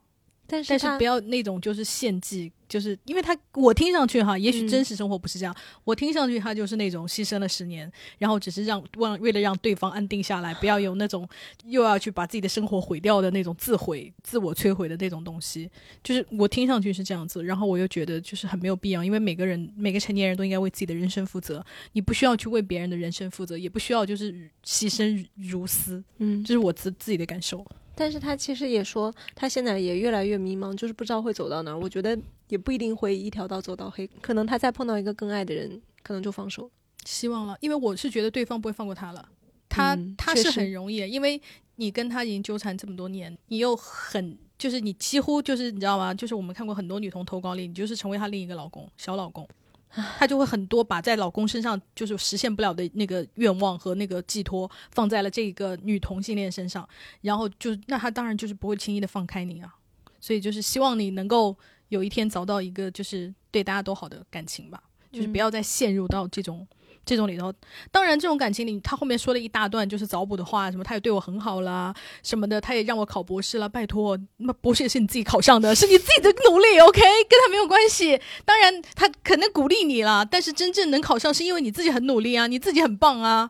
[0.52, 2.52] 但是但是不要那种就是献祭。
[2.72, 5.54] 就是因为他，我听上去哈，也许真实生活不是这样。
[5.84, 11.28] 我听上去他就是那种牺牲了十年，然后只是让为为了让对方安定下来，不要有那种
[11.66, 15.70] 又要去把自己的生活毁掉的那种自毁、自我摧毁的那种东西。
[16.02, 21.62] 就是我听上去是这样子，然后我又觉得就是很没有必要，因为每个人每个成年人都应该为自己的人生负责，
[21.92, 24.32] 你不需要去为别人的人生负责，也不需要就是
[24.64, 26.02] 牺牲如斯。
[26.20, 27.66] 嗯，这是我自自己的感受。
[27.96, 31.78] 但是他其实也说，他现在也越来越迷茫，就是不知道会走到哪儿。
[31.78, 36.70] 我觉得也不一定会一条道走到黑，可能他再碰到一个更爱的人，可能就放手。
[37.06, 39.30] 希望了，因为我是觉得对方不会放过他了。
[39.68, 41.42] 他他是很容易，因为
[41.76, 46.14] 你跟他已经纠缠这么多年，你又很就是你几乎就是你知道吗？
[46.14, 49.48] 就是我们看过很多女同投稿里，你就是成为他另一个老公，小老公。
[50.18, 56.88] 她就会很多把在老公身上就是实现不了的那个愿望和那个寄托放在了这个女同性恋身上，
[57.22, 59.76] 然后就那她当然就是不会轻易的放开你啊，
[60.20, 61.58] 所以就是希望你能够
[61.90, 64.82] 有一天找到一个就是对大家都好的感情吧，
[65.12, 66.68] 就是不要再陷入到这种。
[67.06, 67.52] 这种里头，
[67.92, 78.20] 当然这种感情里，他后面说了一大段就是找补的话，什么他也对我很好啦，什么的，他也让我考博士了，拜托，那博士也是你自己考上的，是你自己的努力，OK，跟他没有关系。
[78.46, 83.50] 当然他可能鼓励你了，但是真正能考上是因为你自己很努力啊，你自己很棒啊。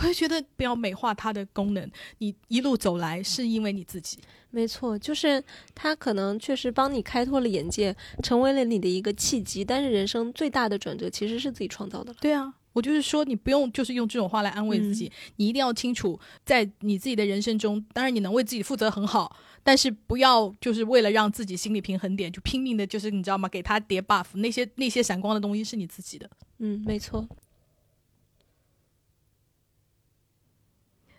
[0.00, 4.18] 我就觉得不要美化他的功能，你一路走来是因为你自己。
[4.50, 5.42] 没错，就是
[5.74, 9.64] 他可能确实帮你开拓了眼界，成为了你的一个契机。
[9.64, 12.14] 但是人生最大的转折其实是自己创造的。
[12.20, 12.54] 对啊。
[12.78, 23.48] 我就是说，你不用就是用这种话来安慰自己，你一定要清楚，在你自己的人生中，当然你能为自己负责很好，但是不要就是为了让自己心理平衡点，就拼命的，就是你知道吗？
[23.48, 26.30] 给他叠 buff，那些那些闪光的东西是你自己的。
[26.58, 27.26] 嗯，没错。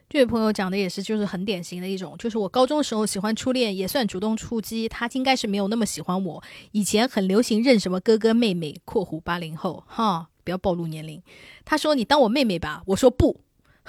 [0.08, 4.90] 这位朋友讲的也是，就是很典型的一种，就是我高中的时候喜欢初恋，也算主动出击。
[4.90, 6.44] 他应该是没有那么喜欢我。
[6.72, 11.22] 以前很流行认什么哥哥妹妹（括弧八零后）哈，不要暴露年龄。
[11.64, 13.40] 他说你当我妹妹吧，我说不。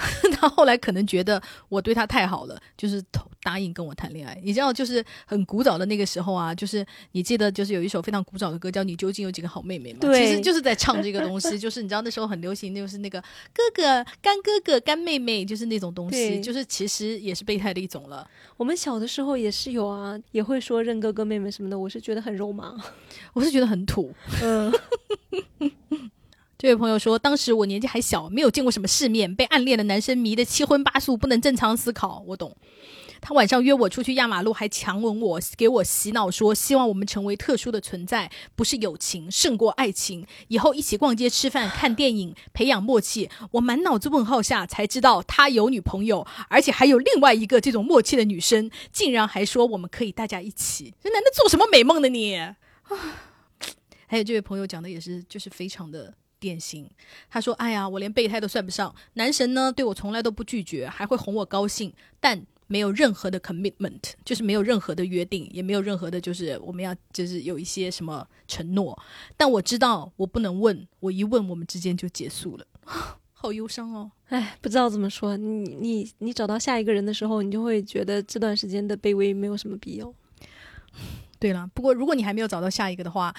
[0.33, 3.03] 他后来可能觉得我对他太好了，就是
[3.43, 4.39] 答应跟我谈恋爱。
[4.43, 9.99] 你知道，就是很古早的那个时候啊，就是你记得，就是有一首非常古早的歌叫《你究竟有几个好妹妹》吗？
[10.01, 11.59] 对，其实就是在唱这个东西。
[11.59, 13.21] 就是你知道那时候很流行，就是那个
[13.53, 13.83] 哥哥、
[14.23, 18.27] 干哥哥、干妹妹，就是那种东西，就是其实也是备胎的一种了。
[18.57, 22.75] 我们小的时候也是有啊，也会说认哥哥妹妹什么的，我是觉得很肉麻，
[23.35, 24.15] 我是觉得很土。
[24.43, 24.73] 嗯。
[26.61, 32.23] 这位朋友说，当时我年纪还小，没有见过什么世面，被暗恋的男生迷得七荤八素，不能正常思考。
[32.27, 32.55] 我懂。
[33.23, 43.31] 他晚上约我出去压马路，还强吻我，给我洗脑说希望我们成为特殊的存在，不是友情胜过爱情，以后一起逛街、吃饭、看电影，培养默契。
[43.53, 50.93] 我满脑子问号下才知道他有女朋友，而且还有另外一个这种默契的女生，竟然还说我们可以大家一起。
[51.03, 52.37] 这男的做什么美梦呢你？
[52.37, 52.57] 啊！
[54.07, 56.13] 还有这位朋友讲的也是，就是非常的。
[56.41, 56.91] 典型，
[57.29, 58.93] 他说：“哎呀，我连备胎都算不上。
[59.13, 68.99] 男神呢，对我从来都不拒绝，还会哄我高兴，但没有任何的 commitment，就是没有任何的约定，也没有任何的，就是我们要就是有一些什么承诺。
[69.37, 72.65] 但我知道我不能问，我一问我们之间就结束了，
[73.35, 74.11] 好忧伤哦。
[74.29, 75.37] 哎，不知道怎么说。
[75.37, 80.15] 你你你找到下一个人的时候，你就会觉得这段时间的卑微没有什么必要。
[81.39, 83.35] 对了，不过如果你还没有找到下一个的话。”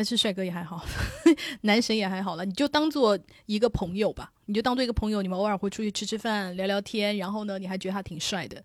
[0.00, 0.82] 但是帅哥也还好，
[1.60, 8.64] 男神也还好了，你就当做一个朋友吧，你就当做一个朋友，你们偶尔会出去吃吃饭、聊聊天，然后呢，你还觉得他挺帅的，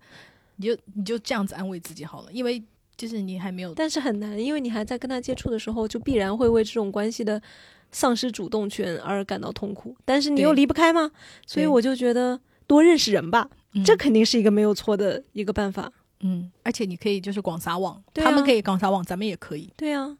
[0.56, 2.64] 你就你就这样子安慰自己好了，因为
[2.96, 7.42] 就是你还没有，但是很难，因为你还在跟他接触的时候，就必然会为这种关系的
[7.92, 11.10] 丧失主动权而感到痛苦，但是你又离不开吗？
[11.46, 13.50] 所以我就觉得多认识人吧，
[13.84, 15.92] 这肯定是一个没有错的一个办法。
[16.20, 19.70] 嗯，而且你可以就是广撒网，他们可以广撒网，咱们也可以。
[19.76, 20.16] 对呀。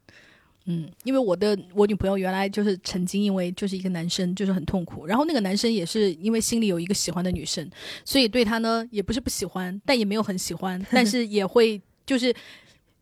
[0.67, 7.67] 嗯，因为我的我女朋友原来就是曾经因为就是一个男生就是很痛苦，然后那个男生也是因为心里有一个喜欢的女生，
[8.05, 12.33] 所以对他呢也不是不喜欢，但也没有很喜欢，但 是也会就是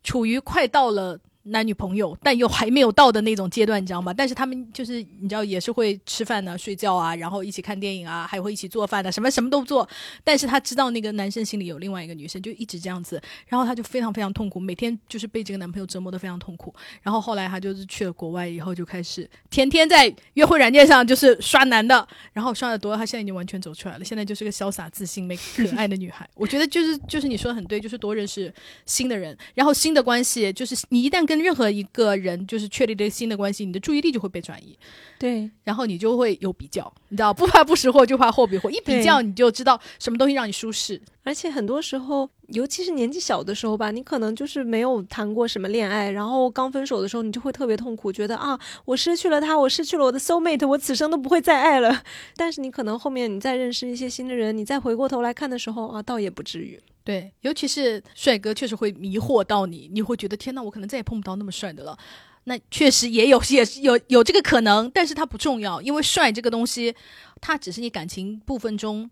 [0.04, 1.20] 处于快到了。
[1.46, 4.14] 男女朋友，但又还没有到的那种阶段，你知道吗？
[4.14, 9.88] 但是他们就是你知道，也是会吃饭呢、睡觉啊，然后一起看电影啊，还会一起做饭的，什么什么都不做。
[10.24, 16.74] 但是他知道那个男生心里有另外一个女生，就一直这样子，然后他就非常非常痛苦，每天就是被这个男朋友折磨的非常痛苦。
[17.02, 26.28] 然后后来他就是去了国外以后，就开始天天在约会软件上就是刷男的，然后刷的多，他现在已经完全走出来了，现在就是个潇洒自信、美可爱的女孩。
[26.34, 28.52] 我觉得就是就是你说的很对，就是多认识
[28.86, 34.78] 新的人，然后新的关系，就是你一旦跟任何一个人就是确立这个新的关系，你的注意力就会被转移，
[35.20, 41.02] 对，然后你就会有比较，你知道，不怕不识货，就怕货比货，一比较你就知道什么东西让你舒适。
[41.24, 52.04] 而且很多时候，尤其是年纪小的时候吧，你可能就是没有谈过什么恋爱，然后刚分手的时候，你就会特别痛苦，觉得啊，我失去了他，我失去了我的 soul mate，我此生都不会再爱了。
[52.38, 56.80] 但是你可能后面你再认识一些新的人，你再回过头来看的时候啊，倒也不至于。
[57.06, 61.98] 对，尤其是帅哥，确实会迷惑到你，你会觉得天呐，我可能再也碰不到那么帅的了。
[62.46, 66.96] 那确实也有，也是有有这个可能，但是它不重要，因为帅这个东西，
[67.40, 69.10] 它只是你感情部分中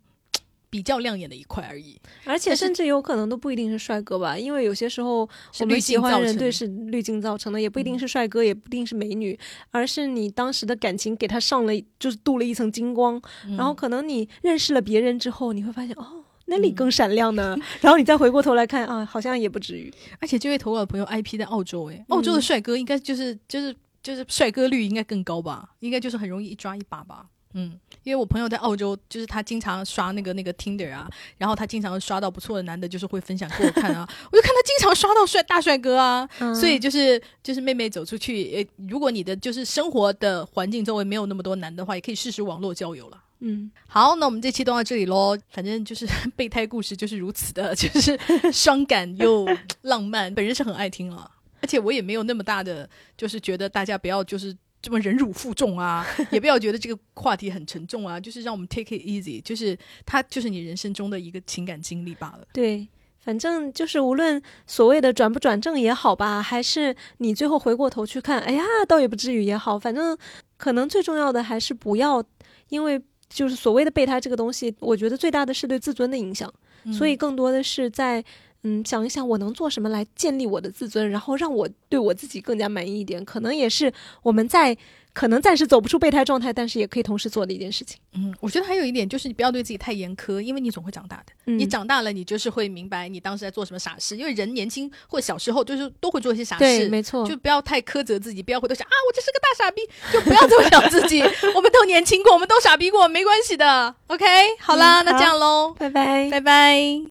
[0.72, 2.00] 比较亮眼的一块而已。
[2.26, 5.30] 而且甚至有可能都不一定是帅哥吧，因为有些时候
[5.60, 9.40] 我们喜欢人对是滤镜造成的，也不一定是帅哥，也不一定是美女，
[9.70, 13.22] 而是你当时的感情给他上了，就是镀了一层金光，
[13.58, 16.23] 然后可能你认识了别人之后，你会发现哦。
[16.46, 17.58] 那里更闪亮呢？
[17.82, 19.92] 然后你再回过头来看啊，好像也不至于。
[20.20, 25.70] 而且这位投稿的朋友 IP 在澳洲，诶，澳洲的帅哥应该就是就是就是帅哥率应该更高吧？
[25.80, 27.26] 应该就是很容易一抓一把吧？
[27.56, 31.08] 嗯，因为我朋友在澳洲，就是他经常刷那个那个 Tinder 啊，
[31.38, 43.20] 然后他经常刷到不错的男的，就是会分享给我看啊， 我就看他经常刷到帅大帅哥啊，所以就是就是妹妹走出去，呃，如果你的就是生活的环境周围没有那么多男的话，也可以试试网络交友了。
[43.46, 45.38] 嗯，好，那我们这期都到这里喽。
[45.50, 48.18] 反正就是 备胎故事就是如此的， 就是
[48.54, 49.46] 伤感又
[49.82, 50.32] 浪漫。
[50.36, 51.30] 本人是很爱听了，
[51.60, 62.48] 而且我也没有那么大的，就是觉得大家不要就是这么忍辱负重啊，也不要觉得这个话题很沉重啊，就是让我们 take it easy，就是它就是你人生中的一个情感经历罢了。
[62.54, 62.88] 对，
[63.20, 70.18] 反正就是无论所谓的转不转正也好吧，还是你最后回过头去看，哎呀，倒也不至于也好，反正
[70.56, 72.24] 可能最重要的还是不要
[72.70, 73.02] 因为。
[73.34, 76.54] 就是所谓的备胎这个东西，我觉得最大的是对自尊的影响，
[76.92, 78.24] 所以更多的是在
[78.62, 83.92] 嗯，想一想我能做什么来建立我的自尊，然后让我对我自己更加满意一点，可能也是
[84.22, 84.78] 我们在。
[85.14, 88.00] 可能暂时走不出备胎状态，但是也可以同时做的一件事情。
[88.14, 91.54] 嗯，我觉得还有一点就是，你不要对自己太严苛，因为你总会长大的。
[91.54, 94.18] 你长大了，你就是会明白你当时在做什么傻事。
[94.18, 97.28] 因为人年轻或小时候就是都会做一些傻事，没错。
[97.28, 99.82] 就不要太苛责自己，不要回头想啊，我这是个大傻逼，
[100.12, 101.22] 就不要这么想自己。
[101.56, 103.96] 我们都年轻过，我们都傻逼过，没关系的。
[104.08, 104.26] OK，
[104.60, 107.02] 好啦，那这样喽，拜拜，拜拜。